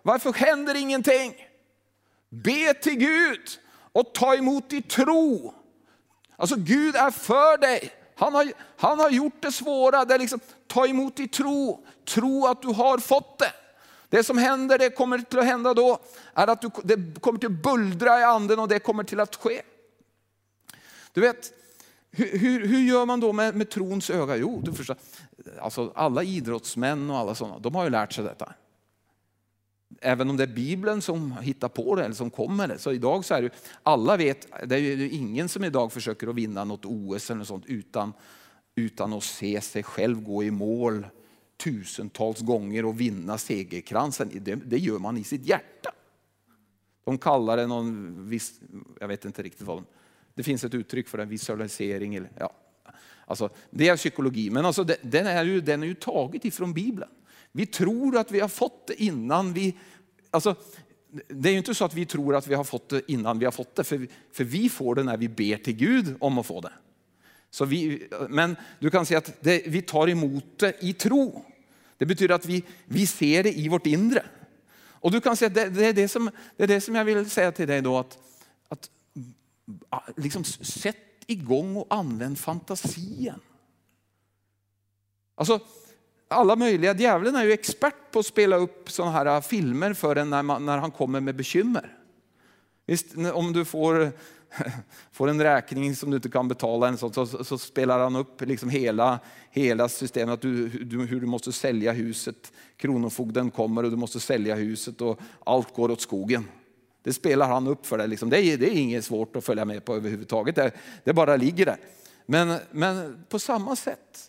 varför 0.01 0.33
händer 0.33 0.75
ingenting? 0.75 1.33
Be 2.29 2.73
till 2.73 2.95
Gud 2.95 3.47
och 3.91 4.13
ta 4.13 4.35
emot 4.35 4.73
i 4.73 4.81
tro. 4.81 5.53
Alltså 6.39 6.55
Gud 6.55 6.95
är 6.95 7.11
för 7.11 7.57
dig. 7.57 7.91
Han 8.15 8.35
har, 8.35 8.51
han 8.77 8.99
har 8.99 9.09
gjort 9.09 9.41
det 9.41 9.51
svåra, 9.51 10.05
det 10.05 10.13
är 10.13 10.19
liksom, 10.19 10.39
ta 10.67 10.87
emot 10.87 11.19
i 11.19 11.27
tro, 11.27 11.85
tro 12.07 12.47
att 12.47 12.61
du 12.61 12.67
har 12.67 12.97
fått 12.97 13.39
det. 13.39 13.53
Det 14.09 14.23
som 14.23 14.37
händer, 14.37 14.77
det 14.77 14.89
kommer 14.89 15.19
till 15.19 15.39
att 15.39 15.45
hända 15.45 15.73
då, 15.73 15.99
är 16.33 16.47
att 16.47 16.61
du, 16.61 16.69
det 16.83 17.21
kommer 17.21 17.39
till 17.39 17.49
att 17.49 17.63
bullra 17.63 18.19
i 18.19 18.23
anden 18.23 18.59
och 18.59 18.67
det 18.67 18.79
kommer 18.79 19.03
till 19.03 19.19
att 19.19 19.35
ske. 19.35 19.61
Du 21.13 21.21
vet, 21.21 21.53
hur, 22.11 22.37
hur, 22.39 22.67
hur 22.67 22.79
gör 22.79 23.05
man 23.05 23.19
då 23.19 23.33
med, 23.33 23.55
med 23.55 23.69
trons 23.69 24.09
öga? 24.09 24.35
Jo, 24.35 24.61
du 24.63 24.73
förstår, 24.73 24.95
alltså 25.61 25.91
alla 25.95 26.23
idrottsmän 26.23 27.09
och 27.09 27.17
alla 27.17 27.35
sådana, 27.35 27.59
de 27.59 27.75
har 27.75 27.83
ju 27.83 27.89
lärt 27.89 28.13
sig 28.13 28.23
detta 28.23 28.53
även 30.01 30.29
om 30.29 30.37
det 30.37 30.43
är 30.43 30.47
Bibeln 30.47 31.01
som 31.01 31.37
hittar 31.37 31.69
på 31.69 31.95
det 31.95 32.05
eller 32.05 32.15
som 32.15 32.29
kommer 32.29 32.67
det. 32.67 32.77
Så 32.77 32.91
idag 32.91 33.25
så 33.25 33.33
är 33.33 33.41
det, 33.41 33.49
alla 33.83 34.17
vet, 34.17 34.47
det 34.65 34.75
är 34.75 34.79
ju 34.79 35.09
ingen 35.09 35.49
som 35.49 35.63
idag 35.63 35.91
försöker 35.91 36.27
att 36.27 36.35
vinna 36.35 36.63
något 36.63 36.85
OS 36.85 37.29
eller 37.29 37.37
något 37.37 37.47
sånt 37.47 37.65
utan, 37.65 38.13
utan 38.75 39.13
att 39.13 39.23
se 39.23 39.61
sig 39.61 39.83
själv 39.83 40.23
gå 40.23 40.43
i 40.43 40.51
mål 40.51 41.07
tusentals 41.63 42.39
gånger 42.39 42.85
och 42.85 43.01
vinna 43.01 43.37
segerkransen. 43.37 44.29
Det, 44.33 44.55
det 44.55 44.77
gör 44.77 44.99
man 44.99 45.17
i 45.17 45.23
sitt 45.23 45.45
hjärta. 45.45 45.91
De 47.05 47.17
kallar 47.17 47.57
det 47.57 47.67
någon 47.67 48.15
viss, 48.29 48.59
jag 48.99 49.07
vet 49.07 49.25
inte 49.25 49.43
riktigt 49.43 49.67
vad 49.67 49.77
de, 49.77 49.85
det 50.33 50.43
finns 50.43 50.63
ett 50.63 50.73
uttryck 50.73 51.07
för 51.07 51.17
det, 51.17 51.25
visualisering. 51.25 52.15
Eller, 52.15 52.31
ja. 52.39 52.53
alltså, 53.25 53.49
det 53.69 53.87
är 53.87 53.97
psykologi, 53.97 54.49
men 54.49 54.65
alltså, 54.65 54.83
den, 54.83 55.27
är 55.27 55.45
ju, 55.45 55.61
den 55.61 55.83
är 55.83 55.87
ju 55.87 55.93
taget 55.93 56.45
ifrån 56.45 56.73
Bibeln. 56.73 57.11
Vi 57.59 57.65
tror 57.65 58.17
att 58.17 58.31
vi 58.31 58.39
har 58.39 58.47
fått 58.47 58.87
det 58.87 59.03
innan 59.03 59.53
vi... 59.53 59.77
Alltså, 60.31 60.55
det 61.27 61.49
är 61.49 61.51
ju 61.51 61.57
inte 61.57 61.75
så 61.75 61.85
att 61.85 61.93
vi 61.93 62.05
tror 62.05 62.35
att 62.35 62.47
vi 62.47 62.55
har 62.55 62.63
fått 62.63 62.89
det 62.89 63.11
innan 63.11 63.39
vi 63.39 63.45
har 63.45 63.51
fått 63.51 63.75
det, 63.75 63.83
för, 63.83 64.07
för 64.31 64.43
vi 64.43 64.69
får 64.69 64.95
det 64.95 65.03
när 65.03 65.17
vi 65.17 65.29
ber 65.29 65.57
till 65.57 65.75
Gud 65.75 66.15
om 66.19 66.37
att 66.37 66.45
få 66.45 66.61
det. 66.61 66.71
Så 67.49 67.65
vi, 67.65 68.07
men 68.29 68.55
du 68.79 68.89
kan 68.89 69.05
säga 69.05 69.17
att 69.17 69.33
det, 69.41 69.63
vi 69.67 69.81
tar 69.81 70.07
emot 70.07 70.43
det 70.55 70.75
i 70.79 70.93
tro. 70.93 71.45
Det 71.97 72.05
betyder 72.05 72.35
att 72.35 72.45
vi, 72.45 72.63
vi 72.85 73.07
ser 73.07 73.43
det 73.43 73.53
i 73.57 73.69
vårt 73.69 73.85
inre. 73.85 74.25
Och 74.81 75.11
du 75.11 75.21
kan 75.21 75.37
säga 75.37 75.47
att 75.47 75.55
det, 75.55 75.69
det, 75.69 75.85
är 75.85 75.93
det, 75.93 76.07
som, 76.07 76.31
det 76.57 76.63
är 76.63 76.67
det 76.67 76.81
som 76.81 76.95
jag 76.95 77.05
vill 77.05 77.29
säga 77.29 77.51
till 77.51 77.67
dig 77.67 77.81
då, 77.81 77.97
att, 77.97 78.17
att 78.69 78.89
liksom 80.15 80.43
sätt 80.43 80.97
igång 81.27 81.75
och 81.75 81.87
använd 81.89 82.39
fantasien. 82.39 83.39
Alltså, 85.35 85.59
alla 86.31 86.55
möjliga. 86.55 86.95
Djävulen 86.95 87.35
är 87.35 87.43
ju 87.43 87.51
expert 87.51 88.11
på 88.11 88.19
att 88.19 88.25
spela 88.25 88.55
upp 88.55 88.91
sådana 88.91 89.11
här 89.11 89.25
äh, 89.25 89.41
filmer 89.41 89.93
för 89.93 90.15
en 90.15 90.29
när, 90.29 90.43
man, 90.43 90.65
när 90.65 90.77
han 90.77 90.91
kommer 90.91 91.19
med 91.19 91.35
bekymmer. 91.35 91.97
Visst, 92.85 93.15
om 93.33 93.53
du 93.53 93.65
får, 93.65 94.11
får 95.11 95.27
en 95.27 95.43
räkning 95.43 95.95
som 95.95 96.09
du 96.09 96.15
inte 96.15 96.29
kan 96.29 96.47
betala 96.47 96.87
en 96.87 96.97
så, 96.97 97.11
så, 97.11 97.43
så 97.43 97.57
spelar 97.57 97.99
han 97.99 98.15
upp 98.15 98.41
liksom 98.41 98.69
hela, 98.69 99.19
hela 99.51 99.89
systemet, 99.89 100.33
att 100.33 100.41
du, 100.41 100.67
du, 100.67 101.05
hur 101.05 101.21
du 101.21 101.27
måste 101.27 101.51
sälja 101.51 101.91
huset. 101.91 102.51
Kronofogden 102.77 103.51
kommer 103.51 103.83
och 103.83 103.91
du 103.91 103.97
måste 103.97 104.19
sälja 104.19 104.55
huset 104.55 105.01
och 105.01 105.19
allt 105.45 105.75
går 105.75 105.91
åt 105.91 106.01
skogen. 106.01 106.47
Det 107.03 107.13
spelar 107.13 107.47
han 107.47 107.67
upp 107.67 107.85
för 107.85 107.97
dig. 107.97 108.07
Liksom. 108.07 108.29
Det, 108.29 108.41
är, 108.41 108.57
det 108.57 108.69
är 108.69 108.77
inget 108.77 109.05
svårt 109.05 109.35
att 109.35 109.45
följa 109.45 109.65
med 109.65 109.85
på 109.85 109.95
överhuvudtaget. 109.95 110.55
Det, 110.55 110.71
det 111.03 111.13
bara 111.13 111.35
ligger 111.35 111.65
där. 111.65 111.77
Men, 112.25 112.59
men 112.71 113.25
på 113.29 113.39
samma 113.39 113.75
sätt 113.75 114.28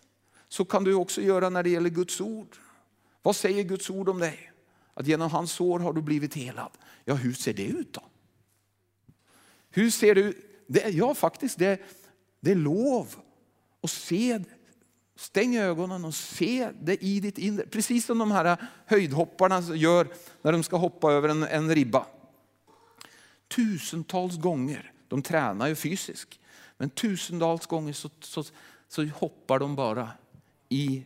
så 0.51 0.65
kan 0.65 0.85
du 0.85 0.95
också 0.95 1.23
göra 1.23 1.51
när 1.51 1.63
det 1.63 1.71
gäller 1.71 1.91
Guds 1.91 2.21
ord. 2.21 2.57
Vad 3.23 3.37
säger 3.37 3.63
Guds 3.63 3.91
ord 3.91 4.09
om 4.09 4.19
dig? 4.19 4.53
Att 4.95 5.07
genom 5.07 5.31
hans 5.31 5.53
sår 5.53 5.79
har 5.79 5.93
du 5.93 6.03
blivit 6.03 6.35
helad. 6.35 6.71
Ja, 7.05 7.15
hur 7.15 7.33
ser 7.33 7.53
det 7.53 7.65
ut 7.65 7.93
då? 7.93 8.03
Hur 9.71 9.91
ser 9.91 10.15
du? 10.15 10.43
Det, 10.67 10.89
ja, 10.89 11.15
faktiskt, 11.15 11.59
det, 11.59 11.81
det 12.41 12.51
är 12.51 12.57
lov 12.57 13.15
att 13.81 13.91
se. 13.91 14.41
Stäng 15.17 15.57
ögonen 15.57 16.05
och 16.05 16.15
se 16.15 16.71
det 16.83 17.05
i 17.05 17.21
ditt 17.21 17.39
inre. 17.39 17.67
Precis 17.67 18.07
som 18.07 18.19
de 18.19 18.31
här 18.31 18.57
höjdhopparna 18.87 19.61
gör 19.61 20.09
när 20.43 20.53
de 20.53 20.63
ska 20.63 20.77
hoppa 20.77 21.13
över 21.13 21.29
en, 21.29 21.43
en 21.43 21.75
ribba. 21.75 22.07
Tusentals 23.49 24.37
gånger, 24.37 24.93
de 25.09 25.23
tränar 25.23 25.67
ju 25.67 25.75
fysiskt, 25.75 26.39
men 26.79 26.91
tusentals 26.91 27.67
gånger 27.67 27.93
så, 27.93 28.11
så, 28.21 28.45
så 28.89 29.05
hoppar 29.07 29.59
de 29.59 29.77
bara 29.77 30.11
i, 30.71 31.05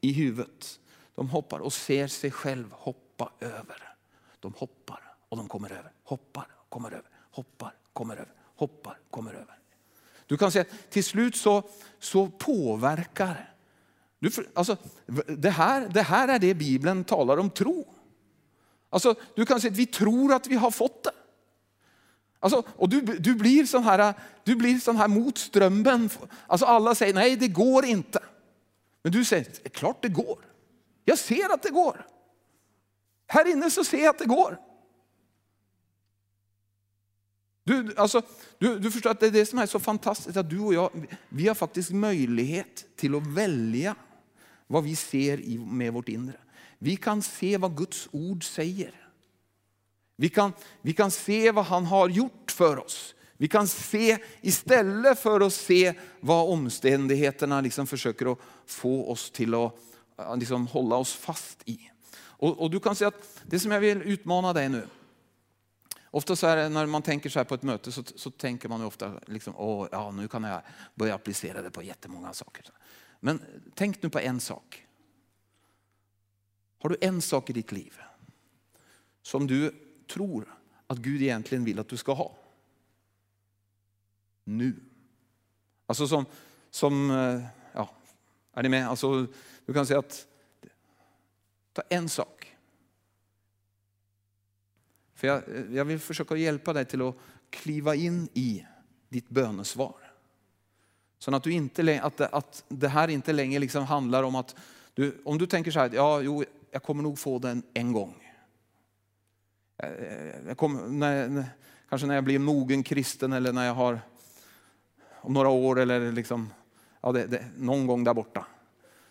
i 0.00 0.12
huvudet. 0.12 0.80
De 1.14 1.28
hoppar 1.28 1.58
och 1.58 1.72
ser 1.72 2.06
sig 2.06 2.30
själv 2.30 2.72
hoppa 2.72 3.32
över. 3.40 3.94
De 4.40 4.54
hoppar 4.56 5.14
och 5.28 5.36
de 5.36 5.48
kommer 5.48 5.70
över. 5.70 5.92
Hoppar, 6.04 6.46
kommer 6.68 6.90
över, 6.90 7.10
hoppar, 7.30 7.74
kommer 7.92 8.14
över, 8.16 8.32
hoppar, 8.56 8.98
kommer 9.10 9.34
över. 9.34 9.58
Du 10.26 10.36
kan 10.36 10.52
säga 10.52 10.62
att 10.62 10.90
till 10.90 11.04
slut 11.04 11.36
så, 11.36 11.62
så 11.98 12.28
påverkar 12.28 13.54
du, 14.18 14.30
alltså, 14.54 14.76
det, 15.26 15.50
här, 15.50 15.88
det 15.88 16.02
här 16.02 16.28
är 16.28 16.38
det 16.38 16.54
Bibeln 16.54 17.04
talar 17.04 17.36
om 17.36 17.50
tro. 17.50 17.94
Alltså, 18.90 19.14
du 19.34 19.46
kan 19.46 19.60
säga 19.60 19.70
att 19.70 19.78
vi 19.78 19.86
tror 19.86 20.34
att 20.34 20.46
vi 20.46 20.54
har 20.54 20.70
fått 20.70 21.04
det. 21.04 21.10
Alltså, 22.40 22.62
och 22.76 22.88
du, 22.88 23.00
du, 23.00 23.34
blir 23.34 23.64
sån 23.64 23.82
här, 23.82 24.14
du 24.44 24.56
blir 24.56 24.78
sån 24.78 24.96
här 24.96 25.08
mot 25.08 25.38
strömmen. 25.38 26.10
Alltså 26.46 26.66
alla 26.66 26.94
säger 26.94 27.14
nej 27.14 27.36
det 27.36 27.48
går 27.48 27.84
inte. 27.84 28.18
Men 29.02 29.12
du 29.12 29.24
säger, 29.24 29.44
det 29.44 29.64
är 29.64 29.70
klart 29.70 30.02
det 30.02 30.08
går. 30.08 30.44
Jag 31.04 31.18
ser 31.18 31.54
att 31.54 31.62
det 31.62 31.70
går. 31.70 32.06
Här 33.26 33.52
inne 33.52 33.70
så 33.70 33.84
ser 33.84 33.98
jag 33.98 34.10
att 34.10 34.18
det 34.18 34.24
går. 34.24 34.58
Du, 37.64 37.94
alltså, 37.96 38.22
du, 38.58 38.78
du 38.78 38.90
förstår 38.90 39.10
att 39.10 39.20
det 39.20 39.26
är 39.26 39.30
det 39.30 39.46
som 39.46 39.58
är 39.58 39.66
så 39.66 39.78
fantastiskt 39.78 40.36
att 40.36 40.50
du 40.50 40.60
och 40.60 40.74
jag, 40.74 41.06
vi 41.28 41.48
har 41.48 41.54
faktiskt 41.54 41.90
möjlighet 41.90 42.86
till 42.96 43.14
att 43.14 43.26
välja 43.26 43.96
vad 44.66 44.84
vi 44.84 44.96
ser 44.96 45.58
med 45.58 45.92
vårt 45.92 46.08
inre. 46.08 46.36
Vi 46.78 46.96
kan 46.96 47.22
se 47.22 47.56
vad 47.56 47.76
Guds 47.76 48.08
ord 48.10 48.44
säger. 48.44 49.10
Vi 50.16 50.28
kan, 50.28 50.52
vi 50.82 50.92
kan 50.92 51.10
se 51.10 51.50
vad 51.50 51.64
han 51.64 51.86
har 51.86 52.08
gjort 52.08 52.50
för 52.50 52.84
oss. 52.84 53.14
Vi 53.40 53.48
kan 53.48 53.68
se 53.68 54.18
istället 54.40 55.18
för 55.18 55.40
att 55.40 55.52
se 55.52 55.94
vad 56.20 56.48
omständigheterna 56.48 57.60
liksom 57.60 57.86
försöker 57.86 58.32
att 58.32 58.38
få 58.66 59.10
oss 59.10 59.30
till 59.30 59.54
att 59.54 59.72
liksom 60.38 60.66
hålla 60.66 60.96
oss 60.96 61.14
fast 61.14 61.62
i. 61.64 61.90
Och, 62.16 62.60
och, 62.60 62.70
du 62.70 62.80
kan 62.80 62.96
säga 62.96 63.08
att 63.08 63.42
det 63.46 63.60
som 63.60 63.70
jag 63.70 63.80
vill 63.80 64.02
utmana 64.02 64.52
dig 64.52 64.68
nu. 64.68 64.86
Ofta 66.10 66.36
så 66.36 66.46
är 66.46 66.68
när 66.68 66.86
man 66.86 67.02
tänker 67.02 67.30
så 67.30 67.38
här 67.38 67.44
på 67.44 67.54
ett 67.54 67.62
möte 67.62 67.92
så, 67.92 68.02
så 68.14 68.30
tänker 68.30 68.68
man 68.68 68.84
ofta 68.84 69.12
liksom, 69.26 69.54
Åh, 69.56 69.88
ja, 69.92 70.10
nu 70.10 70.28
kan 70.28 70.44
jag 70.44 70.60
börja 70.94 71.14
applicera 71.14 71.62
det 71.62 71.70
på 71.70 71.82
jättemånga 71.82 72.32
saker. 72.32 72.64
Men 73.20 73.42
tänk 73.74 74.02
nu 74.02 74.10
på 74.10 74.18
en 74.18 74.40
sak. 74.40 74.86
Har 76.78 76.88
du 76.88 76.96
en 77.00 77.22
sak 77.22 77.50
i 77.50 77.52
ditt 77.52 77.72
liv 77.72 77.94
som 79.22 79.46
du 79.46 79.74
tror 80.14 80.58
att 80.86 80.98
Gud 80.98 81.22
egentligen 81.22 81.64
vill 81.64 81.78
att 81.78 81.88
du 81.88 81.96
ska 81.96 82.12
ha? 82.12 82.36
Nu. 84.48 84.74
Alltså 85.86 86.08
som, 86.08 86.26
som 86.70 87.10
eh, 87.10 87.44
ja, 87.72 87.90
är 88.52 88.62
ni 88.62 88.68
med? 88.68 88.88
Alltså, 88.88 89.26
du 89.66 89.72
kan 89.72 89.86
säga 89.86 89.98
att, 89.98 90.26
ta 91.72 91.82
en 91.88 92.08
sak. 92.08 92.56
För 95.14 95.26
jag, 95.26 95.42
jag 95.70 95.84
vill 95.84 95.98
försöka 95.98 96.36
hjälpa 96.36 96.72
dig 96.72 96.84
till 96.84 97.02
att 97.02 97.16
kliva 97.50 97.94
in 97.94 98.28
i 98.34 98.66
ditt 99.08 99.28
bönesvar. 99.28 99.96
Så 101.18 101.34
att, 101.34 101.42
du 101.42 101.52
inte, 101.52 102.00
att, 102.02 102.16
det, 102.16 102.26
att 102.26 102.64
det 102.68 102.88
här 102.88 103.08
inte 103.08 103.32
längre 103.32 103.58
liksom 103.58 103.84
handlar 103.84 104.22
om 104.22 104.34
att, 104.34 104.56
du, 104.94 105.22
om 105.24 105.38
du 105.38 105.46
tänker 105.46 105.70
så 105.70 105.78
här, 105.78 105.90
ja, 105.94 106.20
jo, 106.20 106.44
jag 106.70 106.82
kommer 106.82 107.02
nog 107.02 107.18
få 107.18 107.38
den 107.38 107.62
en 107.74 107.92
gång. 107.92 108.34
Eh, 109.76 109.90
eh, 109.90 110.46
jag 110.46 110.56
kommer, 110.56 110.88
när, 110.88 111.44
kanske 111.88 112.06
när 112.06 112.14
jag 112.14 112.24
blir 112.24 112.38
mogen 112.38 112.82
kristen 112.82 113.32
eller 113.32 113.52
när 113.52 113.66
jag 113.66 113.74
har 113.74 114.00
om 115.28 115.34
några 115.34 115.48
år 115.48 115.78
eller 115.78 116.12
liksom, 116.12 116.50
ja, 117.00 117.12
det, 117.12 117.26
det, 117.26 117.44
någon 117.56 117.86
gång 117.86 118.04
där 118.04 118.14
borta. 118.14 118.46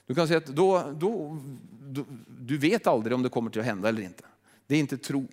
Du 0.06 0.16
kan 0.16 0.28
säga 0.28 0.38
att 0.38 0.46
då, 0.46 0.94
då, 1.00 1.38
då, 1.82 2.06
du 2.28 2.58
vet 2.58 2.88
aldrig 2.88 3.16
om 3.16 3.24
det 3.24 3.30
kommer 3.30 3.52
till 3.52 3.62
att 3.62 3.68
hända 3.68 3.90
eller 3.90 4.02
inte. 4.02 4.24
Det 4.68 4.76
är 4.76 4.80
inte 4.80 4.98
tro. 4.98 5.28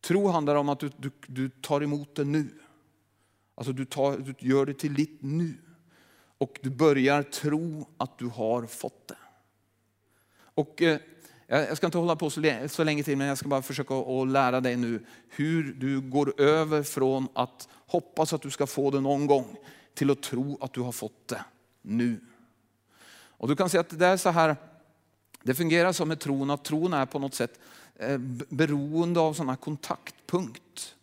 Tro 0.00 0.28
handlar 0.28 0.56
om 0.56 0.68
att 0.68 0.80
du, 0.80 0.90
du, 0.96 1.10
du 1.26 1.48
tar 1.48 1.80
emot 1.80 2.14
det 2.14 2.24
nu. 2.24 2.48
Alltså 3.54 3.72
du, 3.72 3.84
tar, 3.84 4.18
du 4.18 4.34
gör 4.38 4.66
det 4.66 4.74
till 4.74 4.94
ditt 4.94 5.18
nu. 5.22 5.54
Och 6.38 6.58
du 6.62 6.70
börjar 6.70 7.22
tro 7.22 7.88
att 7.96 8.18
du 8.18 8.26
har 8.26 8.66
fått 8.66 9.08
det. 9.08 9.18
Och 10.38 10.82
eh, 10.82 10.98
jag 11.46 11.76
ska 11.76 11.86
inte 11.86 11.98
hålla 11.98 12.16
på 12.16 12.30
så 12.30 12.84
länge 12.84 13.02
till, 13.02 13.16
men 13.16 13.26
jag 13.26 13.38
ska 13.38 13.48
bara 13.48 13.62
försöka 13.62 13.94
att 13.94 14.28
lära 14.28 14.60
dig 14.60 14.76
nu 14.76 15.06
hur 15.28 15.72
du 15.72 16.00
går 16.00 16.40
över 16.40 16.82
från 16.82 17.28
att 17.34 17.68
hoppas 17.86 18.32
att 18.32 18.42
du 18.42 18.50
ska 18.50 18.66
få 18.66 18.90
det 18.90 19.00
någon 19.00 19.26
gång 19.26 19.56
till 19.94 20.10
att 20.10 20.22
tro 20.22 20.58
att 20.60 20.72
du 20.72 20.80
har 20.80 20.92
fått 20.92 21.28
det 21.28 21.44
nu. 21.82 22.20
Och 23.38 23.48
du 23.48 23.56
kan 23.56 23.70
säga 23.70 23.80
att 23.80 23.98
det 23.98 24.06
är 24.06 24.16
så 24.16 24.30
här, 24.30 24.56
det 25.42 25.54
fungerar 25.54 25.92
som 25.92 26.08
med 26.08 26.20
tron, 26.20 26.50
att 26.50 26.64
tron 26.64 26.94
är 26.94 27.06
på 27.06 27.18
något 27.18 27.34
sätt 27.34 27.60
eh, 27.96 28.18
beroende 28.48 29.20
av 29.20 29.34
sådana 29.34 29.56
kontaktpunkt 29.56 30.94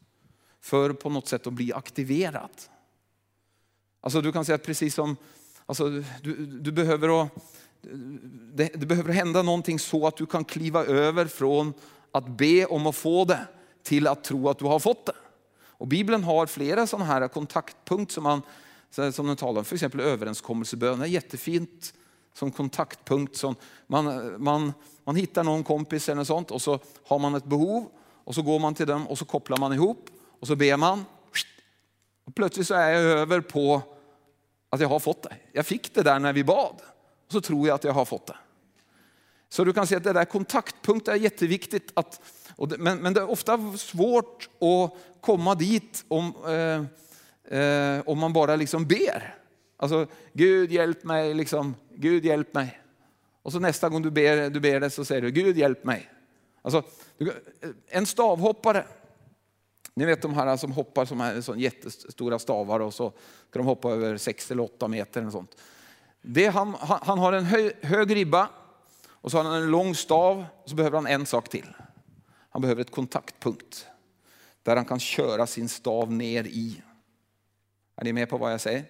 för 0.61 0.93
på 0.93 1.09
något 1.09 1.27
sätt 1.27 1.47
att 1.47 1.53
bli 1.53 1.73
aktiverad. 1.73 2.61
Alltså 4.01 4.21
du 4.21 4.31
kan 4.31 4.45
säga 4.45 4.55
att 4.55 4.63
precis 4.63 4.95
som, 4.95 5.17
alltså 5.65 5.89
du, 6.21 6.45
du 6.45 6.71
behöver 6.71 7.23
att 7.23 7.29
det, 8.53 8.69
det, 8.73 8.85
behöver 8.85 9.13
hända 9.13 9.41
någonting 9.41 9.79
så 9.79 10.07
att 10.07 10.17
du 10.17 10.25
kan 10.25 10.45
kliva 10.45 10.85
över 10.85 11.25
från 11.25 11.73
att 12.11 12.27
be 12.27 12.65
om 12.65 12.87
att 12.87 12.95
få 12.95 13.25
det 13.25 13.47
till 13.83 14.07
att 14.07 14.23
tro 14.23 14.49
att 14.49 14.59
du 14.59 14.65
har 14.65 14.79
fått 14.79 15.05
det. 15.05 15.13
Och 15.55 15.87
Bibeln 15.87 16.23
har 16.23 16.45
flera 16.45 16.87
sådana 16.87 17.05
här 17.05 17.27
kontaktpunkter 17.27 18.13
som, 18.13 18.23
man, 18.23 18.41
som 19.13 19.27
den 19.27 19.35
talar 19.35 19.59
om. 19.59 19.65
För 19.65 19.75
exempel 19.75 19.99
överenskommelsebön 19.99 21.01
är 21.01 21.05
jättefint 21.05 21.93
som 22.33 22.51
kontaktpunkt. 22.51 23.35
Som 23.35 23.55
man, 23.87 24.35
man, 24.43 24.73
man 25.03 25.15
hittar 25.15 25.43
någon 25.43 25.63
kompis 25.63 26.09
eller 26.09 26.23
sånt 26.23 26.51
och 26.51 26.61
så 26.61 26.79
har 27.07 27.19
man 27.19 27.35
ett 27.35 27.45
behov 27.45 27.85
och 28.23 28.35
så 28.35 28.41
går 28.41 28.59
man 28.59 28.75
till 28.75 28.87
dem 28.87 29.07
och 29.07 29.17
så 29.17 29.25
kopplar 29.25 29.57
man 29.57 29.73
ihop 29.73 30.09
och 30.39 30.47
så 30.47 30.55
ber 30.55 30.77
man. 30.77 31.05
Och 32.25 32.35
plötsligt 32.35 32.67
så 32.67 32.73
är 32.73 32.89
jag 32.89 33.03
över 33.03 33.41
på 33.41 33.81
att 34.69 34.79
jag 34.79 34.89
har 34.89 34.99
fått 34.99 35.23
det. 35.23 35.35
Jag 35.51 35.65
fick 35.65 35.93
det 35.95 36.01
där 36.01 36.19
när 36.19 36.33
vi 36.33 36.43
bad 36.43 36.81
så 37.33 37.41
tror 37.41 37.67
jag 37.67 37.75
att 37.75 37.83
jag 37.83 37.93
har 37.93 38.05
fått 38.05 38.27
det. 38.27 38.35
Så 39.49 39.63
du 39.63 39.73
kan 39.73 39.87
se 39.87 39.95
att 39.95 40.03
det 40.03 40.13
där 40.13 40.25
kontaktpunkten 40.25 41.13
är 41.13 41.17
jätteviktigt. 41.17 41.91
Att, 41.93 42.21
det, 42.69 42.77
men, 42.77 42.97
men, 42.97 43.13
det 43.13 43.19
är 43.19 43.29
ofta 43.29 43.77
svårt 43.77 44.49
att 44.59 44.93
komma 45.21 45.55
dit 45.55 46.05
om, 46.07 46.33
eh, 46.47 47.59
eh, 47.59 48.01
om 48.05 48.19
man 48.19 48.33
bara 48.33 48.55
liksom 48.55 48.85
ber. 48.85 49.35
Alltså, 49.77 50.07
Gud 50.33 50.71
hjälp 50.71 51.03
mig, 51.03 51.33
liksom, 51.33 51.75
Gud 51.95 52.25
hjälp 52.25 52.53
mig. 52.53 52.79
Och 53.41 53.51
så 53.51 53.59
nästa 53.59 53.89
gång 53.89 54.01
du 54.01 54.11
ber, 54.11 54.49
du 54.49 54.59
ber 54.59 54.79
det 54.79 54.89
så 54.89 55.05
säger 55.05 55.21
du 55.21 55.31
Gud 55.31 55.57
hjälp 55.57 55.83
mig. 55.83 56.09
Alltså, 56.61 56.83
eh, 57.17 57.27
en 57.87 58.05
stavhoppare, 58.05 58.85
ni 59.93 60.05
vet 60.05 60.21
de 60.21 60.33
här 60.33 60.57
som 60.57 60.71
hoppar 60.71 61.05
som 61.05 61.21
är 61.21 61.55
jättestora 61.55 62.39
stavar 62.39 62.79
och 62.79 62.93
så 62.93 63.13
ska 63.49 63.59
de 63.59 63.65
hoppa 63.65 63.91
över 63.91 64.17
sex 64.17 64.51
eller 64.51 64.63
åtta 64.63 64.87
meter. 64.87 65.25
Och 65.25 65.31
sånt. 65.31 65.57
Det 66.25 66.47
han, 66.47 66.75
han 66.79 67.19
har 67.19 67.33
en 67.33 67.45
hö, 67.45 67.71
hög 67.81 68.15
ribba 68.15 68.49
och 69.07 69.31
så 69.31 69.37
har 69.37 69.43
han 69.43 69.63
en 69.63 69.71
lång 69.71 69.95
stav 69.95 70.45
och 70.63 70.69
så 70.69 70.75
behöver 70.75 70.97
han 70.97 71.07
en 71.07 71.25
sak 71.25 71.49
till. 71.49 71.67
Han 72.49 72.61
behöver 72.61 72.81
ett 72.81 72.91
kontaktpunkt 72.91 73.87
där 74.63 74.75
han 74.75 74.85
kan 74.85 74.99
köra 74.99 75.47
sin 75.47 75.69
stav 75.69 76.11
ner 76.11 76.43
i. 76.43 76.81
Är 77.95 78.03
ni 78.03 78.13
med 78.13 78.29
på 78.29 78.37
vad 78.37 78.53
jag 78.53 78.61
säger? 78.61 78.85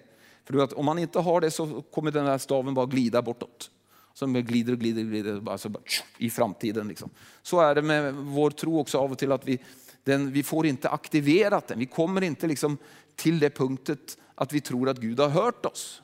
För 0.45 0.53
du 0.53 0.59
vet, 0.59 0.73
om 0.73 0.85
man 0.85 0.99
inte 0.99 1.19
har 1.19 1.41
det 1.41 1.51
så 1.51 1.81
kommer 1.81 2.11
den 2.11 2.25
här 2.25 2.37
staven 2.37 2.73
bara 2.73 2.85
glida 2.85 3.21
bortåt. 3.21 3.71
Som 4.13 4.33
glider 4.33 4.73
och 4.73 4.79
glider 4.79 5.01
och 5.01 5.07
glider 5.09 5.51
alltså 5.51 5.69
bara, 5.69 5.83
i 6.17 6.29
framtiden. 6.29 6.87
Liksom. 6.87 7.09
Så 7.41 7.59
är 7.59 7.75
det 7.75 7.81
med 7.81 8.13
vår 8.13 8.49
tro 8.51 8.79
också 8.79 8.97
av 8.97 9.11
och 9.11 9.17
till 9.17 9.31
att 9.31 9.47
vi, 9.47 9.59
den, 10.03 10.31
vi 10.31 10.43
får 10.43 10.65
inte 10.65 10.89
aktiverat 10.89 11.67
den. 11.67 11.79
Vi 11.79 11.85
kommer 11.85 12.21
inte 12.21 12.47
liksom 12.47 12.77
till 13.15 13.39
det 13.39 13.49
punktet 13.49 14.17
att 14.35 14.53
vi 14.53 14.61
tror 14.61 14.89
att 14.89 14.97
Gud 14.97 15.19
har 15.19 15.29
hört 15.29 15.65
oss. 15.65 16.02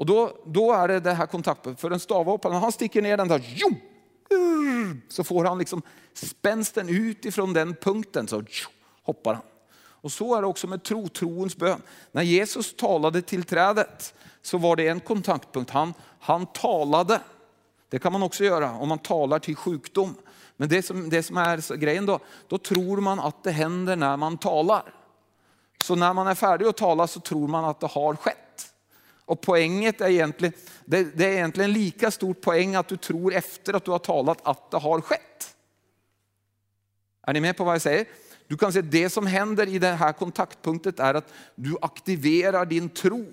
Och 0.00 0.06
då, 0.06 0.32
då 0.46 0.72
är 0.72 0.88
det 0.88 1.00
det 1.00 1.12
här 1.12 1.26
kontaktbehovet. 1.26 1.80
För 1.80 1.90
en 1.90 2.00
stavhoppare, 2.00 2.52
när 2.52 2.60
han 2.60 2.72
sticker 2.72 3.02
ner 3.02 3.16
den 3.16 3.28
där, 3.28 3.42
så 5.08 5.24
får 5.24 5.44
han 5.44 5.58
liksom 5.58 5.82
spänsten 6.14 6.88
utifrån 6.88 7.52
den 7.52 7.74
punkten. 7.74 8.28
Så 8.28 8.44
hoppar 9.02 9.34
han. 9.34 9.42
Och 9.78 10.12
så 10.12 10.34
är 10.34 10.40
det 10.40 10.46
också 10.46 10.66
med 10.66 10.82
tro, 10.82 11.08
troens 11.08 11.56
bön. 11.56 11.82
När 12.12 12.22
Jesus 12.22 12.76
talade 12.76 13.22
till 13.22 13.44
trädet 13.44 14.14
så 14.42 14.58
var 14.58 14.76
det 14.76 14.88
en 14.88 15.00
kontaktpunkt. 15.00 15.70
Han, 15.70 15.94
han 16.20 16.46
talade. 16.46 17.20
Det 17.88 17.98
kan 17.98 18.12
man 18.12 18.22
också 18.22 18.44
göra 18.44 18.72
om 18.72 18.88
man 18.88 18.98
talar 18.98 19.38
till 19.38 19.56
sjukdom. 19.56 20.14
Men 20.56 20.68
det 20.68 20.82
som, 20.82 21.10
det 21.10 21.22
som 21.22 21.36
är 21.36 21.76
grejen 21.76 22.06
då, 22.06 22.18
då 22.48 22.58
tror 22.58 22.96
man 23.00 23.20
att 23.20 23.44
det 23.44 23.50
händer 23.50 23.96
när 23.96 24.16
man 24.16 24.38
talar. 24.38 24.94
Så 25.84 25.94
när 25.94 26.12
man 26.12 26.26
är 26.26 26.34
färdig 26.34 26.66
att 26.66 26.76
tala 26.76 27.06
så 27.06 27.20
tror 27.20 27.48
man 27.48 27.64
att 27.64 27.80
det 27.80 27.86
har 27.86 28.16
skett. 28.16 28.36
Och 29.30 29.40
poänget 29.40 30.00
är 30.00 30.08
egentligen, 30.08 30.54
det, 30.84 31.02
det 31.02 31.24
är 31.24 31.32
egentligen 31.32 31.72
lika 31.72 32.10
stor 32.10 32.34
poäng 32.34 32.74
att 32.74 32.88
du 32.88 32.96
tror 32.96 33.34
efter 33.34 33.74
att 33.74 33.84
du 33.84 33.90
har 33.90 33.98
talat 33.98 34.38
att 34.42 34.70
det 34.70 34.76
har 34.76 35.00
skett. 35.00 35.56
Är 37.26 37.32
ni 37.32 37.40
med 37.40 37.56
på 37.56 37.64
vad 37.64 37.74
jag 37.74 37.82
säger? 37.82 38.06
Du 38.46 38.56
kan 38.56 38.72
se 38.72 38.82
det 38.82 39.10
som 39.10 39.26
händer 39.26 39.68
i 39.68 39.78
det 39.78 39.86
här 39.86 40.12
kontaktpunktet 40.12 41.00
är 41.00 41.14
att 41.14 41.32
du 41.54 41.76
aktiverar 41.82 42.66
din 42.66 42.88
tro. 42.88 43.32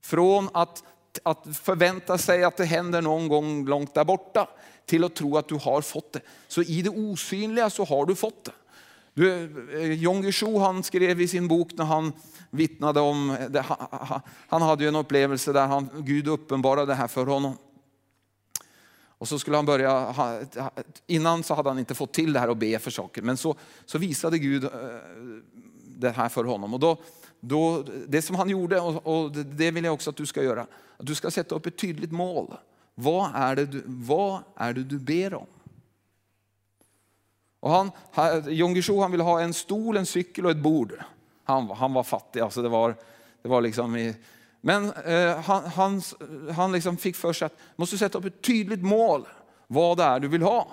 Från 0.00 0.48
att 0.54 0.82
att 1.22 1.46
förvänta 1.62 2.18
sig 2.18 2.44
att 2.44 2.56
det 2.56 2.64
händer 2.64 3.02
någon 3.02 3.28
gång 3.28 3.66
långt 3.66 3.94
där 3.94 4.04
borta 4.04 4.48
till 4.86 5.04
att 5.04 5.14
tro 5.14 5.36
att 5.36 5.48
du 5.48 5.54
har 5.54 5.82
fått 5.82 6.12
det. 6.12 6.20
Så 6.48 6.62
i 6.62 6.82
det 6.82 6.90
osynliga 6.90 7.70
så 7.70 7.84
har 7.84 8.06
du 8.06 8.14
fått 8.14 8.44
det. 8.44 8.52
Du, 9.18 9.32
eh, 9.72 9.92
Jong 9.92 10.30
Jon 10.32 10.60
han 10.60 10.82
skrev 10.82 11.20
i 11.20 11.28
sin 11.28 11.48
bok 11.48 11.72
när 11.74 11.84
han 11.84 12.12
vittnade 12.50 13.00
om, 13.00 13.36
det, 13.50 13.64
han 14.48 14.62
hade 14.62 14.84
ju 14.84 14.88
en 14.88 14.96
upplevelse 14.96 15.52
där 15.52 15.66
han, 15.66 15.90
Gud 15.96 16.28
uppenbarade 16.28 16.86
det 16.86 16.94
här 16.94 17.08
för 17.08 17.26
honom. 17.26 17.56
Och 19.08 19.28
så 19.28 19.38
skulle 19.38 19.56
han 19.56 19.66
börja, 19.66 20.14
innan 21.06 21.42
så 21.42 21.54
hade 21.54 21.68
han 21.68 21.78
inte 21.78 21.94
fått 21.94 22.12
till 22.12 22.32
det 22.32 22.40
här 22.40 22.48
att 22.48 22.58
be 22.58 22.78
för 22.78 22.90
saker, 22.90 23.22
men 23.22 23.36
så, 23.36 23.56
så 23.86 23.98
visade 23.98 24.38
Gud 24.38 24.64
eh, 24.64 24.70
det 25.96 26.10
här 26.10 26.28
för 26.28 26.44
honom. 26.44 26.74
Och 26.74 26.80
då, 26.80 26.96
då, 27.40 27.84
det 28.08 28.22
som 28.22 28.36
han 28.36 28.48
gjorde, 28.48 28.80
och 28.80 29.32
det 29.32 29.70
vill 29.70 29.84
jag 29.84 29.94
också 29.94 30.10
att 30.10 30.16
du 30.16 30.26
ska 30.26 30.42
göra, 30.42 30.66
att 30.96 31.06
du 31.06 31.14
ska 31.14 31.30
sätta 31.30 31.54
upp 31.54 31.66
ett 31.66 31.78
tydligt 31.78 32.12
mål. 32.12 32.54
Vad 32.94 33.30
är 33.34 33.56
det 33.56 33.66
du, 33.66 33.82
vad 33.86 34.42
är 34.56 34.72
det 34.72 34.84
du 34.84 34.98
ber 34.98 35.34
om? 35.34 35.46
Och 37.60 37.70
han, 37.70 37.90
John 38.48 38.74
Guillou 38.74 39.00
han 39.00 39.10
ville 39.10 39.24
ha 39.24 39.40
en 39.40 39.54
stol, 39.54 39.96
en 39.96 40.06
cykel 40.06 40.44
och 40.44 40.50
ett 40.50 40.62
bord. 40.62 40.94
Han, 41.44 41.70
han 41.70 41.92
var 41.92 42.02
fattig, 42.02 42.40
alltså 42.40 42.62
det 42.62 42.68
var, 42.68 42.94
det 43.42 43.48
var 43.48 43.60
liksom 43.60 43.96
i, 43.96 44.14
men 44.60 44.92
eh, 44.92 45.40
han, 45.40 45.64
han, 45.64 46.02
han 46.56 46.72
liksom 46.72 46.96
fick 46.96 47.16
för 47.16 47.32
sig 47.32 47.46
att 47.46 47.56
måste 47.76 47.98
sätta 47.98 48.18
upp 48.18 48.24
ett 48.24 48.42
tydligt 48.42 48.82
mål 48.82 49.28
vad 49.66 49.96
det 49.96 50.04
är 50.04 50.20
du 50.20 50.28
vill 50.28 50.42
ha. 50.42 50.68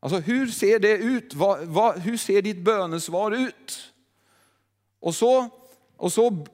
Alltså 0.00 0.18
hur 0.18 0.46
ser 0.46 0.78
det 0.78 0.96
ut? 0.96 1.34
Va, 1.34 1.58
va, 1.62 1.92
hur 1.92 2.16
ser 2.16 2.42
ditt 2.42 2.64
bönesvar 2.64 3.30
ut? 3.30 3.92
Och 5.00 5.14
så, 5.14 5.48
och 5.96 6.12
så, 6.12 6.46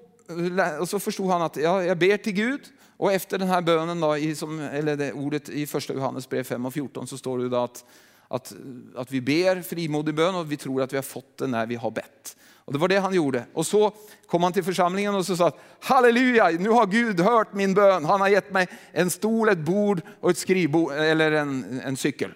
och 0.80 0.88
så 0.88 1.00
förstod 1.00 1.30
han 1.30 1.42
att 1.42 1.56
ja, 1.56 1.82
jag 1.82 1.98
ber 1.98 2.16
till 2.16 2.32
Gud 2.32 2.60
och 2.96 3.12
efter 3.12 3.38
den 3.38 3.48
här 3.48 3.62
bönen, 3.62 4.00
då, 4.00 4.16
i, 4.16 4.34
som, 4.34 4.60
eller 4.60 4.96
det 4.96 5.12
ordet 5.12 5.48
i 5.48 5.66
första 5.66 5.94
Johannes 5.94 6.28
brev 6.28 6.44
5 6.44 6.66
och 6.66 6.74
14 6.74 7.06
så 7.06 7.18
står 7.18 7.38
det 7.38 7.62
att, 7.62 7.84
att, 8.28 8.54
att 8.96 9.10
vi 9.10 9.20
ber 9.20 9.62
frimodig 9.62 10.14
bön 10.14 10.34
och 10.34 10.52
vi 10.52 10.56
tror 10.56 10.82
att 10.82 10.92
vi 10.92 10.96
har 10.96 11.02
fått 11.02 11.36
det 11.36 11.46
när 11.46 11.66
vi 11.66 11.74
har 11.74 11.90
bett. 11.90 12.36
Och 12.68 12.72
det 12.72 12.78
var 12.78 12.88
det 12.88 12.98
han 12.98 13.14
gjorde. 13.14 13.46
Och 13.52 13.66
så 13.66 13.92
kom 14.26 14.42
han 14.42 14.52
till 14.52 14.64
församlingen 14.64 15.14
och 15.14 15.26
så 15.26 15.36
sa 15.36 15.46
att 15.46 15.58
halleluja, 15.80 16.48
nu 16.48 16.68
har 16.68 16.86
Gud 16.86 17.20
hört 17.20 17.52
min 17.52 17.74
bön. 17.74 18.04
Han 18.04 18.20
har 18.20 18.28
gett 18.28 18.52
mig 18.52 18.68
en 18.92 19.10
stol, 19.10 19.48
ett 19.48 19.58
bord 19.58 20.00
och 20.20 20.30
ett 20.30 20.38
skrivbord 20.38 20.92
eller 20.92 21.32
en, 21.32 21.80
en 21.84 21.96
cykel. 21.96 22.32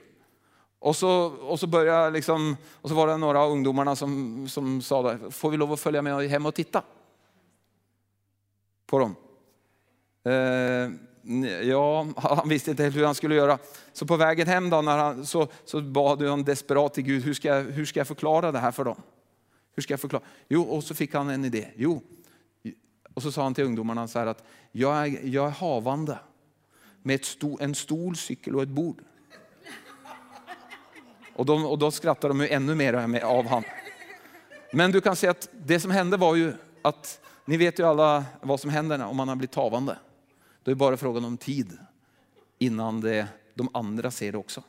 Och 0.79 0.97
så, 0.97 1.11
och 1.25 1.61
så 1.61 1.67
började 1.67 2.11
liksom, 2.11 2.57
och 2.73 2.89
så 2.89 2.95
var 2.95 3.07
det 3.07 3.17
några 3.17 3.41
av 3.41 3.51
ungdomarna 3.51 3.97
som, 3.97 4.49
som 4.49 4.83
sa, 4.83 5.19
får 5.31 5.51
vi 5.51 5.57
lov 5.57 5.73
att 5.73 5.81
följa 5.81 6.03
med 6.03 6.31
hem 6.31 6.47
och 6.47 6.55
titta? 6.55 6.83
På 8.87 8.99
dem. 8.99 9.17
Eh, 10.25 10.91
ja, 11.63 12.07
han 12.17 12.49
visste 12.49 12.71
inte 12.71 12.85
hur 12.85 13.05
han 13.05 13.15
skulle 13.15 13.35
göra. 13.35 13.59
Så 13.93 14.07
på 14.07 14.17
vägen 14.17 14.47
hem 14.47 14.71
då, 14.71 14.83
när 14.83 14.99
han, 14.99 15.27
så, 15.27 15.49
så 15.65 15.81
bad 15.81 16.23
han 16.23 16.45
desperat 16.45 16.95
till 16.95 17.05
Gud, 17.05 17.25
hur 17.25 17.35
ska, 17.35 17.49
jag, 17.49 17.63
hur 17.63 17.85
ska 17.85 18.01
jag 18.01 18.09
förklara 18.09 18.53
det 18.53 18.59
här 18.59 18.71
för 18.71 18.85
dem? 18.85 19.03
Hur 19.75 19.83
ska 19.83 19.93
jag 19.93 20.01
förklara? 20.01 20.23
Jo, 20.49 20.63
och 20.63 20.85
så 20.85 20.95
fick 20.95 21.15
han 21.15 21.31
en 21.31 21.45
idé. 21.45 21.69
Jo, 21.77 22.03
och 23.15 23.23
så 23.23 23.33
sa 23.33 23.43
han 23.43 23.55
till 23.55 23.65
ungdomarna 23.65 24.09
så 24.09 24.19
här 24.19 24.27
att 24.27 24.45
jag 24.73 25.07
är, 25.07 25.27
jag 25.27 25.47
är 25.47 25.51
havande 25.51 26.19
med 27.03 27.15
ett 27.15 27.25
sto, 27.25 27.59
en 27.61 27.75
stol, 27.75 28.17
cykel 28.17 28.57
och 28.57 28.63
ett 28.63 28.69
bord. 28.69 29.03
Och, 31.35 31.47
de, 31.47 31.67
och 31.67 31.79
då 31.79 31.91
skrattade 31.91 32.35
de 32.35 32.55
ännu 32.55 32.75
mer 32.75 33.23
av 33.25 33.47
han. 33.47 33.65
Men 34.73 34.93
du 34.93 35.01
kan 35.01 35.17
se 35.17 35.29
att 35.29 35.49
det 35.53 35.81
som 35.81 35.91
hände 35.91 36.17
var 36.17 36.35
ju 36.35 36.53
att, 36.83 37.21
ni 37.45 37.57
vet 37.57 37.79
ju 37.79 37.87
alla 37.87 38.25
vad 38.41 38.61
som 38.61 38.71
händer 38.71 39.05
om 39.05 39.17
man 39.17 39.29
har 39.29 39.37
blivit 39.37 39.55
havande. 39.55 39.99
Då 40.63 40.71
är 40.71 40.75
det 40.75 40.79
bara 40.79 40.97
frågan 40.97 41.25
om 41.25 41.37
tid 41.37 41.79
innan 42.59 43.01
det, 43.01 43.29
de 43.55 43.69
andra 43.75 44.11
ser 44.11 44.33
det 44.33 44.39
också. 44.39 44.63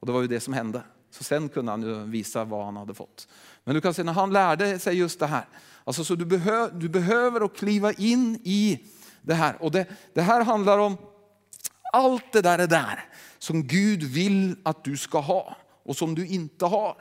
Och 0.00 0.06
det 0.06 0.12
var 0.12 0.20
ju 0.20 0.28
det 0.28 0.40
som 0.40 0.54
hände. 0.54 0.82
Så 1.10 1.24
sen 1.24 1.48
kunde 1.48 1.72
han 1.72 1.82
ju 1.82 2.04
visa 2.04 2.44
vad 2.44 2.64
han 2.64 2.76
hade 2.76 2.94
fått. 2.94 3.28
Men 3.64 3.74
du 3.74 3.80
kan 3.80 3.94
se 3.94 4.02
när 4.02 4.12
han 4.12 4.32
lärde 4.32 4.78
sig 4.78 4.98
just 4.98 5.18
det 5.18 5.26
här. 5.26 5.44
Alltså 5.84 6.04
så 6.04 6.14
du, 6.14 6.24
behö, 6.24 6.70
du 6.70 6.88
behöver 6.88 7.40
att 7.40 7.56
kliva 7.56 7.92
in 7.92 8.40
i 8.44 8.84
det 9.22 9.34
här. 9.34 9.62
Och 9.62 9.70
det, 9.70 9.86
det 10.14 10.22
här 10.22 10.44
handlar 10.44 10.78
om 10.78 10.96
allt 11.92 12.32
det 12.32 12.42
där 12.42 12.58
är 12.58 12.66
där 12.66 13.04
som 13.38 13.66
Gud 13.66 14.02
vill 14.02 14.56
att 14.62 14.84
du 14.84 14.96
ska 14.96 15.20
ha 15.20 15.56
och 15.82 15.96
som 15.96 16.14
du 16.14 16.26
inte 16.26 16.66
har. 16.66 16.96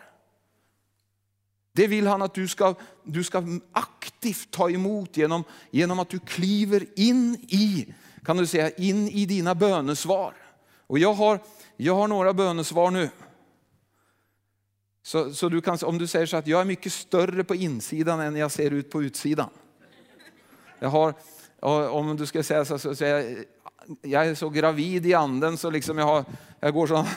Det 1.73 1.87
vill 1.87 2.07
han 2.07 2.21
att 2.21 2.33
du 2.33 2.47
ska, 2.47 2.75
du 3.03 3.23
ska 3.23 3.43
aktivt 3.71 4.51
ta 4.51 4.69
emot 4.69 5.17
genom, 5.17 5.43
genom 5.71 5.99
att 5.99 6.09
du 6.09 6.19
kliver 6.19 6.99
in 6.99 7.35
i, 7.35 7.93
kan 8.23 8.37
du 8.37 8.47
säga, 8.47 8.69
in 8.69 9.07
i 9.07 9.25
dina 9.25 9.55
bönesvar. 9.55 10.33
Och 10.87 10.99
jag 10.99 11.13
har, 11.13 11.39
jag 11.77 11.95
har 11.95 12.07
några 12.07 12.33
bönesvar 12.33 12.91
nu. 12.91 13.09
Så, 15.03 15.33
så 15.33 15.49
du 15.49 15.61
kan, 15.61 15.77
om 15.83 15.97
du 15.97 16.07
säger 16.07 16.25
så 16.25 16.37
att 16.37 16.47
jag 16.47 16.61
är 16.61 16.65
mycket 16.65 16.93
större 16.93 17.43
på 17.43 17.55
insidan 17.55 18.19
än 18.19 18.35
jag 18.35 18.51
ser 18.51 18.71
ut 18.71 18.91
på 18.91 19.03
utsidan. 19.03 19.49
Jag 20.79 20.89
har, 20.89 21.13
om 21.89 22.17
du 22.17 22.25
ska 22.25 22.43
säga 22.43 22.65
så, 22.65 22.79
så, 22.79 22.95
så 22.95 23.03
jag, 23.03 23.35
jag 24.01 24.27
är 24.27 24.35
så 24.35 24.49
gravid 24.49 25.05
i 25.05 25.13
anden 25.13 25.57
så 25.57 25.69
liksom 25.69 25.97
jag, 25.97 26.05
har, 26.05 26.25
jag 26.59 26.73
går 26.73 26.87
så. 26.87 27.05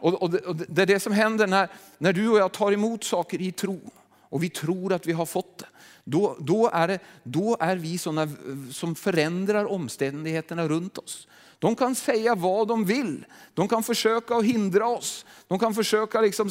Och, 0.00 0.22
och, 0.22 0.30
det, 0.30 0.38
och 0.38 0.56
det 0.56 0.82
är 0.82 0.86
det 0.86 1.00
som 1.00 1.12
händer 1.12 1.46
när, 1.46 1.68
när 1.98 2.12
du 2.12 2.28
och 2.28 2.38
jag 2.38 2.52
tar 2.52 2.72
emot 2.72 3.04
saker 3.04 3.40
i 3.40 3.52
tro 3.52 3.80
och 4.20 4.42
vi 4.42 4.50
tror 4.50 4.92
att 4.92 5.06
vi 5.06 5.12
har 5.12 5.26
fått 5.26 5.58
det. 5.58 5.66
Då, 6.10 6.36
då, 6.38 6.70
är, 6.72 6.88
det, 6.88 6.98
då 7.22 7.56
är 7.60 7.76
vi 7.76 7.98
sådana 7.98 8.28
som 8.72 8.94
förändrar 8.94 9.64
omständigheterna 9.64 10.68
runt 10.68 10.98
oss. 10.98 11.28
De 11.58 11.76
kan 11.76 11.94
säga 11.94 12.34
vad 12.34 12.68
de 12.68 12.84
vill. 12.84 13.24
De 13.54 13.68
kan 13.68 13.82
försöka 13.82 14.34
att 14.36 14.44
hindra 14.44 14.86
oss. 14.86 15.26
De 15.48 15.58
kan 15.58 15.74
försöka 15.74 16.20
liksom 16.20 16.50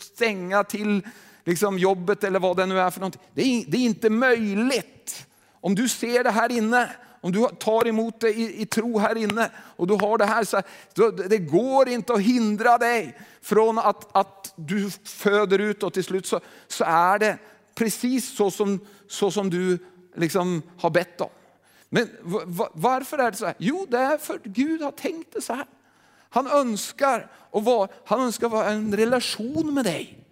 stänga 0.00 0.64
till 0.64 1.02
liksom 1.44 1.78
jobbet 1.78 2.24
eller 2.24 2.38
vad 2.38 2.56
det 2.56 2.66
nu 2.66 2.80
är 2.80 2.90
för 2.90 3.00
någonting. 3.00 3.22
Det 3.34 3.42
är, 3.42 3.64
det 3.68 3.76
är 3.76 3.84
inte 3.84 4.10
möjligt. 4.10 5.26
Om 5.60 5.74
du 5.74 5.88
ser 5.88 6.24
det 6.24 6.30
här 6.30 6.52
inne, 6.52 6.90
om 7.20 7.32
du 7.32 7.48
tar 7.58 7.86
emot 7.86 8.20
det 8.20 8.30
i, 8.30 8.62
i 8.62 8.66
tro 8.66 8.98
här 8.98 9.16
inne 9.16 9.50
och 9.76 9.86
du 9.86 9.94
har 9.94 10.18
det 10.18 10.24
här, 10.26 10.44
så 10.44 10.62
då, 10.94 11.10
det 11.10 11.38
går 11.38 11.88
inte 11.88 12.12
att 12.12 12.20
hindra 12.20 12.78
dig 12.78 13.18
från 13.42 13.78
att, 13.78 14.16
att 14.16 14.52
du 14.56 14.90
föder 15.04 15.58
ut 15.58 15.82
och 15.82 15.92
till 15.92 16.04
slut 16.04 16.26
så, 16.26 16.40
så 16.68 16.84
är 16.84 17.18
det 17.18 17.38
precis 17.76 18.36
så 18.36 18.50
som, 18.50 18.80
så 19.08 19.30
som 19.30 19.50
du 19.50 19.78
liksom 20.14 20.62
har 20.78 20.90
bett 20.90 21.20
om. 21.20 21.28
Men 21.88 22.08
varför 22.72 23.18
är 23.18 23.30
det 23.30 23.36
så 23.36 23.46
här? 23.46 23.54
Jo, 23.58 23.86
det 23.88 23.98
är 23.98 24.18
för 24.18 24.34
att 24.34 24.44
Gud 24.44 24.82
har 24.82 24.90
tänkt 24.90 25.32
det 25.32 25.40
så 25.40 25.52
här. 25.52 25.66
Han 26.30 26.46
önskar, 26.46 27.30
och 27.50 27.64
vara, 27.64 27.88
han 28.04 28.20
önskar 28.20 28.48
vara 28.48 28.70
en 28.70 28.96
relation 28.96 29.74
med 29.74 29.84
dig. 29.84 30.24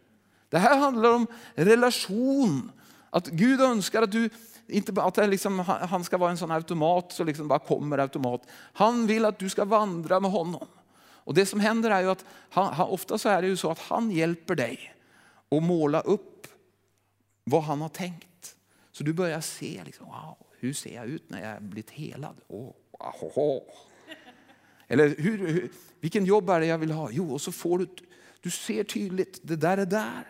Det 0.49 0.59
här 0.59 0.79
handlar 0.79 1.15
om 1.15 1.27
relation. 1.55 2.73
Att 3.11 3.27
Gud 3.27 3.61
önskar 3.61 4.03
att 4.03 4.13
du, 4.13 4.31
inte 4.67 5.03
att 5.03 5.17
liksom, 5.17 5.59
han 5.59 6.05
ska 6.05 6.19
vara 6.19 6.31
en 6.31 6.39
sån 6.39 6.51
automat 6.51 7.13
som 7.13 7.27
liksom 7.27 7.49
bara 7.49 7.59
kommer 7.59 7.99
automat. 7.99 8.43
Han 8.73 9.07
vill 9.07 9.25
att 9.25 9.39
du 9.39 9.49
ska 9.49 9.65
vandra 9.65 10.21
med 10.21 10.31
honom. 10.31 10.67
Och 11.25 11.35
det 11.35 11.47
som 11.47 11.61
händer 11.61 11.91
är 11.91 12.01
ju 12.01 12.11
att 12.11 12.25
han, 12.51 12.89
ofta 12.89 13.19
så 13.19 13.29
är 13.29 13.43
det 13.43 13.49
ju 13.49 13.57
så 13.57 13.71
att 13.71 13.79
han 13.79 14.11
hjälper 14.11 14.55
dig 14.55 14.95
att 15.51 15.63
måla 15.63 16.01
upp 16.01 16.34
vad 17.45 17.63
han 17.63 17.81
har 17.81 17.89
tänkt. 17.89 18.57
Så 18.93 19.05
du 19.05 19.13
börjar 19.13 19.41
se, 19.41 19.83
liksom, 19.85 20.07
wow, 20.07 20.37
hur 20.59 20.73
ser 20.73 20.95
jag 20.95 21.07
ut 21.07 21.31
när 21.31 21.53
jag 21.53 21.63
blivit 21.63 21.91
helad? 21.91 22.41
Oh, 22.49 22.71
oh, 22.99 23.63
Eller 24.89 25.09
hur, 25.19 25.39
hur, 25.39 25.71
vilken 26.01 26.25
jobb 26.25 26.51
är 26.51 26.61
det 26.61 26.67
jag 26.67 26.79
vill 26.79 26.91
ha? 26.91 27.09
Jo, 27.13 27.33
och 27.33 27.41
så 27.41 27.53
får 27.53 27.79
du, 27.79 27.89
du 28.41 28.51
ser 28.51 28.85
tydligt, 28.85 29.41
det 29.43 29.57
där 29.57 29.79
är 29.79 29.87
där. 29.87 30.27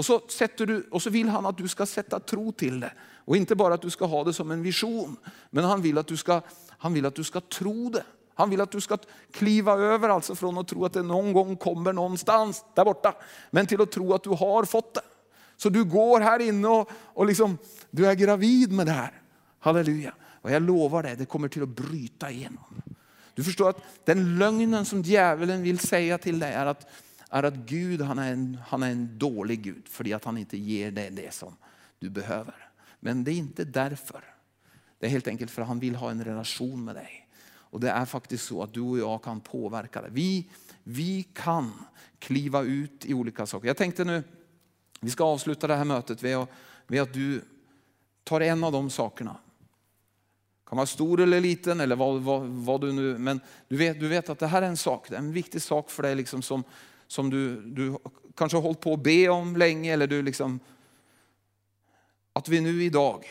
Och 0.00 0.06
så, 0.06 0.20
sätter 0.28 0.66
du, 0.66 0.82
och 0.90 1.02
så 1.02 1.10
vill 1.10 1.28
han 1.28 1.46
att 1.46 1.58
du 1.58 1.68
ska 1.68 1.86
sätta 1.86 2.20
tro 2.20 2.52
till 2.52 2.80
det. 2.80 2.92
Och 3.24 3.36
inte 3.36 3.54
bara 3.54 3.74
att 3.74 3.82
du 3.82 3.90
ska 3.90 4.04
ha 4.04 4.24
det 4.24 4.32
som 4.32 4.50
en 4.50 4.62
vision, 4.62 5.16
men 5.50 5.64
han 5.64 5.82
vill 5.82 5.98
att 5.98 6.06
du 6.06 6.16
ska, 6.16 6.42
han 6.68 6.94
vill 6.94 7.06
att 7.06 7.14
du 7.14 7.24
ska 7.24 7.40
tro 7.40 7.90
det. 7.90 8.04
Han 8.34 8.50
vill 8.50 8.60
att 8.60 8.70
du 8.70 8.80
ska 8.80 8.98
kliva 9.30 9.72
över 9.72 10.08
alltså 10.08 10.34
från 10.34 10.58
att 10.58 10.68
tro 10.68 10.84
att 10.84 10.92
det 10.92 11.02
någon 11.02 11.32
gång 11.32 11.56
kommer 11.56 11.92
någonstans 11.92 12.64
där 12.74 12.84
borta, 12.84 13.14
men 13.50 13.66
till 13.66 13.80
att 13.80 13.92
tro 13.92 14.14
att 14.14 14.22
du 14.22 14.30
har 14.30 14.64
fått 14.64 14.94
det. 14.94 15.00
Så 15.62 15.68
du 15.68 15.84
går 15.84 16.20
här 16.20 16.38
inne 16.40 16.68
och, 16.68 16.90
och 16.92 17.26
liksom, 17.26 17.58
du 17.90 18.06
är 18.06 18.14
gravid 18.14 18.72
med 18.72 18.86
det 18.86 18.92
här. 18.92 19.22
Halleluja. 19.58 20.14
Och 20.22 20.50
jag 20.50 20.62
lovar 20.62 21.02
dig, 21.02 21.16
det 21.16 21.24
kommer 21.24 21.48
till 21.48 21.62
att 21.62 21.68
bryta 21.68 22.30
igenom. 22.30 22.82
Du 23.34 23.44
förstår 23.44 23.70
att 23.70 23.82
den 24.04 24.38
lögnen 24.38 24.84
som 24.84 25.02
djävulen 25.02 25.62
vill 25.62 25.78
säga 25.78 26.18
till 26.18 26.38
dig 26.38 26.52
är 26.52 26.66
att, 26.66 26.86
är 27.30 27.42
att 27.42 27.54
Gud 27.54 28.00
han 28.00 28.18
är, 28.18 28.32
en, 28.32 28.58
han 28.66 28.82
är 28.82 28.90
en 28.90 29.18
dålig 29.18 29.62
Gud. 29.62 29.88
För 29.88 30.14
att 30.14 30.24
han 30.24 30.38
inte 30.38 30.56
ger 30.56 30.90
dig 30.90 31.10
det 31.10 31.34
som 31.34 31.56
du 31.98 32.10
behöver. 32.10 32.54
Men 33.00 33.24
det 33.24 33.30
är 33.30 33.36
inte 33.36 33.64
därför. 33.64 34.24
Det 34.98 35.06
är 35.06 35.10
helt 35.10 35.28
enkelt 35.28 35.50
för 35.50 35.62
att 35.62 35.68
han 35.68 35.78
vill 35.78 35.94
ha 35.94 36.10
en 36.10 36.24
relation 36.24 36.84
med 36.84 36.94
dig. 36.94 37.28
Och 37.46 37.80
det 37.80 37.90
är 37.90 38.04
faktiskt 38.04 38.44
så 38.44 38.62
att 38.62 38.74
du 38.74 38.80
och 38.80 38.98
jag 38.98 39.22
kan 39.22 39.40
påverka 39.40 40.02
det. 40.02 40.08
Vi, 40.10 40.48
vi 40.82 41.22
kan 41.22 41.72
kliva 42.18 42.62
ut 42.62 43.06
i 43.06 43.14
olika 43.14 43.46
saker. 43.46 43.66
Jag 43.66 43.76
tänkte 43.76 44.04
nu, 44.04 44.22
vi 45.00 45.10
ska 45.10 45.24
avsluta 45.24 45.66
det 45.66 45.74
här 45.74 45.84
mötet 45.84 46.22
med 46.22 47.02
att, 47.02 47.12
du 47.12 47.42
tar 48.24 48.40
en 48.40 48.64
av 48.64 48.72
de 48.72 48.90
sakerna 48.90 49.36
kan 50.66 50.76
vara 50.76 50.86
stor 50.86 51.20
eller 51.20 51.40
liten 51.40 51.80
eller 51.80 51.96
vad, 51.96 52.20
vad, 52.20 52.46
vad, 52.46 52.80
du 52.80 52.92
nu, 52.92 53.18
men 53.18 53.40
du 53.68 53.76
vet, 53.76 54.00
du 54.00 54.08
vet 54.08 54.28
att 54.28 54.38
det 54.38 54.46
här 54.46 54.62
är 54.62 54.66
en 54.66 54.76
sak, 54.76 55.06
det 55.08 55.14
är 55.14 55.18
en 55.18 55.32
viktig 55.32 55.62
sak 55.62 55.90
för 55.90 56.02
dig 56.02 56.14
liksom 56.14 56.42
som, 56.42 56.64
som 57.06 57.30
du, 57.30 57.60
du 57.60 57.98
kanske 58.34 58.56
har 58.56 58.62
hållit 58.62 58.80
på 58.80 58.92
att 58.92 59.02
be 59.02 59.28
om 59.28 59.56
länge 59.56 59.92
eller 59.92 60.06
du 60.06 60.22
liksom, 60.22 60.60
att 62.32 62.48
vi 62.48 62.60
nu 62.60 62.84
idag 62.84 63.24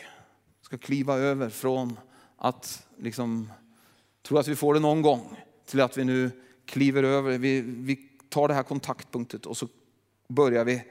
ska 0.62 0.78
kliva 0.78 1.16
över 1.16 1.48
från 1.48 1.98
att 2.36 2.86
liksom 2.98 3.52
tro 4.22 4.38
att 4.38 4.48
vi 4.48 4.56
får 4.56 4.74
det 4.74 4.80
någon 4.80 5.02
gång 5.02 5.36
till 5.66 5.80
att 5.80 5.98
vi 5.98 6.04
nu 6.04 6.30
kliver 6.64 7.02
över, 7.02 7.38
vi, 7.38 7.60
vi 7.60 7.96
tar 8.28 8.48
det 8.48 8.54
här 8.54 8.62
kontaktpunktet 8.62 9.46
och 9.46 9.56
så 9.56 9.68
börjar 10.28 10.64
vi, 10.64 10.82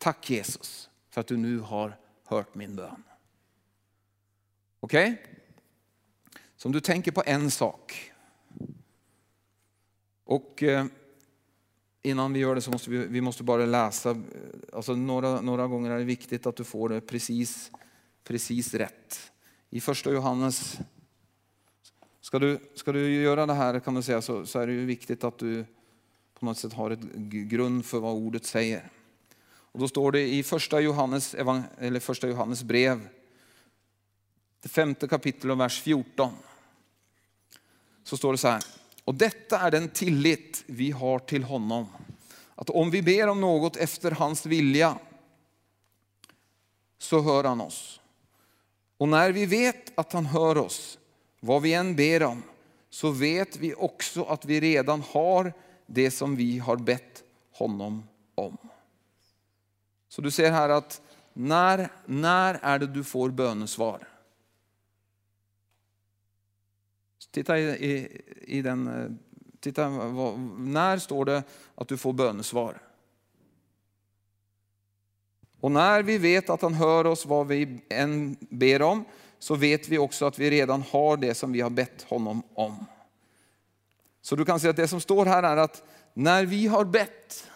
tack 0.00 0.30
Jesus 0.30 0.90
för 1.10 1.20
att 1.20 1.26
du 1.26 1.36
nu 1.36 1.58
har 1.58 1.96
hört 2.24 2.54
min 2.54 2.76
bön. 2.76 3.02
Okej? 4.80 5.12
Okay? 5.12 5.34
Så 6.56 6.68
om 6.68 6.72
du 6.72 6.80
tänker 6.80 7.12
på 7.12 7.22
en 7.26 7.50
sak. 7.50 8.12
Och 10.24 10.62
eh, 10.62 10.84
innan 12.02 12.32
vi 12.32 12.40
gör 12.40 12.54
det 12.54 12.60
så 12.60 12.70
måste 12.70 12.90
vi, 12.90 13.06
vi 13.06 13.20
måste 13.20 13.42
bara 13.42 13.66
läsa, 13.66 14.10
eh, 14.10 14.16
alltså 14.72 14.94
några, 14.94 15.40
några 15.40 15.66
gånger 15.66 15.90
är 15.90 15.98
det 15.98 16.04
viktigt 16.04 16.46
att 16.46 16.56
du 16.56 16.64
får 16.64 16.88
det 16.88 17.00
precis, 17.00 17.70
precis 18.24 18.74
rätt. 18.74 19.32
I 19.70 19.80
första 19.80 20.10
Johannes, 20.10 20.78
ska 22.20 22.38
du, 22.38 22.58
ska 22.74 22.92
du 22.92 23.22
göra 23.22 23.46
det 23.46 23.54
här 23.54 23.80
kan 23.80 23.94
du 23.94 24.02
säga 24.02 24.22
så, 24.22 24.46
så 24.46 24.58
är 24.58 24.66
det 24.66 24.72
ju 24.72 24.84
viktigt 24.84 25.24
att 25.24 25.38
du 25.38 25.64
på 26.38 26.44
något 26.44 26.58
sätt 26.58 26.72
har 26.72 26.90
ett 26.90 27.04
grund 27.24 27.84
för 27.84 28.00
vad 28.00 28.14
ordet 28.14 28.44
säger. 28.44 28.90
Och 29.72 29.80
då 29.80 29.88
står 29.88 30.12
det 30.12 30.28
i 30.28 30.42
första 30.42 30.80
Johannes, 30.80 31.34
eller 31.34 32.00
första 32.00 32.28
Johannes 32.28 32.62
brev, 32.62 33.08
det 34.62 34.68
femte 34.68 35.08
kapitlet 35.08 35.52
och 35.52 35.60
vers 35.60 35.82
14. 35.82 36.32
Så 38.04 38.16
står 38.16 38.32
det 38.32 38.38
så 38.38 38.48
här, 38.48 38.64
och 39.04 39.14
detta 39.14 39.58
är 39.58 39.70
den 39.70 39.88
tillit 39.88 40.64
vi 40.66 40.90
har 40.90 41.18
till 41.18 41.44
honom. 41.44 41.86
Att 42.54 42.70
om 42.70 42.90
vi 42.90 43.02
ber 43.02 43.28
om 43.28 43.40
något 43.40 43.76
efter 43.76 44.10
hans 44.10 44.46
vilja 44.46 44.98
så 46.98 47.20
hör 47.20 47.44
han 47.44 47.60
oss. 47.60 48.00
Och 48.96 49.08
när 49.08 49.32
vi 49.32 49.46
vet 49.46 49.98
att 49.98 50.12
han 50.12 50.26
hör 50.26 50.58
oss, 50.58 50.98
vad 51.40 51.62
vi 51.62 51.74
än 51.74 51.96
ber 51.96 52.22
om, 52.22 52.42
så 52.90 53.10
vet 53.10 53.56
vi 53.56 53.74
också 53.74 54.24
att 54.24 54.44
vi 54.44 54.60
redan 54.60 55.02
har 55.10 55.52
det 55.86 56.10
som 56.10 56.36
vi 56.36 56.58
har 56.58 56.76
bett 56.76 57.22
honom 57.52 58.02
om. 58.34 58.56
Så 60.10 60.22
du 60.22 60.30
ser 60.30 60.50
här 60.50 60.68
att 60.68 61.02
när, 61.32 61.88
när 62.06 62.58
är 62.62 62.78
det 62.78 62.86
du 62.86 63.04
får 63.04 63.30
bönesvar? 63.30 64.08
Titta 67.30 67.58
i, 67.58 67.62
i, 67.62 68.22
i 68.58 68.62
den, 68.62 68.88
eh, 68.88 69.10
titta, 69.60 69.88
vad, 69.88 70.38
när 70.58 70.98
står 70.98 71.24
det 71.24 71.42
att 71.74 71.88
du 71.88 71.96
får 71.96 72.12
bönesvar? 72.12 72.82
Och 75.60 75.72
när 75.72 76.02
vi 76.02 76.18
vet 76.18 76.50
att 76.50 76.62
han 76.62 76.74
hör 76.74 77.06
oss 77.06 77.26
vad 77.26 77.46
vi 77.46 77.80
än 77.88 78.36
ber 78.40 78.82
om, 78.82 79.04
så 79.38 79.54
vet 79.54 79.88
vi 79.88 79.98
också 79.98 80.26
att 80.26 80.38
vi 80.38 80.50
redan 80.50 80.82
har 80.82 81.16
det 81.16 81.34
som 81.34 81.52
vi 81.52 81.60
har 81.60 81.70
bett 81.70 82.02
honom 82.02 82.42
om. 82.54 82.86
Så 84.22 84.36
du 84.36 84.44
kan 84.44 84.60
se 84.60 84.68
att 84.68 84.76
det 84.76 84.88
som 84.88 85.00
står 85.00 85.26
här 85.26 85.42
är 85.42 85.56
att 85.56 85.82
när 86.14 86.46
vi 86.46 86.66
har 86.66 86.84
bett, 86.84 87.50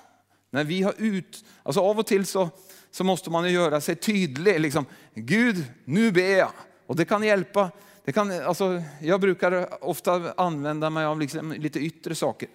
när 0.54 0.64
vi 0.64 0.82
har 0.82 0.94
ut, 0.98 1.44
alltså 1.62 1.80
av 1.80 1.98
och 1.98 2.06
till 2.06 2.26
så, 2.26 2.50
så 2.90 3.04
måste 3.04 3.30
man 3.30 3.44
ju 3.44 3.50
göra 3.50 3.80
sig 3.80 3.96
tydlig. 3.96 4.60
Liksom, 4.60 4.86
Gud, 5.14 5.64
nu 5.84 6.12
ber 6.12 6.38
jag. 6.38 6.50
Och 6.86 6.96
det 6.96 7.04
kan 7.04 7.22
hjälpa. 7.22 7.70
Det 8.04 8.12
kan, 8.12 8.40
alltså, 8.42 8.82
jag 9.00 9.20
brukar 9.20 9.84
ofta 9.84 10.32
använda 10.36 10.90
mig 10.90 11.04
av 11.04 11.20
liksom 11.20 11.52
lite 11.52 11.78
yttre 11.78 12.14
saker. 12.14 12.48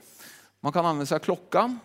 Man 0.60 0.72
kan 0.72 0.86
använda 0.86 1.06
sig 1.06 1.16
av 1.16 1.20
klockan. 1.20 1.80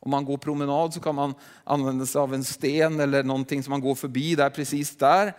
Om 0.00 0.10
man 0.10 0.24
går 0.24 0.36
promenad 0.36 0.94
så 0.94 1.00
kan 1.00 1.14
man 1.14 1.34
använda 1.64 2.06
sig 2.06 2.20
av 2.20 2.34
en 2.34 2.44
sten 2.44 3.00
eller 3.00 3.22
någonting 3.22 3.62
som 3.62 3.70
man 3.70 3.80
går 3.80 3.94
förbi 3.94 4.34
där 4.34 4.50
precis 4.50 4.96
där. 4.96 5.32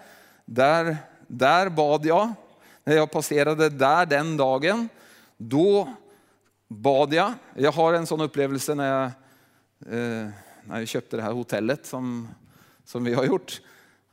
Där, 0.45 0.97
där 1.27 1.69
bad 1.69 2.05
jag. 2.05 2.33
När 2.83 2.95
jag 2.95 3.11
passerade 3.11 3.69
där 3.69 4.05
den 4.05 4.37
dagen, 4.37 4.89
då 5.37 5.89
bad 6.67 7.13
jag. 7.13 7.33
Jag 7.55 7.71
har 7.71 7.93
en 7.93 8.07
sån 8.07 8.21
upplevelse 8.21 8.75
när 8.75 9.01
jag, 9.01 9.11
eh, 9.79 10.29
när 10.63 10.79
jag 10.79 10.87
köpte 10.87 11.17
det 11.17 11.23
här 11.23 11.31
hotellet 11.31 11.85
som, 11.85 12.27
som 12.83 13.03
vi 13.03 13.13
har 13.13 13.25
gjort. 13.25 13.61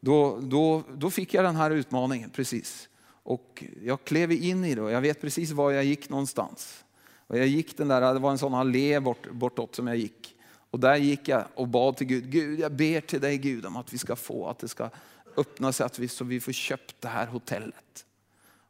Då, 0.01 0.39
då, 0.43 0.83
då 0.95 1.11
fick 1.11 1.35
jag 1.35 1.45
den 1.45 1.57
här 1.57 1.71
utmaningen 1.71 2.31
precis. 2.31 2.89
Och 3.23 3.65
jag 3.83 4.05
klev 4.05 4.33
in 4.33 4.65
i 4.65 4.75
det 4.75 4.83
och 4.83 4.91
jag 4.91 5.01
vet 5.01 5.21
precis 5.21 5.51
var 5.51 5.71
jag 5.71 5.85
gick 5.85 6.09
någonstans. 6.09 6.85
Och 7.27 7.39
jag 7.39 7.47
gick 7.47 7.77
den 7.77 7.89
där, 7.89 8.15
det 8.15 8.21
var 8.21 8.31
en 8.31 8.39
sån 8.39 8.55
allé 8.55 9.01
bort, 9.01 9.31
bortåt 9.31 9.75
som 9.75 9.87
jag 9.87 9.97
gick. 9.97 10.37
Och 10.71 10.81
där 10.81 10.97
gick 10.97 11.29
jag 11.29 11.45
och 11.55 11.69
bad 11.69 11.97
till 11.97 12.07
Gud, 12.07 12.31
Gud 12.31 12.61
jag 12.61 12.73
ber 12.73 13.01
till 13.01 13.21
dig 13.21 13.39
Gud 13.39 13.67
om 13.67 13.77
att 13.77 13.93
vi 13.93 13.99
ska 13.99 14.17
få, 14.17 14.47
att 14.49 14.59
det 14.59 14.69
ska 14.69 14.91
öppna 15.37 15.73
sig 15.73 15.87
att 15.87 15.99
vi, 15.99 16.09
så 16.09 16.25
vi 16.25 16.41
får 16.41 16.53
köpt 16.53 17.01
det 17.01 17.09
här 17.09 17.27
hotellet. 17.27 18.07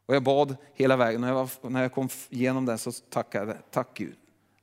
Och 0.05 0.15
jag 0.15 0.23
bad 0.23 0.55
hela 0.73 0.97
vägen. 0.97 1.21
När 1.21 1.27
jag, 1.27 1.35
var, 1.35 1.69
när 1.69 1.81
jag 1.81 1.91
kom 1.91 2.09
igenom 2.29 2.65
det 2.65 2.77
så 2.77 2.91
tackade 2.91 3.51
jag, 3.51 3.71
tack 3.71 3.87
Gud 3.93 4.15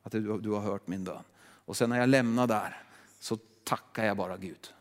att 0.03 0.13
du, 0.13 0.39
du 0.39 0.51
har 0.51 0.61
hört 0.61 0.87
min 0.87 1.05
bön. 1.05 1.23
Och 1.71 1.77
sen 1.77 1.91
när 1.91 2.01
jag 2.01 2.09
lämnar 2.09 2.47
där 2.47 2.83
så 3.21 3.39
tackar 3.65 4.05
jag 4.05 4.17
bara 4.17 4.37
Gud. 4.37 4.73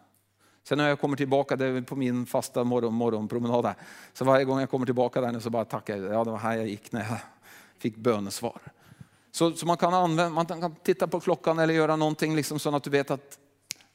Sen 0.64 0.78
när 0.78 0.88
jag 0.88 1.00
kommer 1.00 1.18
tillbaka 1.18 1.56
det 1.56 1.66
är 1.66 1.82
på 1.82 1.96
min 1.96 2.26
fasta 2.26 2.64
morgon, 2.64 2.94
morgonpromenad 2.94 3.64
där, 3.64 3.76
så 4.14 4.26
varje 4.26 4.46
gång 4.46 4.60
jag 4.60 4.70
kommer 4.70 4.86
tillbaka 4.86 5.22
där 5.22 5.32
nu 5.32 5.42
så 5.42 5.50
bara 5.50 5.66
tackar 5.66 5.98
jag. 5.98 6.14
Ja, 6.14 6.24
det 6.24 6.32
var 6.32 6.38
här 6.38 6.58
jag 6.58 6.68
gick 6.68 6.92
när 6.92 7.00
jag 7.10 7.18
fick 7.78 7.96
bönesvar. 7.96 8.62
Så, 9.32 9.52
så 9.54 9.66
man, 9.66 9.78
kan 9.78 9.94
använda, 9.94 10.30
man 10.30 10.46
kan 10.46 10.76
titta 10.76 11.08
på 11.08 11.20
klockan 11.20 11.60
eller 11.60 11.74
göra 11.74 11.96
någonting 11.96 12.36
liksom 12.36 12.60
så 12.60 12.76
att 12.76 12.84
du 12.84 12.90
vet 12.90 13.12
att 13.12 13.40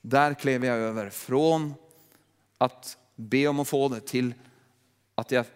där 0.01 0.35
klev 0.35 0.65
jag 0.65 0.77
över. 0.77 1.11
Från 1.11 1.75
att 2.59 2.99
be 3.17 3.49
om 3.49 3.61
att 3.61 3.69
få 3.69 3.89
det 3.89 4.01
till 4.01 4.35
att 5.15 5.31
jag 5.31 5.47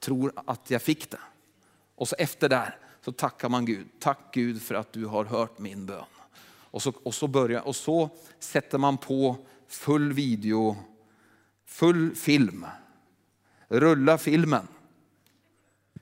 tror 0.00 0.32
att 0.46 0.70
jag 0.70 0.82
fick 0.82 1.10
det. 1.10 1.20
Och 1.94 2.08
så 2.08 2.16
efter 2.18 2.48
där 2.48 2.78
så 3.04 3.12
tackar 3.12 3.48
man 3.48 3.64
Gud. 3.64 3.88
Tack 3.98 4.18
Gud 4.32 4.62
för 4.62 4.74
att 4.74 4.92
du 4.92 5.06
har 5.06 5.24
hört 5.24 5.58
min 5.58 5.86
bön. 5.86 6.04
Och 6.70 6.82
så, 6.82 6.92
och 7.02 7.14
så, 7.14 7.26
börjar, 7.26 7.66
och 7.66 7.76
så 7.76 8.10
sätter 8.38 8.78
man 8.78 8.98
på 8.98 9.36
full 9.68 10.12
video, 10.12 10.76
full 11.66 12.14
film. 12.14 12.66
Rulla 13.68 14.18
filmen. 14.18 14.68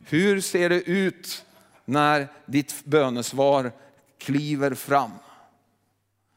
Hur 0.08 0.40
ser 0.40 0.68
det 0.68 0.82
ut 0.82 1.44
när 1.84 2.28
ditt 2.46 2.84
bönesvar 2.84 3.72
kliver 4.18 4.74
fram? 4.74 5.10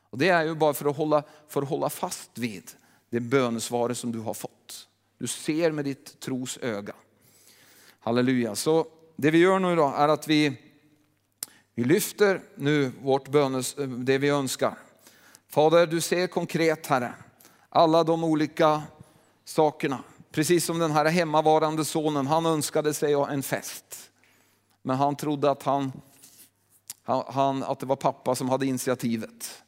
Och 0.09 0.17
det 0.17 0.29
är 0.29 0.45
ju 0.45 0.55
bara 0.55 0.73
för 0.73 0.89
att 0.89 0.97
hålla, 0.97 1.23
för 1.47 1.61
att 1.61 1.69
hålla 1.69 1.89
fast 1.89 2.37
vid 2.37 2.71
det 3.09 3.19
bönesvaret 3.19 3.97
som 3.97 4.11
du 4.11 4.19
har 4.19 4.33
fått. 4.33 4.87
Du 5.17 5.27
ser 5.27 5.71
med 5.71 5.85
ditt 5.85 6.19
tros 6.19 6.57
öga. 6.61 6.93
Halleluja. 7.99 8.55
Så 8.55 8.87
det 9.15 9.31
vi 9.31 9.37
gör 9.37 9.59
nu 9.59 9.75
då 9.75 9.93
är 9.97 10.07
att 10.07 10.27
vi, 10.27 10.57
vi 11.79 11.85
lyfter 11.85 12.41
nu 12.55 12.91
vårt 13.01 13.27
bönes, 13.27 13.77
eh, 13.77 13.87
det 13.87 14.17
vi 14.17 14.29
önskar. 14.29 14.77
Fader, 15.47 15.87
du 15.87 16.01
ser 16.01 16.27
konkret 16.27 16.87
Herre, 16.87 17.13
alla 17.69 18.03
de 18.03 18.23
olika 18.23 18.81
sakerna. 19.45 19.99
Precis 20.31 20.65
som 20.65 20.79
den 20.79 20.91
här 20.91 21.05
hemmavarande 21.05 21.85
sonen, 21.85 22.27
han 22.27 22.45
önskade 22.45 22.93
sig 22.93 23.13
en 23.13 23.43
fest. 23.43 24.11
Men 24.81 24.97
han 24.97 25.15
trodde 25.15 25.51
att, 25.51 25.63
han, 25.63 25.91
han, 27.27 27.63
att 27.63 27.79
det 27.79 27.85
var 27.85 27.95
pappa 27.95 28.35
som 28.35 28.49
hade 28.49 28.65
initiativet. 28.65 29.63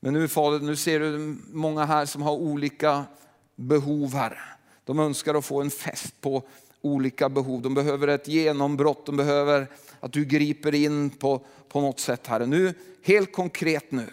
Men 0.00 0.14
nu 0.14 0.28
Fader, 0.28 0.58
nu 0.58 0.76
ser 0.76 1.00
du 1.00 1.36
många 1.52 1.84
här 1.84 2.06
som 2.06 2.22
har 2.22 2.32
olika 2.32 3.04
behov 3.56 4.14
här. 4.14 4.56
De 4.84 4.98
önskar 4.98 5.34
att 5.34 5.44
få 5.44 5.60
en 5.60 5.70
fest 5.70 6.20
på 6.20 6.42
olika 6.80 7.28
behov. 7.28 7.62
De 7.62 7.74
behöver 7.74 8.08
ett 8.08 8.28
genombrott, 8.28 9.06
de 9.06 9.16
behöver 9.16 9.68
att 10.00 10.12
du 10.12 10.24
griper 10.24 10.74
in 10.74 11.10
på, 11.10 11.46
på 11.68 11.80
något 11.80 12.00
sätt. 12.00 12.26
Herre. 12.26 12.46
Nu, 12.46 12.74
helt 13.02 13.32
konkret 13.32 13.92
nu, 13.92 14.06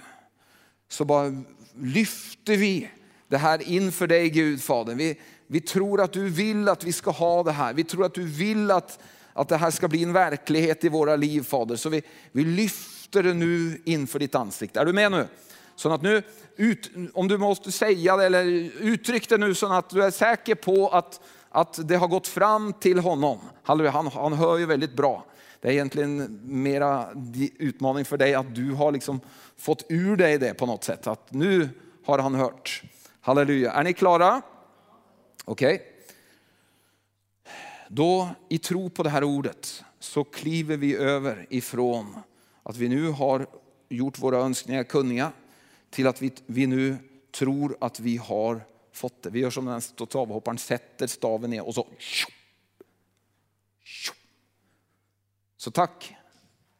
så 0.90 1.06
bara 1.06 1.44
lyfter 1.76 2.58
vi 2.58 2.90
det 3.28 3.38
här 3.38 3.70
inför 3.70 4.08
dig 4.08 4.30
Gud 4.30 4.62
Fader. 4.62 4.96
Vi, 4.96 5.20
vi 5.48 5.62
tror 5.62 6.02
att 6.02 6.14
du 6.14 6.30
vill 6.30 6.70
att 6.70 6.84
vi 6.84 6.94
ska 6.94 7.12
ha 7.12 7.44
det 7.44 7.52
här. 7.52 7.74
Vi 7.74 7.84
tror 7.84 8.06
att 8.06 8.14
du 8.14 8.24
vill 8.24 8.72
att, 8.72 9.00
att 9.34 9.50
det 9.50 9.58
här 9.58 9.72
ska 9.72 9.88
bli 9.88 10.04
en 10.04 10.14
verklighet 10.14 10.84
i 10.84 10.90
våra 10.90 11.16
liv 11.16 11.44
Fader. 11.44 11.76
Så 11.76 11.90
vi, 11.90 12.02
vi 12.32 12.44
lyfter 12.44 13.24
det 13.24 13.34
nu 13.34 13.82
inför 13.86 14.20
ditt 14.20 14.36
ansikte. 14.36 14.80
Är 14.80 14.86
du 14.86 14.94
med 14.94 15.12
nu? 15.12 15.28
Så 15.76 15.94
att 15.94 16.02
nu, 16.02 16.24
ut, 16.56 16.92
om 17.14 17.28
du 17.28 17.38
måste 17.38 17.72
säga 17.72 18.18
det 18.18 18.26
eller 18.26 18.44
uttryck 18.82 19.30
det 19.30 19.38
nu 19.38 19.56
så 19.56 19.74
att 19.74 19.90
du 19.90 20.04
är 20.04 20.12
säker 20.12 20.56
på 20.56 20.88
att 20.90 21.20
att 21.50 21.88
det 21.88 21.96
har 21.96 22.08
gått 22.08 22.28
fram 22.28 22.74
till 22.74 23.00
honom. 23.00 23.40
Han, 23.64 24.08
han 24.08 24.34
hör 24.34 24.58
ju 24.58 24.66
väldigt 24.66 24.96
bra. 24.96 25.26
Det 25.68 25.72
är 25.72 25.74
egentligen 25.74 26.40
mera 26.44 27.10
utmaning 27.58 28.06
för 28.06 28.18
dig 28.18 28.34
att 28.34 28.56
du 28.56 28.72
har 28.72 28.92
liksom 28.92 29.20
fått 29.58 29.86
ur 29.90 30.16
dig 30.16 30.38
det 30.38 30.54
på 30.54 30.66
något 30.66 30.84
sätt. 30.84 31.08
Att 31.08 31.34
nu 31.34 31.70
har 32.06 32.20
han 32.20 32.36
hört. 32.36 32.84
Halleluja. 33.22 33.72
Är 33.72 33.84
ni 33.84 33.94
klara? 33.94 34.42
Okej. 35.46 35.76
Okay. 35.76 35.86
Då 37.90 38.30
i 38.50 38.58
tro 38.58 38.90
på 38.90 39.04
det 39.04 39.10
här 39.10 39.24
ordet 39.24 39.84
så 40.00 40.24
kliver 40.24 40.78
vi 40.78 40.96
över 40.96 41.46
ifrån 41.50 42.20
att 42.64 42.78
vi 42.78 42.90
nu 42.90 43.10
har 43.10 43.48
gjort 43.90 44.20
våra 44.20 44.38
önskningar 44.38 44.84
kunniga 44.84 45.32
till 45.90 46.08
att 46.08 46.22
vi, 46.22 46.32
vi 46.46 46.68
nu 46.68 46.98
tror 47.32 47.78
att 47.82 48.00
vi 48.00 48.18
har 48.18 48.62
fått 48.94 49.24
det. 49.24 49.30
Vi 49.30 49.40
gör 49.40 49.50
som 49.50 49.66
den 49.66 49.82
stavhopparen, 49.82 50.58
sätter 50.58 51.08
staven 51.08 51.50
ner 51.50 51.68
och 51.68 51.76
så. 51.76 51.88
Så 55.58 55.72
tack. 55.72 56.16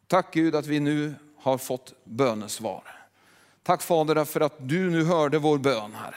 Tack 0.08 0.34
Gud 0.34 0.56
att 0.56 0.66
vi 0.66 0.80
nu 0.80 1.16
har 1.38 1.58
fått 1.58 1.94
bönesvar. 2.04 2.84
Tack 3.64 3.82
Fader 3.82 4.26
för 4.26 4.42
att 4.42 4.56
du 4.60 4.90
nu 4.90 5.04
hörde 5.04 5.40
vår 5.40 5.58
bön 5.58 5.94
här. 5.96 6.16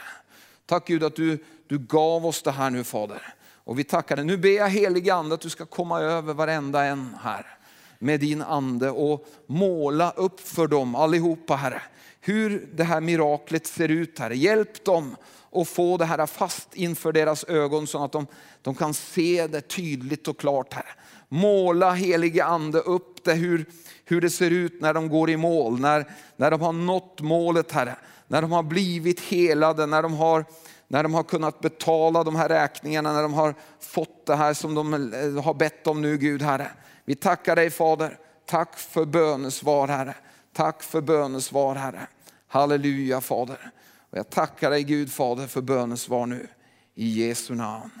Tack 0.65 0.87
Gud 0.87 1.03
att 1.03 1.15
du, 1.15 1.45
du 1.67 1.79
gav 1.79 2.25
oss 2.25 2.41
det 2.41 2.51
här 2.51 2.69
nu 2.69 2.83
Fader. 2.83 3.33
Och 3.63 3.79
vi 3.79 3.83
tackar 3.83 4.15
dig. 4.15 4.25
Nu 4.25 4.37
ber 4.37 4.49
jag 4.49 4.69
helige 4.69 5.13
Ande 5.13 5.35
att 5.35 5.41
du 5.41 5.49
ska 5.49 5.65
komma 5.65 5.99
över 5.99 6.33
varenda 6.33 6.83
en 6.83 7.17
här 7.23 7.57
med 7.99 8.19
din 8.19 8.41
ande 8.41 8.89
och 8.89 9.27
måla 9.47 10.11
upp 10.11 10.39
för 10.39 10.67
dem 10.67 10.95
allihopa 10.95 11.55
Herre. 11.55 11.81
Hur 12.21 12.69
det 12.73 12.83
här 12.83 13.01
miraklet 13.01 13.67
ser 13.67 13.89
ut 13.89 14.19
Herre. 14.19 14.37
Hjälp 14.37 14.85
dem 14.85 15.15
att 15.51 15.67
få 15.67 15.97
det 15.97 16.05
här 16.05 16.25
fast 16.25 16.75
inför 16.75 17.11
deras 17.11 17.43
ögon 17.43 17.87
så 17.87 18.03
att 18.03 18.11
de, 18.11 18.27
de 18.61 18.75
kan 18.75 18.93
se 18.93 19.47
det 19.47 19.61
tydligt 19.61 20.27
och 20.27 20.39
klart 20.39 20.73
Herre. 20.73 20.93
Måla 21.29 21.91
helige 21.91 22.45
ande 22.45 22.79
upp 22.79 23.23
det 23.23 23.33
hur, 23.33 23.65
hur 24.05 24.21
det 24.21 24.29
ser 24.29 24.51
ut 24.51 24.81
när 24.81 24.93
de 24.93 25.09
går 25.09 25.29
i 25.29 25.37
mål, 25.37 25.79
när, 25.79 26.05
när 26.35 26.51
de 26.51 26.61
har 26.61 26.73
nått 26.73 27.21
målet 27.21 27.71
Herre. 27.71 27.95
När 28.27 28.41
de 28.41 28.51
har 28.51 28.63
blivit 28.63 29.19
helade, 29.19 29.85
när 29.85 30.01
de 30.01 30.13
har 30.13 30.45
när 30.91 31.03
de 31.03 31.13
har 31.13 31.23
kunnat 31.23 31.59
betala 31.59 32.23
de 32.23 32.35
här 32.35 32.49
räkningarna, 32.49 33.13
när 33.13 33.21
de 33.21 33.33
har 33.33 33.55
fått 33.79 34.25
det 34.25 34.35
här 34.35 34.53
som 34.53 34.75
de 34.75 34.93
eh, 34.93 35.43
har 35.43 35.53
bett 35.53 35.87
om 35.87 36.01
nu 36.01 36.17
Gud 36.17 36.41
Herre. 36.41 36.71
Vi 37.05 37.15
tackar 37.15 37.55
dig 37.55 37.69
Fader. 37.69 38.17
Tack 38.45 38.77
för 38.77 39.05
bönesvar 39.05 39.87
Herre. 39.87 40.15
Tack 40.53 40.83
för 40.83 41.01
bönesvar 41.01 41.75
Herre. 41.75 42.07
Halleluja 42.47 43.21
Fader. 43.21 43.71
Och 44.09 44.17
jag 44.17 44.29
tackar 44.29 44.69
dig 44.69 44.83
Gud 44.83 45.11
Fader 45.11 45.47
för 45.47 45.61
bönesvar 45.61 46.25
nu. 46.25 46.47
I 46.95 47.27
Jesu 47.27 47.55
namn. 47.55 47.91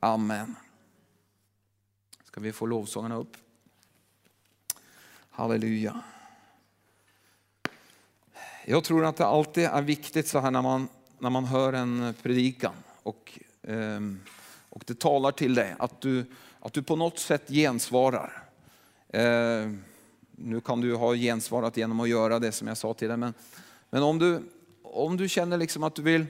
Amen. 0.00 0.56
Ska 2.24 2.40
vi 2.40 2.52
få 2.52 2.66
lovsångarna 2.66 3.16
upp? 3.16 3.36
Halleluja. 5.30 6.00
Jag 8.64 8.84
tror 8.84 9.04
att 9.04 9.16
det 9.16 9.26
alltid 9.26 9.64
är 9.64 9.82
viktigt 9.82 10.28
så 10.28 10.38
här 10.38 10.50
när 10.50 10.62
man 10.62 10.88
när 11.18 11.30
man 11.30 11.44
hör 11.44 11.72
en 11.72 12.14
predikan 12.22 12.74
och, 13.02 13.38
ehm, 13.62 14.20
och 14.68 14.82
det 14.86 14.98
talar 14.98 15.32
till 15.32 15.54
dig, 15.54 15.74
att 15.78 16.00
du, 16.00 16.24
att 16.60 16.72
du 16.72 16.82
på 16.82 16.96
något 16.96 17.18
sätt 17.18 17.48
gensvarar. 17.48 18.42
Ehm, 19.12 19.84
nu 20.38 20.60
kan 20.60 20.80
du 20.80 20.94
ha 20.94 21.14
gensvarat 21.14 21.76
genom 21.76 22.00
att 22.00 22.08
göra 22.08 22.38
det 22.38 22.52
som 22.52 22.68
jag 22.68 22.76
sa 22.76 22.94
till 22.94 23.08
dig, 23.08 23.16
men, 23.16 23.34
men 23.90 24.02
om, 24.02 24.18
du, 24.18 24.42
om 24.82 25.16
du 25.16 25.28
känner 25.28 25.56
liksom 25.56 25.82
att 25.82 25.94
du 25.94 26.02
vill 26.02 26.26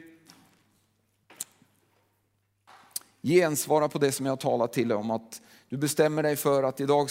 gensvara 3.23 3.89
på 3.89 3.99
det 3.99 4.13
som 4.13 4.27
jag 4.27 4.33
har 4.33 4.37
talat 4.37 4.73
till 4.73 4.89
dig 4.89 4.97
om, 4.97 5.11
att 5.11 5.43
du 5.69 5.77
bestämmer 5.77 6.23
dig 6.23 6.37
för 6.37 6.63
att 6.63 6.81
idag 6.81 7.09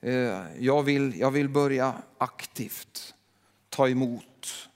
eh, 0.00 0.40
jag 0.58 0.82
vill, 0.82 1.20
jag 1.20 1.30
vill 1.30 1.48
börja 1.48 1.94
aktivt 2.18 3.14
ta 3.68 3.88
emot. 3.88 4.68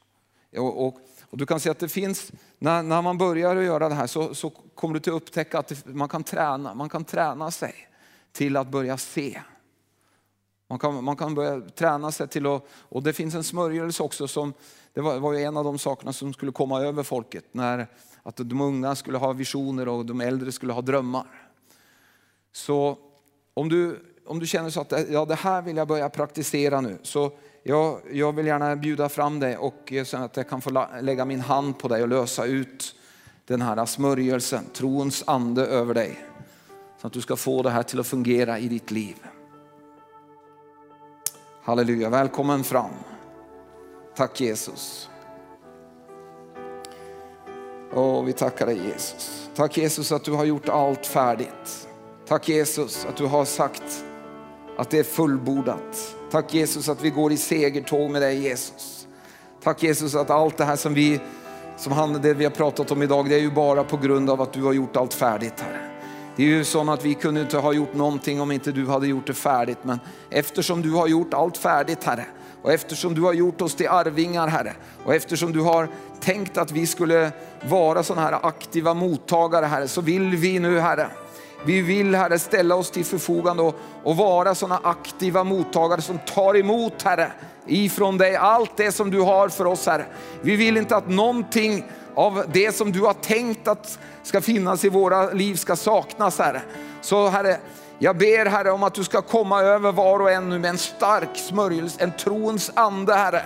Och, 0.56 0.86
och 0.86 1.06
och 1.30 1.38
du 1.38 1.46
kan 1.46 1.60
se 1.60 1.70
att 1.70 1.78
det 1.78 1.88
finns, 1.88 2.32
när, 2.58 2.82
när 2.82 3.02
man 3.02 3.18
börjar 3.18 3.56
att 3.56 3.64
göra 3.64 3.88
det 3.88 3.94
här 3.94 4.06
så, 4.06 4.34
så 4.34 4.50
kommer 4.50 4.94
du 4.94 5.00
till 5.00 5.12
att 5.12 5.22
upptäcka 5.22 5.58
att 5.58 5.68
det, 5.68 5.86
man, 5.86 6.08
kan 6.08 6.24
träna, 6.24 6.74
man 6.74 6.88
kan 6.88 7.04
träna 7.04 7.50
sig 7.50 7.74
till 8.32 8.56
att 8.56 8.68
börja 8.68 8.96
se. 8.96 9.40
Man 10.68 10.78
kan, 10.78 11.04
man 11.04 11.16
kan 11.16 11.34
börja 11.34 11.60
träna 11.60 12.12
sig 12.12 12.28
till 12.28 12.46
att, 12.46 12.66
och 12.70 13.02
det 13.02 13.12
finns 13.12 13.34
en 13.34 13.44
smörjelse 13.44 14.02
också 14.02 14.28
som, 14.28 14.52
det 14.92 15.00
var, 15.00 15.18
var 15.18 15.34
en 15.34 15.56
av 15.56 15.64
de 15.64 15.78
sakerna 15.78 16.12
som 16.12 16.32
skulle 16.32 16.52
komma 16.52 16.80
över 16.80 17.02
folket. 17.02 17.44
När, 17.52 17.86
att 18.22 18.36
de 18.36 18.60
unga 18.60 18.94
skulle 18.94 19.18
ha 19.18 19.32
visioner 19.32 19.88
och 19.88 20.06
de 20.06 20.20
äldre 20.20 20.52
skulle 20.52 20.72
ha 20.72 20.80
drömmar. 20.80 21.26
Så 22.52 22.98
om 23.54 23.68
du, 23.68 24.00
om 24.26 24.38
du 24.38 24.46
känner 24.46 24.70
så 24.70 24.80
att 24.80 24.92
ja, 25.10 25.24
det 25.24 25.34
här 25.34 25.62
vill 25.62 25.76
jag 25.76 25.88
börja 25.88 26.08
praktisera 26.08 26.80
nu, 26.80 26.98
så 27.02 27.32
jag, 27.62 28.00
jag 28.12 28.32
vill 28.32 28.46
gärna 28.46 28.76
bjuda 28.76 29.08
fram 29.08 29.40
dig 29.40 29.56
och 29.56 29.92
så 30.06 30.16
att 30.16 30.36
jag 30.36 30.48
kan 30.48 30.60
få 30.60 30.86
lägga 31.00 31.24
min 31.24 31.40
hand 31.40 31.78
på 31.78 31.88
dig 31.88 32.02
och 32.02 32.08
lösa 32.08 32.44
ut 32.44 32.94
den 33.44 33.62
här 33.62 33.86
smörjelsen, 33.86 34.64
trons 34.72 35.24
ande 35.26 35.66
över 35.66 35.94
dig. 35.94 36.18
Så 37.00 37.06
att 37.06 37.12
du 37.12 37.20
ska 37.20 37.36
få 37.36 37.62
det 37.62 37.70
här 37.70 37.82
till 37.82 38.00
att 38.00 38.06
fungera 38.06 38.58
i 38.58 38.68
ditt 38.68 38.90
liv. 38.90 39.16
Halleluja, 41.66 42.10
välkommen 42.10 42.64
fram. 42.64 42.90
Tack 44.16 44.40
Jesus. 44.40 45.08
Och 47.92 48.28
vi 48.28 48.32
tackar 48.32 48.66
dig 48.66 48.86
Jesus. 48.86 49.50
Tack 49.56 49.78
Jesus 49.78 50.12
att 50.12 50.24
du 50.24 50.32
har 50.32 50.44
gjort 50.44 50.68
allt 50.68 51.06
färdigt. 51.06 51.88
Tack 52.28 52.48
Jesus 52.48 53.06
att 53.08 53.16
du 53.16 53.26
har 53.26 53.44
sagt 53.44 54.04
att 54.76 54.90
det 54.90 54.98
är 54.98 55.04
fullbordat. 55.04 56.16
Tack 56.30 56.54
Jesus 56.54 56.88
att 56.88 57.02
vi 57.02 57.10
går 57.10 57.32
i 57.32 57.36
segertåg 57.36 58.10
med 58.10 58.22
dig 58.22 58.38
Jesus. 58.38 59.06
Tack 59.62 59.82
Jesus 59.82 60.14
att 60.14 60.30
allt 60.30 60.56
det 60.56 60.64
här 60.64 60.76
som 60.76 60.94
vi, 60.94 61.20
som 61.76 61.92
han, 61.92 62.12
det 62.12 62.34
vi 62.34 62.44
har 62.44 62.52
pratat 62.52 62.90
om 62.90 63.02
idag, 63.02 63.28
det 63.28 63.34
är 63.34 63.40
ju 63.40 63.50
bara 63.50 63.84
på 63.84 63.96
grund 63.96 64.30
av 64.30 64.42
att 64.42 64.52
du 64.52 64.62
har 64.62 64.72
gjort 64.72 64.96
allt 64.96 65.14
färdigt 65.14 65.60
Herre. 65.60 65.85
Det 66.36 66.42
är 66.42 66.46
ju 66.46 66.64
som 66.64 66.88
att 66.88 67.04
vi 67.04 67.14
kunde 67.14 67.40
inte 67.40 67.58
ha 67.58 67.72
gjort 67.72 67.94
någonting 67.94 68.40
om 68.40 68.52
inte 68.52 68.72
du 68.72 68.86
hade 68.86 69.06
gjort 69.06 69.26
det 69.26 69.34
färdigt. 69.34 69.78
Men 69.82 70.00
eftersom 70.30 70.82
du 70.82 70.92
har 70.92 71.06
gjort 71.06 71.34
allt 71.34 71.56
färdigt 71.56 72.04
Herre, 72.04 72.26
och 72.62 72.72
eftersom 72.72 73.14
du 73.14 73.20
har 73.20 73.32
gjort 73.32 73.60
oss 73.60 73.74
till 73.74 73.88
arvingar 73.88 74.48
Herre, 74.48 74.72
och 75.04 75.14
eftersom 75.14 75.52
du 75.52 75.60
har 75.60 75.88
tänkt 76.20 76.58
att 76.58 76.70
vi 76.70 76.86
skulle 76.86 77.32
vara 77.68 78.02
sådana 78.02 78.26
här 78.26 78.38
aktiva 78.42 78.94
mottagare 78.94 79.66
Herre, 79.66 79.88
så 79.88 80.00
vill 80.00 80.36
vi 80.36 80.58
nu 80.58 80.80
Herre, 80.80 81.08
vi 81.64 81.82
vill 81.82 82.14
Herre 82.14 82.38
ställa 82.38 82.74
oss 82.74 82.90
till 82.90 83.04
förfogande 83.04 83.62
och, 83.62 83.74
och 84.02 84.16
vara 84.16 84.54
sådana 84.54 84.80
aktiva 84.82 85.44
mottagare 85.44 86.02
som 86.02 86.18
tar 86.18 86.56
emot 86.56 87.02
Herre 87.02 87.32
ifrån 87.66 88.18
dig 88.18 88.36
allt 88.36 88.76
det 88.76 88.92
som 88.92 89.10
du 89.10 89.20
har 89.20 89.48
för 89.48 89.64
oss 89.64 89.86
Herre. 89.86 90.06
Vi 90.42 90.56
vill 90.56 90.76
inte 90.76 90.96
att 90.96 91.08
någonting 91.08 91.84
av 92.16 92.44
det 92.52 92.72
som 92.72 92.92
du 92.92 93.00
har 93.00 93.12
tänkt 93.12 93.68
att 93.68 93.98
ska 94.22 94.40
finnas 94.40 94.84
i 94.84 94.88
våra 94.88 95.30
liv 95.30 95.54
ska 95.54 95.76
saknas 95.76 96.38
Herre. 96.38 96.62
Så 97.00 97.28
Herre, 97.28 97.56
jag 97.98 98.16
ber 98.16 98.46
Herre 98.46 98.70
om 98.70 98.82
att 98.82 98.94
du 98.94 99.04
ska 99.04 99.22
komma 99.22 99.62
över 99.62 99.92
var 99.92 100.20
och 100.20 100.30
en 100.30 100.48
nu 100.48 100.58
med 100.58 100.70
en 100.70 100.78
stark 100.78 101.36
smörjelse, 101.36 102.02
en 102.02 102.12
trons 102.12 102.72
ande 102.74 103.14
Herre. 103.14 103.42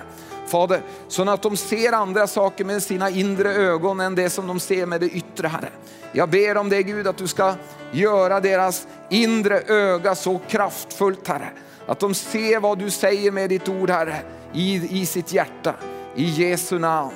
Fader, 0.46 0.80
så 1.08 1.30
att 1.30 1.42
de 1.42 1.56
ser 1.56 1.92
andra 1.92 2.26
saker 2.26 2.64
med 2.64 2.82
sina 2.82 3.10
inre 3.10 3.54
ögon 3.54 4.00
än 4.00 4.14
det 4.14 4.30
som 4.30 4.46
de 4.46 4.60
ser 4.60 4.86
med 4.86 5.00
det 5.00 5.08
yttre 5.08 5.48
Herre. 5.48 5.68
Jag 6.12 6.28
ber 6.28 6.56
om 6.56 6.68
det 6.68 6.82
Gud 6.82 7.06
att 7.06 7.16
du 7.16 7.26
ska 7.26 7.54
göra 7.92 8.40
deras 8.40 8.86
inre 9.08 9.60
öga 9.66 10.14
så 10.14 10.40
kraftfullt 10.48 11.28
Herre. 11.28 11.50
Att 11.86 12.00
de 12.00 12.14
ser 12.14 12.60
vad 12.60 12.78
du 12.78 12.90
säger 12.90 13.30
med 13.30 13.48
ditt 13.48 13.68
ord 13.68 13.90
Herre 13.90 14.16
i, 14.52 15.00
i 15.02 15.06
sitt 15.06 15.32
hjärta. 15.32 15.74
I 16.16 16.24
Jesu 16.24 16.78
namn. 16.78 17.14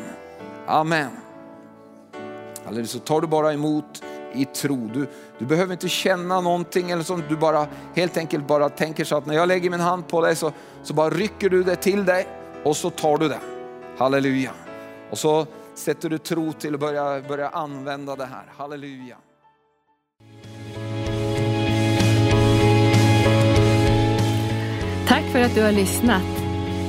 Amen. 0.66 1.23
Eller 2.68 2.84
så 2.84 2.98
tar 2.98 3.20
du 3.20 3.26
bara 3.26 3.52
emot 3.52 4.02
i 4.34 4.44
tro. 4.44 4.90
Du, 4.94 5.06
du 5.38 5.46
behöver 5.46 5.72
inte 5.72 5.88
känna 5.88 6.40
någonting 6.40 6.90
eller 6.90 7.02
som 7.02 7.22
du 7.28 7.36
bara 7.36 7.66
helt 7.94 8.16
enkelt 8.16 8.46
bara 8.46 8.68
tänker 8.68 9.04
så 9.04 9.16
att 9.16 9.26
när 9.26 9.34
jag 9.34 9.48
lägger 9.48 9.70
min 9.70 9.80
hand 9.80 10.08
på 10.08 10.20
dig 10.20 10.36
så, 10.36 10.52
så 10.82 10.94
bara 10.94 11.10
rycker 11.10 11.50
du 11.50 11.62
det 11.62 11.76
till 11.76 12.04
dig 12.04 12.28
och 12.64 12.76
så 12.76 12.90
tar 12.90 13.18
du 13.18 13.28
det. 13.28 13.40
Halleluja. 13.98 14.50
Och 15.10 15.18
så 15.18 15.46
sätter 15.74 16.10
du 16.10 16.18
tro 16.18 16.52
till 16.52 16.74
att 16.74 16.80
börja, 16.80 17.22
börja 17.28 17.48
använda 17.48 18.16
det 18.16 18.24
här. 18.26 18.44
Halleluja. 18.56 19.16
Tack 25.08 25.24
för 25.32 25.40
att 25.40 25.54
du 25.54 25.62
har 25.62 25.72
lyssnat. 25.72 26.43